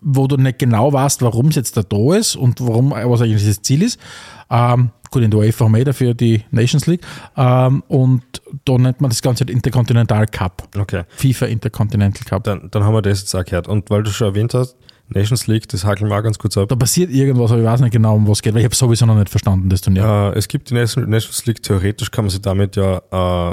[0.00, 3.46] wo du nicht genau weißt, warum es jetzt da da ist und warum, was eigentlich
[3.46, 4.00] das Ziel ist.
[4.48, 7.04] Ähm, gut, in der UEFA haben wir eh dafür die Nations League.
[7.36, 8.22] Ähm, und
[8.64, 10.68] da nennt man das Ganze halt Intercontinental Cup.
[10.78, 11.02] Okay.
[11.16, 12.44] FIFA Intercontinental Cup.
[12.44, 13.68] Dann, dann haben wir das jetzt auch gehört.
[13.68, 14.76] Und weil du schon erwähnt hast,
[15.08, 16.68] Nations League, das hakeln wir auch ganz kurz ab.
[16.68, 19.06] Da passiert irgendwas, aber ich weiß nicht genau, um was geht, weil ich habe sowieso
[19.06, 20.32] noch nicht verstanden, das Turnier.
[20.34, 22.98] Äh, es gibt die Nation- Nations League, theoretisch kann man sich damit ja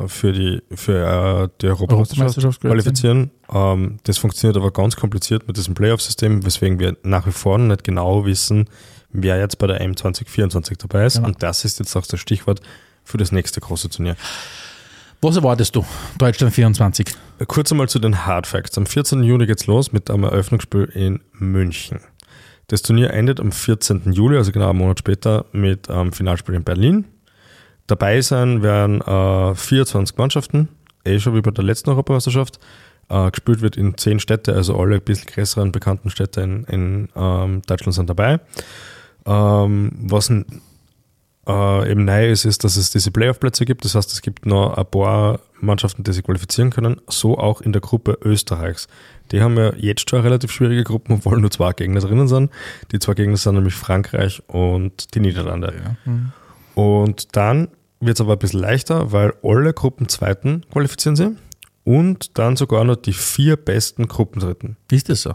[0.04, 3.32] äh, für die, für, äh, die Europameisterschaft qualifizieren.
[3.54, 7.84] Ähm, das funktioniert aber ganz kompliziert mit diesem Playoff-System, weswegen wir nach wie vor nicht
[7.84, 8.66] genau wissen,
[9.12, 11.16] wer jetzt bei der M 2024 dabei ist.
[11.18, 11.28] Genau.
[11.28, 12.62] Und das ist jetzt auch das Stichwort
[13.04, 14.16] für das nächste große Turnier.
[15.24, 15.86] Was erwartest du?
[16.18, 17.16] Deutschland 24.
[17.48, 18.78] Kurz einmal zu den Hard Facts.
[18.78, 19.24] Am 14.
[19.24, 22.02] Juni geht's los mit einem Eröffnungsspiel in München.
[22.68, 24.12] Das Turnier endet am 14.
[24.12, 27.06] Juli, also genau einen Monat später, mit einem Finalspiel in Berlin.
[27.88, 30.68] Dabei sein werden äh, 24 Mannschaften,
[31.06, 32.60] eh schon wie bei der letzten Europameisterschaft.
[33.08, 37.10] Äh, gespielt wird in 10 Städte, also alle ein bisschen größeren bekannten Städte in, in
[37.16, 38.42] ähm, Deutschland sind dabei.
[39.26, 40.30] Ähm, was
[41.48, 43.86] äh, eben neu ist, ist, dass es diese Playoff-Plätze gibt.
[43.86, 47.02] Das heißt, es gibt noch ein paar Mannschaften, die sich qualifizieren können.
[47.08, 48.88] So auch in der Gruppe Österreichs.
[49.32, 52.52] Die haben ja jetzt schon eine relativ schwierige Gruppen, obwohl nur zwei Gegner drinnen sind.
[52.92, 55.74] Die zwei Gegner sind nämlich Frankreich und die Niederlande.
[56.76, 57.70] Und dann
[58.00, 61.36] wird es aber ein bisschen leichter, weil alle Gruppenzweiten qualifizieren sie
[61.84, 64.78] und dann sogar noch die vier besten Gruppendritten.
[64.92, 65.34] Ist das so?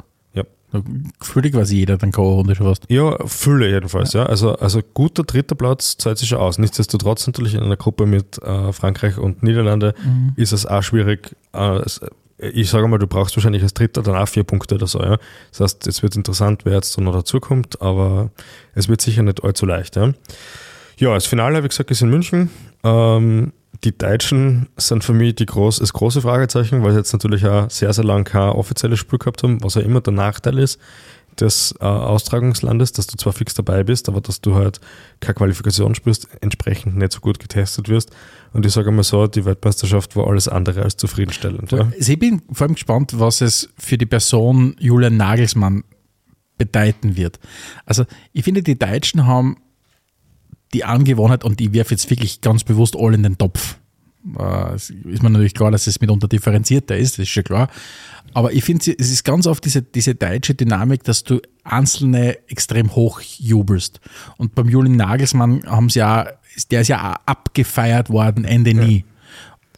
[0.72, 0.82] Ja.
[1.18, 2.84] Gefühlt quasi jeder dann K.O.-Runde schon fast.
[2.88, 4.24] Ja, Fülle jedenfalls, ja.
[4.24, 6.58] Also, also guter dritter Platz zahlt sich schon aus.
[6.58, 9.94] Nichtsdestotrotz natürlich in einer Gruppe mit äh, Frankreich und Niederlande
[10.36, 11.34] ist es auch schwierig.
[11.54, 12.00] Äh, es,
[12.38, 15.18] ich sage mal, du brauchst wahrscheinlich als Dritter dann auch vier Punkte oder so, ja.
[15.50, 18.30] Das heißt, es wird interessant, wer jetzt noch dazukommt, aber
[18.74, 20.12] es wird sicher nicht allzu leicht, ja.
[20.98, 22.50] Ja, das Finale, wie gesagt, ist in München.
[22.84, 23.52] Ähm,
[23.84, 27.70] die Deutschen sind für mich die groß, das große Fragezeichen, weil sie jetzt natürlich auch
[27.70, 30.78] sehr, sehr lange kein offizielles Spiel gehabt haben, was ja immer der Nachteil ist
[31.40, 34.80] des äh, Austragungslandes, dass du zwar fix dabei bist, aber dass du halt
[35.20, 38.10] keine Qualifikation spielst, entsprechend nicht so gut getestet wirst.
[38.52, 41.70] Und ich sage mal so, die Weltmeisterschaft war alles andere als zufriedenstellend.
[41.72, 41.90] Ja.
[41.96, 45.84] Also ich bin vor allem gespannt, was es für die Person Julian Nagelsmann
[46.56, 47.38] bedeuten wird.
[47.86, 49.58] Also ich finde, die Deutschen haben
[50.74, 53.78] die Angewohnheit, und ich werfe jetzt wirklich ganz bewusst alle in den Topf.
[54.38, 57.68] Äh, ist mir natürlich klar, dass es mitunter differenzierter ist, das ist schon klar.
[58.34, 62.94] Aber ich finde, es ist ganz oft diese, diese deutsche Dynamik, dass du Einzelne extrem
[62.94, 64.00] hoch jubelst.
[64.36, 66.26] Und beim Julian Nagelsmann haben sie ja,
[66.70, 69.04] der ist ja auch abgefeiert worden, Ende nie.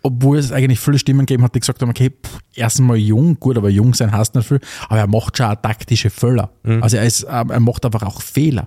[0.03, 3.39] Obwohl es eigentlich viele Stimmen gegeben hat, die gesagt haben, okay, pff, erstens mal jung,
[3.39, 6.51] gut, aber jung sein heißt nicht viel, aber er macht schon auch taktische Fehler.
[6.81, 8.67] Also er, ist, ähm, er macht einfach auch Fehler.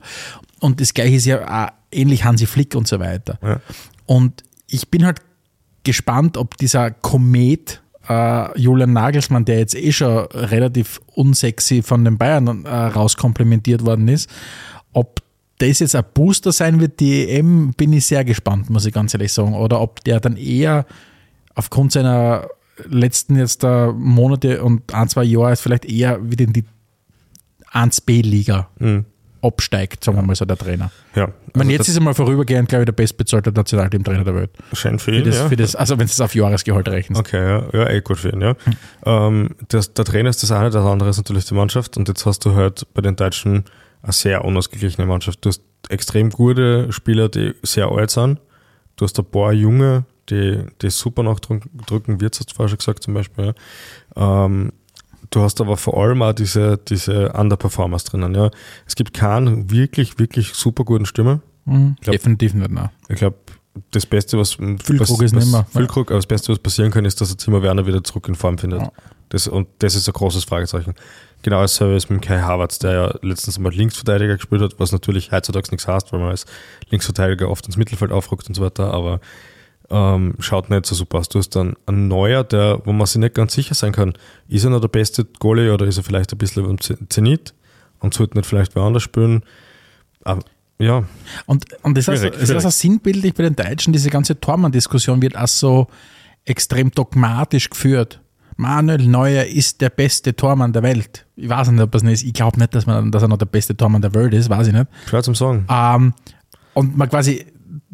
[0.60, 3.40] Und das gleiche ist ja auch ähnlich Hansi Flick und so weiter.
[3.42, 3.60] Ja.
[4.06, 5.22] Und ich bin halt
[5.84, 12.18] gespannt, ob dieser Komet äh, Julian Nagelsmann, der jetzt eh schon relativ unsexy von den
[12.18, 14.30] Bayern äh, rauskomplimentiert worden ist,
[14.94, 15.22] ob
[15.58, 19.14] das jetzt ein Booster sein wird, die EM, bin ich sehr gespannt, muss ich ganz
[19.14, 19.54] ehrlich sagen.
[19.54, 20.86] Oder ob der dann eher
[21.56, 22.48] aufgrund seiner
[22.90, 26.66] letzten jetzt äh, Monate und ein, zwei Jahre vielleicht eher wieder in die
[27.72, 28.70] 1B-Liga
[29.42, 30.92] absteigt, sagen wir mal so, der Trainer.
[31.16, 31.26] ja.
[31.48, 34.52] Ich meine, Also jetzt ist er mal vorübergehend, glaube ich, der bestbezahlte Nationalteamtrainer der Welt.
[34.72, 35.50] scheint für Für ihn, das, ja.
[35.50, 37.20] für das, also wenn du es auf Jahresgehalt rechnest.
[37.20, 38.56] Okay, ja, ja, eh gut für ihn, ja.
[39.06, 42.26] Ähm, das, der Trainer ist das eine, das andere ist natürlich die Mannschaft und jetzt
[42.26, 43.66] hast du halt bei den Deutschen
[44.02, 45.44] eine sehr unausgeglichene Mannschaft.
[45.46, 48.40] Du hast extrem gute Spieler, die sehr alt sind.
[48.96, 51.70] Du hast ein paar Junge, die, die super nachdrücken,
[52.22, 53.54] hast du vorher schon gesagt zum Beispiel.
[54.16, 54.46] Ja.
[54.46, 54.72] Ähm,
[55.30, 58.34] du hast aber vor allem auch diese, diese Underperformers drinnen.
[58.36, 58.52] Ja.
[58.88, 61.42] Es gibt keinen wirklich, wirklich super guten Stürmer.
[61.66, 61.96] Mhm.
[62.02, 62.90] glaub- Definitiv nicht, nein.
[63.10, 63.38] Ich glaube,
[63.92, 65.66] das Beste, was, Füllkrug was, ist was nicht mehr.
[65.72, 68.36] Füllkrug, aber das Beste, was passieren kann, ist, dass der Zimmer Werner wieder zurück in
[68.36, 68.82] Form findet.
[68.82, 68.92] Ja.
[69.30, 70.94] Das, und das ist ein großes Fragezeichen.
[71.42, 74.92] Genau dasselbe ist mit dem Kai Havertz, der ja letztens mal Linksverteidiger gespielt hat, was
[74.92, 76.46] natürlich heutzutage nichts heißt, weil man als
[76.90, 79.20] Linksverteidiger oft ins Mittelfeld aufrückt und so weiter, aber
[79.90, 81.30] ähm, schaut nicht so super aus.
[81.30, 84.14] Du hast dann einen Neuer, der, wo man sich nicht ganz sicher sein kann,
[84.48, 87.54] ist er noch der beste Goalie oder ist er vielleicht ein bisschen über dem Zenit
[88.00, 89.44] und sollte nicht vielleicht woanders spielen.
[90.24, 90.42] Aber,
[90.80, 91.04] ja,
[91.46, 95.48] Und, und das, Schwierig, ist also sinnbildlich bei den Deutschen, diese ganze Tormann-Diskussion wird auch
[95.48, 95.88] so
[96.46, 98.20] extrem dogmatisch geführt.
[98.58, 101.26] Manuel Neuer ist der beste Tormann der Welt.
[101.36, 102.24] Ich weiß nicht, ob das nicht ist.
[102.24, 104.68] Ich glaube nicht, dass, man, dass er noch der beste Tormann der Welt ist, weiß
[104.68, 104.88] ich nicht.
[105.08, 105.66] schwer zum Sagen.
[105.70, 106.14] Ähm,
[106.74, 107.46] und man quasi,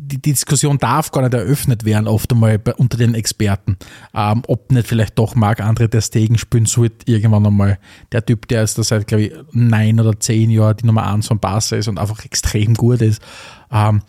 [0.02, 3.78] die, Diskussion darf gar nicht eröffnet werden, oft einmal bei, unter den Experten,
[4.14, 7.80] ähm, ob nicht vielleicht doch Marc André der Stegen spielen sollte, irgendwann einmal.
[8.12, 11.28] Der Typ, der ist da seit, glaube ich, neun oder zehn Jahren die Nummer eins
[11.28, 13.22] von Barca ist und einfach extrem gut ist.
[13.72, 14.02] Ähm,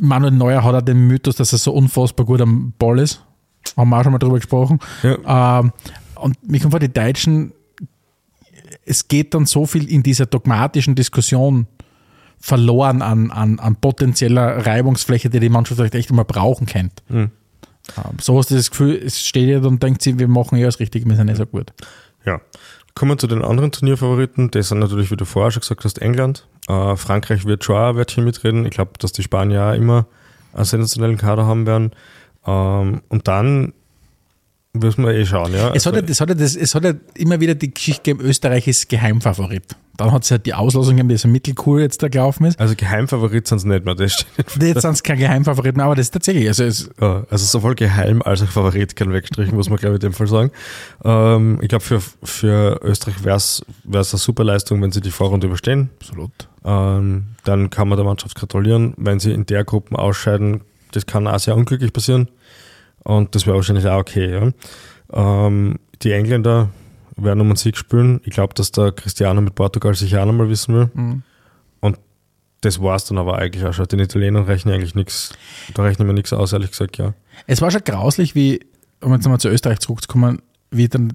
[0.00, 3.24] Manuel Neuer hat auch den Mythos, dass er so unfassbar gut am Ball ist.
[3.76, 4.78] Haben wir auch schon mal drüber gesprochen.
[5.02, 5.60] Ja.
[5.60, 5.72] Ähm,
[6.16, 7.52] und mich kommt vor, die Deutschen,
[8.84, 11.66] es geht dann so viel in dieser dogmatischen Diskussion
[12.44, 17.02] verloren an, an, an potenzieller Reibungsfläche, die die Mannschaft vielleicht echt mal brauchen könnte.
[17.08, 17.30] Ähm,
[18.20, 20.78] so hast du das Gefühl, es steht ja und denkt sie, wir machen ja das
[20.78, 21.72] Richtige, wir sind nicht so gut.
[22.26, 22.42] Ja.
[22.94, 24.50] Kommen wir zu den anderen Turnierfavoriten.
[24.50, 26.46] Das sind natürlich, wie du vorher schon gesagt hast, England.
[26.68, 28.66] Äh, Frankreich wird schon ein Wörtchen mitreden.
[28.66, 30.06] Ich glaube, dass die Spanier auch immer
[30.52, 31.92] einen sensationellen Kader haben werden.
[32.46, 33.72] Ähm, und dann
[34.74, 35.52] müssen wir eh schauen.
[35.52, 35.72] Ja?
[35.72, 38.28] Es hat, ja, das hat, ja, das, es hat ja immer wieder die Geschichte gegeben,
[38.28, 39.76] Österreich ist Geheimfavorit.
[39.96, 42.58] Dann hat es halt die Auslosung gegeben, die so mittelcool jetzt da gelaufen ist.
[42.58, 43.94] also Geheimfavorit sind es nicht mehr.
[43.94, 44.26] Das steht
[44.60, 47.76] Jetzt sind es kein Geheimfavorit mehr, aber das ist tatsächlich, also es, Ja, also sowohl
[47.76, 50.50] Geheim als auch Favorit kann wegstrichen, muss man glaube ich in dem Fall sagen.
[51.04, 55.46] Ähm, ich glaube, für, für Österreich wäre es eine super Leistung, wenn sie die Vorrunde
[55.46, 55.90] überstehen.
[56.00, 56.32] absolut.
[56.64, 58.94] Ähm, dann kann man der Mannschaft gratulieren.
[58.96, 62.28] Wenn sie in der Gruppe ausscheiden, das kann auch sehr unglücklich passieren.
[63.04, 64.32] Und das wäre wahrscheinlich auch okay.
[64.32, 65.46] Ja.
[65.46, 66.70] Ähm, die Engländer
[67.16, 68.20] werden um einen Sieg spielen.
[68.24, 71.22] Ich glaube, dass der Cristiano mit Portugal sich auch nochmal wissen will.
[71.80, 71.98] Und
[72.62, 73.86] das war es dann aber eigentlich auch schon.
[73.86, 75.34] Den Italienern rechnen eigentlich nichts,
[75.74, 77.14] da rechnen wir nichts aus, ehrlich gesagt, ja.
[77.46, 78.60] Es war schon grauslich, wie,
[79.00, 80.40] um jetzt nochmal zu Österreich zurückzukommen,
[80.70, 81.12] wie dann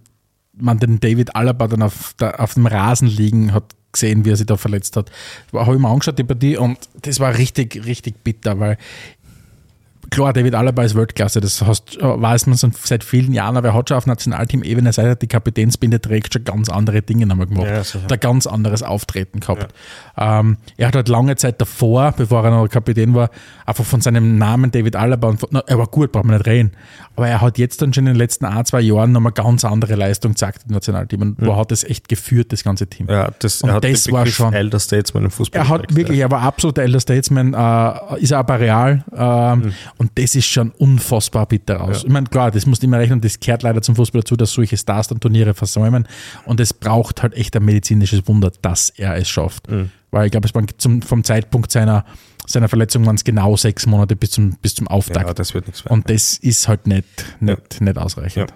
[0.53, 4.35] man den David Alaba dann auf, der, auf dem Rasen liegen hat gesehen, wie er
[4.35, 5.09] sich da verletzt hat.
[5.53, 8.77] Habe ich mir angeschaut, die Partie, und das war richtig, richtig bitter, weil
[10.09, 13.73] klar, David Alaba ist Weltklasse, das hast, weiß man schon seit vielen Jahren, aber er
[13.73, 17.67] hat schon auf Nationalteam-Ebene, seit er die Kapitänsbinde trägt, schon ganz andere Dinge nochmal gemacht.
[17.67, 19.73] Ja, hat ein ganz anderes Auftreten gehabt.
[20.17, 20.39] Ja.
[20.39, 23.29] Ähm, er hat halt lange Zeit davor, bevor er noch Kapitän war,
[23.65, 26.71] einfach von seinem Namen David Alaba, und, na, er war gut, braucht man nicht reden,
[27.15, 29.95] aber er hat jetzt dann schon in den letzten ein, zwei Jahren nochmal ganz andere
[29.95, 31.55] Leistung gezeigt im Nationalteam und mhm.
[31.55, 33.07] hat es echt geführt, das ganze Team.
[33.09, 35.61] Ja, das, und er hat das war schon Elder Statesman im Fußball.
[35.61, 36.27] Er hat wirklich, ja.
[36.27, 39.73] er war absoluter Elder Statesman, äh, ist er aber real ähm, mhm.
[39.99, 42.01] Und das ist schon unfassbar bitter aus.
[42.01, 42.07] Ja.
[42.07, 44.77] Ich meine, klar, das muss immer rechnen, das kehrt leider zum Fußball dazu, dass solche
[44.77, 46.07] Stars dann Turniere versäumen
[46.45, 49.69] und es braucht halt echt ein medizinisches Wunder, dass er es schafft.
[49.69, 49.91] Mhm.
[50.09, 52.05] Weil ich glaube, es war zum, vom Zeitpunkt seiner
[52.47, 55.27] seiner Verletzung waren es genau sechs Monate bis zum, bis zum Auftakt.
[55.27, 55.93] Ja, das wird nichts werden.
[55.93, 57.05] Und das ist halt nicht,
[57.39, 57.83] nicht, ja.
[57.83, 58.49] nicht ausreichend.
[58.49, 58.55] Ja.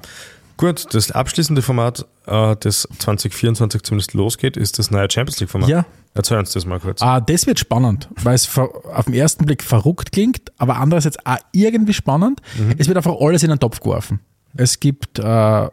[0.64, 5.68] Gut, das abschließende Format, äh, das 2024 zumindest losgeht, ist das neue Champions League-Format.
[5.68, 5.85] Ja.
[6.14, 7.02] Erzähl uns das mal kurz.
[7.02, 11.35] Ah, das wird spannend, weil es auf den ersten Blick verrückt klingt, aber andererseits auch
[11.52, 12.41] irgendwie spannend.
[12.57, 12.76] Mhm.
[12.77, 14.22] Es wird einfach alles in einen Topf geworfen.
[14.56, 15.68] Es gibt äh,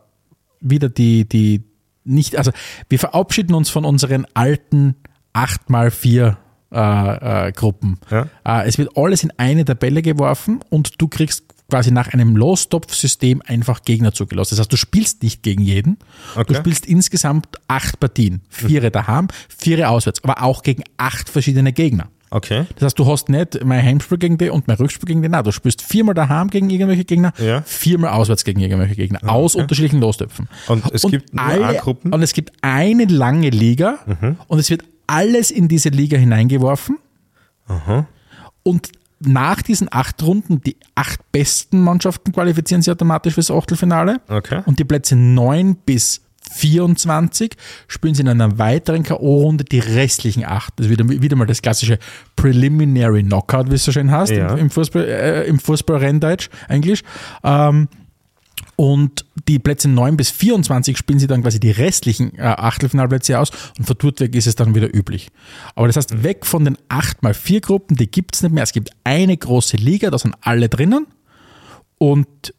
[0.60, 1.62] wieder die, die
[2.02, 2.50] nicht, also
[2.88, 4.96] wir verabschieden uns von unseren alten
[5.34, 6.36] 8x4
[6.72, 7.98] äh, äh, Gruppen.
[8.10, 8.26] Ja.
[8.44, 13.42] Äh, es wird alles in eine Tabelle geworfen und du kriegst quasi nach einem Lostopf-System
[13.46, 14.54] einfach Gegner zugelassen.
[14.54, 15.98] Das heißt, du spielst nicht gegen jeden.
[16.34, 16.52] Okay.
[16.52, 18.42] Du spielst insgesamt acht Partien.
[18.48, 18.92] Vier mhm.
[18.92, 22.08] daheim, vier auswärts, aber auch gegen acht verschiedene Gegner.
[22.30, 22.64] Okay.
[22.76, 25.32] Das heißt, du hast nicht mein Heimspiel gegen den und mein Rückspiel gegen den.
[25.32, 27.62] Nein, du spielst viermal daheim gegen irgendwelche Gegner, ja.
[27.62, 29.32] viermal auswärts gegen irgendwelche Gegner, okay.
[29.32, 30.48] aus unterschiedlichen Lostöpfen.
[30.68, 32.12] Und es und gibt alle, Gruppen?
[32.12, 34.36] Und es gibt eine lange Liga mhm.
[34.46, 36.98] und es wird alles in diese Liga hineingeworfen.
[37.66, 38.06] Aha.
[38.62, 44.20] Und nach diesen acht Runden, die acht besten Mannschaften qualifizieren sich automatisch fürs Achtelfinale.
[44.28, 44.62] Okay.
[44.66, 46.22] Und die Plätze 9 bis
[46.52, 47.52] 24
[47.86, 50.72] spielen sie in einer weiteren K.O.-Runde die restlichen acht.
[50.76, 51.98] Das ist wieder, wieder mal das klassische
[52.34, 54.54] Preliminary Knockout, wie es so schön heißt, ja.
[54.54, 57.02] im, Fußball, äh, im Fußball-Renndeutsch, Englisch.
[57.44, 57.88] Ähm,
[58.80, 63.50] und die Plätze 9 bis 24 spielen sie dann quasi die restlichen äh, Achtelfinalplätze aus
[63.76, 65.28] und von dort weg ist es dann wieder üblich.
[65.74, 68.62] Aber das heißt, weg von den 8 mal 4 Gruppen, die gibt es nicht mehr.
[68.62, 71.06] Es gibt eine große Liga, da sind alle drinnen
[71.98, 72.54] und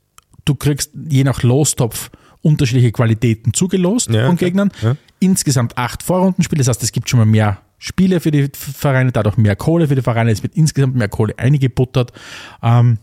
[0.45, 2.11] du kriegst je nach Lostopf
[2.43, 4.37] unterschiedliche Qualitäten zugelost ja, von.
[4.37, 4.69] Gegnern.
[4.83, 4.97] Ja.
[5.17, 9.37] Insgesamt acht Vorrundenspiele, das heißt, es gibt schon mal mehr Spiele für die Vereine, dadurch
[9.37, 12.13] mehr Kohle für die Vereine, es wird insgesamt mehr Kohle eingebuttert.
[12.61, 12.99] Ähm,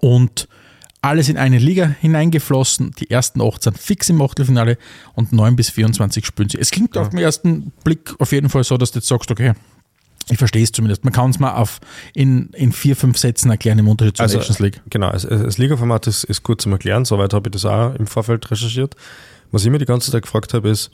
[0.00, 0.46] und
[1.00, 2.92] alles in eine Liga hineingeflossen.
[2.98, 4.78] Die ersten 18 fix im Achtelfinale
[5.14, 6.58] und 9 bis 24 spielen sie.
[6.58, 7.02] Es klingt ja.
[7.02, 9.54] auf den ersten Blick auf jeden Fall so, dass du jetzt sagst, okay,
[10.30, 11.04] ich verstehe es zumindest.
[11.04, 11.80] Man kann es mal auf
[12.14, 14.80] in, in vier, fünf Sätzen erklären im Unterschied zur also, Nations League.
[14.90, 17.04] Genau, das, das Liga-Format ist, ist gut zum Erklären.
[17.04, 18.94] Soweit habe ich das auch im Vorfeld recherchiert.
[19.50, 20.90] Was ich mir die ganze Zeit gefragt habe, ist,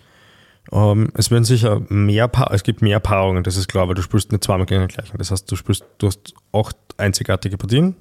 [0.72, 4.02] ähm, es werden sicher mehr pa es gibt mehr Paarungen, das ist klar, weil du
[4.02, 5.18] spielst nicht zweimal gegen den gleichen.
[5.18, 7.96] Das heißt, du spielst, du hast acht einzigartige Partien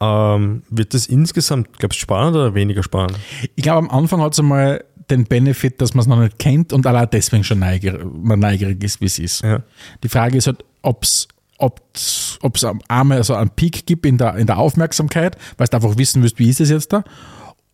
[0.00, 3.18] ähm, wird das insgesamt, glaubst du, spannend oder weniger spannend?
[3.56, 6.72] Ich glaube, am Anfang hat es einmal den Benefit, dass man es noch nicht kennt
[6.72, 9.42] und allein deswegen schon neugierig, man neugierig ist, wie es ist.
[9.42, 9.62] Ja.
[10.02, 11.28] Die Frage ist halt, ob es
[11.60, 15.98] ob es einmal so einen Peak gibt in der, in der Aufmerksamkeit, weil du einfach
[15.98, 17.02] wissen willst, wie ist es jetzt da,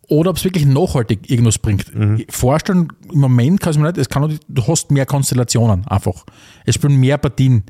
[0.09, 1.95] oder ob es wirklich nachhaltig irgendwas bringt.
[1.95, 2.25] Mhm.
[2.29, 6.25] Vorstellen, im Moment kann es mir nicht, es kann, du hast mehr Konstellationen einfach.
[6.65, 7.65] Es spielen mehr Partien.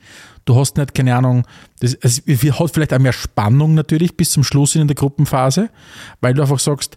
[0.45, 1.47] Du hast nicht, keine Ahnung,
[1.81, 5.71] das, es hat vielleicht auch mehr Spannung natürlich bis zum Schluss in der Gruppenphase,
[6.21, 6.97] weil du einfach sagst,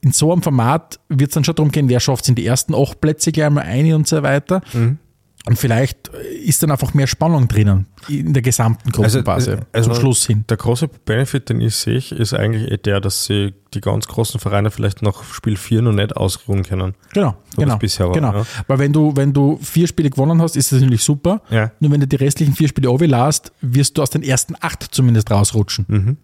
[0.00, 2.46] in so einem Format wird es dann schon darum gehen, wer schafft es in die
[2.46, 4.60] ersten acht Plätze gleich mal ein und so weiter.
[4.72, 4.98] Mhm.
[5.46, 10.00] Und vielleicht ist dann einfach mehr Spannung drinnen in der gesamten Gruppenphase also, also zum
[10.00, 10.44] Schluss hin.
[10.48, 14.40] Der große Benefit, den ich sehe, ist eigentlich eh der, dass sie die ganz großen
[14.40, 16.94] Vereine vielleicht noch Spiel 4 noch nicht ausruhen können.
[17.12, 17.76] Genau, so genau.
[17.76, 18.32] Bisher war, genau.
[18.32, 18.46] Ja.
[18.68, 21.42] Weil wenn du, wenn du vier Spiele gewonnen hast, ist das natürlich super.
[21.50, 21.72] Ja.
[21.78, 25.30] Nur wenn du die restlichen vier Spiele overlast, wirst du aus den ersten acht zumindest
[25.30, 25.84] rausrutschen.
[25.88, 26.16] Mhm.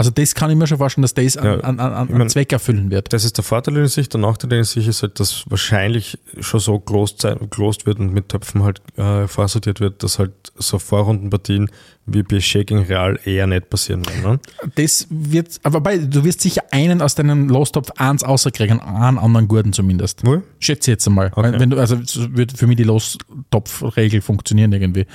[0.00, 2.50] Also das kann ich mir schon vorstellen, dass das ja, an, an, an, mein, Zweck
[2.54, 3.12] erfüllen wird.
[3.12, 4.08] Das ist der Vorteil in sich.
[4.08, 8.62] Der Nachteil in sich ist halt, dass wahrscheinlich schon so closed, wird und mit Töpfen
[8.62, 11.70] halt äh, vorsortiert wird, dass halt so Vorrundenpartien
[12.06, 14.22] wie PSG gegen Real eher nicht passieren werden.
[14.22, 14.40] Ne?
[14.74, 19.48] Das wird, aber bei, du wirst sicher einen aus deinem Lostopf eins außerkriegen, einen anderen
[19.48, 20.24] guten zumindest.
[20.26, 20.42] Wohl?
[20.58, 21.30] Schätze jetzt einmal.
[21.34, 21.52] Okay.
[21.58, 21.98] Wenn du, also
[22.34, 25.06] wird für mich die Lostopf-Regel funktionieren irgendwie.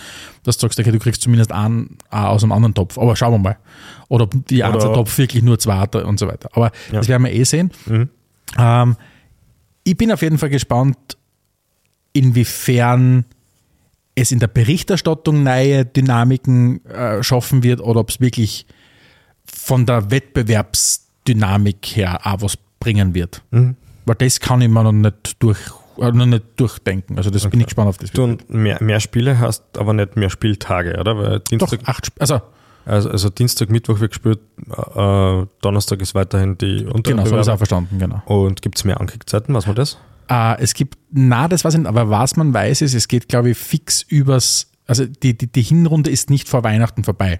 [0.44, 2.98] Dass du sagst, okay, du kriegst zumindest einen aus einem anderen Topf.
[2.98, 3.58] Aber schauen wir mal.
[4.08, 6.50] Oder ob die Topf wirklich nur zwei und so weiter.
[6.54, 7.00] Aber ja.
[7.00, 7.72] das werden wir eh sehen.
[7.88, 8.10] Mhm.
[8.58, 8.96] Ähm,
[9.84, 11.18] ich bin auf jeden Fall gespannt,
[12.14, 13.26] inwiefern
[14.16, 18.66] es in der Berichterstattung neue Dynamiken äh, schaffen wird oder ob es wirklich
[19.46, 23.44] von der Wettbewerbsdynamik her auch was bringen wird.
[23.52, 23.76] Mhm.
[24.06, 25.60] Weil das kann ich mir noch nicht durch
[26.00, 27.18] äh, noch nicht durchdenken.
[27.18, 28.12] Also das bin ich gespannt auf das.
[28.12, 31.18] Du, mehr, mehr Spiele hast aber nicht mehr Spieltage, oder?
[31.18, 32.42] Weil Doch, Dienstag, acht Sp also
[32.86, 34.40] also, also Dienstag, Mittwoch wird gespielt,
[34.70, 38.22] äh, Donnerstag ist weiterhin die genau, so habe ich es auch verstanden, genau.
[38.26, 39.98] Und gibt es mehr Ankickzeiten, was man das?
[40.30, 43.28] Äh, es gibt, na, das weiß ich nicht, aber was man weiß ist, es geht,
[43.28, 47.40] glaube ich, fix übers, also die, die, die Hinrunde ist nicht vor Weihnachten vorbei.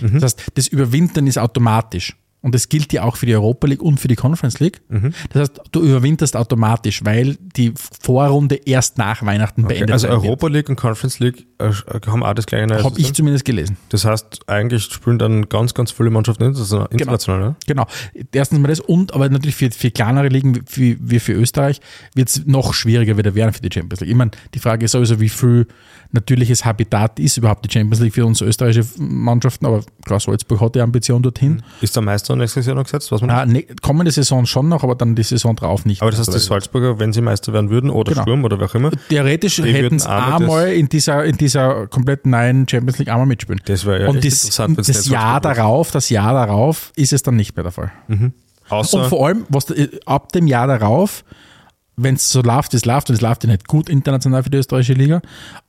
[0.00, 2.16] Das heißt, das Überwintern ist automatisch.
[2.44, 4.82] Und das gilt ja auch für die Europa League und für die Conference League.
[5.30, 7.72] Das heißt, du überwinterst automatisch, weil die
[8.02, 11.70] Vorrunde erst nach Weihnachten beendet also sein Europa League und Conference League äh,
[12.06, 12.84] haben auch das gleiche wird.
[12.84, 13.78] Habe ich zumindest gelesen.
[13.88, 17.56] Das heißt, eigentlich spielen dann ganz, ganz viele Mannschaften international, international ne?
[17.66, 17.86] Genau.
[18.30, 21.80] Erstens mal das und, aber natürlich für, für kleinere Ligen wie, wie für Österreich
[22.14, 24.10] wird es noch schwieriger wieder werden für die Champions League.
[24.10, 25.66] Ich meine, die Frage ist sowieso, wie viel
[26.14, 30.74] natürliches Habitat ist überhaupt die Champions League für uns österreichische Mannschaften, aber klar, Salzburg hat
[30.74, 31.62] die Ambition dorthin.
[31.80, 33.12] Ist der Meister nächstes Jahr noch gesetzt?
[33.12, 36.00] Was man Ah, ne, kommende Saison schon noch, aber dann die Saison drauf nicht.
[36.02, 38.22] Aber das heißt, die Salzburger, wenn sie Meister werden würden, oder Genau.
[38.22, 42.68] Sturm oder wer auch immer, Theoretisch hätten mit einmal in dieser, in dieser komplett neuen
[42.68, 43.60] Champions League einmal mitspielen.
[43.64, 47.22] das wäre ja und das, interessant, das nicht Jahr darauf, das Jahr darauf ist es
[47.22, 47.92] dann nicht mehr der Fall.
[48.68, 49.66] Außer, Und vor allem, was
[50.06, 51.24] ab dem Jahr darauf,
[51.96, 54.58] wenn es so läuft, es läuft, und es läuft ja nicht gut international für die
[54.58, 55.22] österreichische Liga,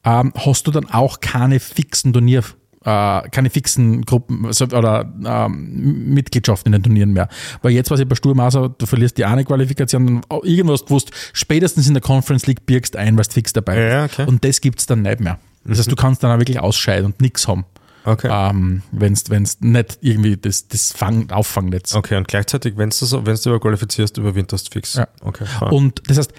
[0.03, 2.43] ähm, hast du dann auch keine fixen Turnier,
[2.83, 7.27] äh, keine fixen Gruppen also, oder ähm, Mitgliedschaften in den Turnieren mehr.
[7.61, 10.85] Weil jetzt, was ich bei Sturm auch so, du verlierst die eine Qualifikation, und irgendwas
[10.85, 14.13] gewusst, spätestens in der Conference League birgst ein, was fix dabei Ja, ja, ist.
[14.13, 14.27] okay.
[14.27, 15.39] Und das gibt es dann nicht mehr.
[15.67, 17.65] Das heißt, du kannst dann auch wirklich ausscheiden und nichts haben.
[18.05, 18.29] Okay.
[18.31, 23.25] Ähm, wenn es nicht irgendwie das, das Fang, Auffangnetz okay, und gleichzeitig, wenn du so,
[23.25, 24.95] wenn du überqualifizierst, überwinterst fix.
[24.95, 25.07] Ja.
[25.21, 25.45] Okay.
[25.45, 25.69] fein.
[25.69, 26.33] Und das heißt,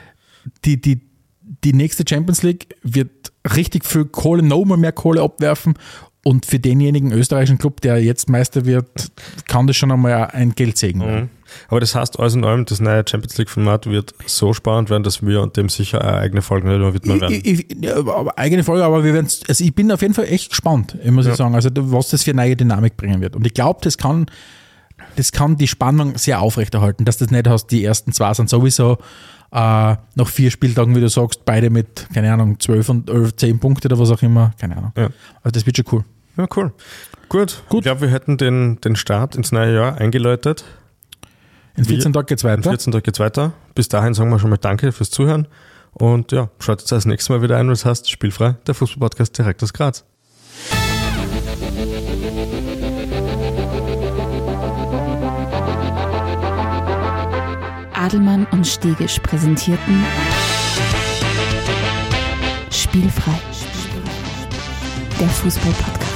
[0.65, 1.01] die, die,
[1.65, 5.75] die nächste Champions League wird richtig viel Kohle, nochmal mehr Kohle abwerfen.
[6.25, 9.13] Und für denjenigen österreichischen Club, der jetzt Meister wird,
[9.47, 11.31] kann das schon einmal ein Geldsegen werden.
[11.69, 15.25] Aber das heißt, alles in allem, das neue Champions League-Format wird so spannend werden, dass
[15.25, 17.35] wir dem sicher eine eigene Folge nicht mehr widmen werden.
[17.35, 17.97] Ich, ich, ja,
[18.37, 21.35] eigene Folge, aber wir werden also ich bin auf jeden Fall echt gespannt, muss ich
[21.35, 23.37] sagen, also was das für eine neue Dynamik bringen wird.
[23.37, 24.27] Und ich glaube, das kann,
[25.17, 28.99] das kann die Spannung sehr aufrechterhalten, dass das nicht hast, die ersten zwei sind sowieso
[29.53, 33.59] äh, nach vier Spieltagen, wie du sagst, beide mit, keine Ahnung, 12 und 11, 10
[33.59, 34.93] Punkte oder was auch immer, keine Ahnung.
[34.97, 35.09] Ja.
[35.43, 36.05] Also das wird schon cool.
[36.37, 36.73] Ja, cool.
[37.29, 37.63] Gut.
[37.69, 37.81] Gut.
[37.81, 40.65] Ich glaube, wir hätten den, den Start ins neue Jahr eingeläutet.
[41.77, 42.63] In 14 Tagen geht's Am weiter.
[42.71, 42.93] 14.
[42.93, 43.53] Tag geht's weiter.
[43.75, 45.47] Bis dahin sagen wir schon mal Danke fürs Zuhören.
[45.93, 49.73] Und ja, schaltet das nächste Mal wieder ein, was heißt Spielfrei, der Fußballpodcast direkt aus
[49.73, 50.05] Graz.
[57.95, 60.05] Adelmann und Stegisch präsentierten
[62.71, 63.33] Spielfrei.
[65.19, 66.16] Der Fußball-Podcast.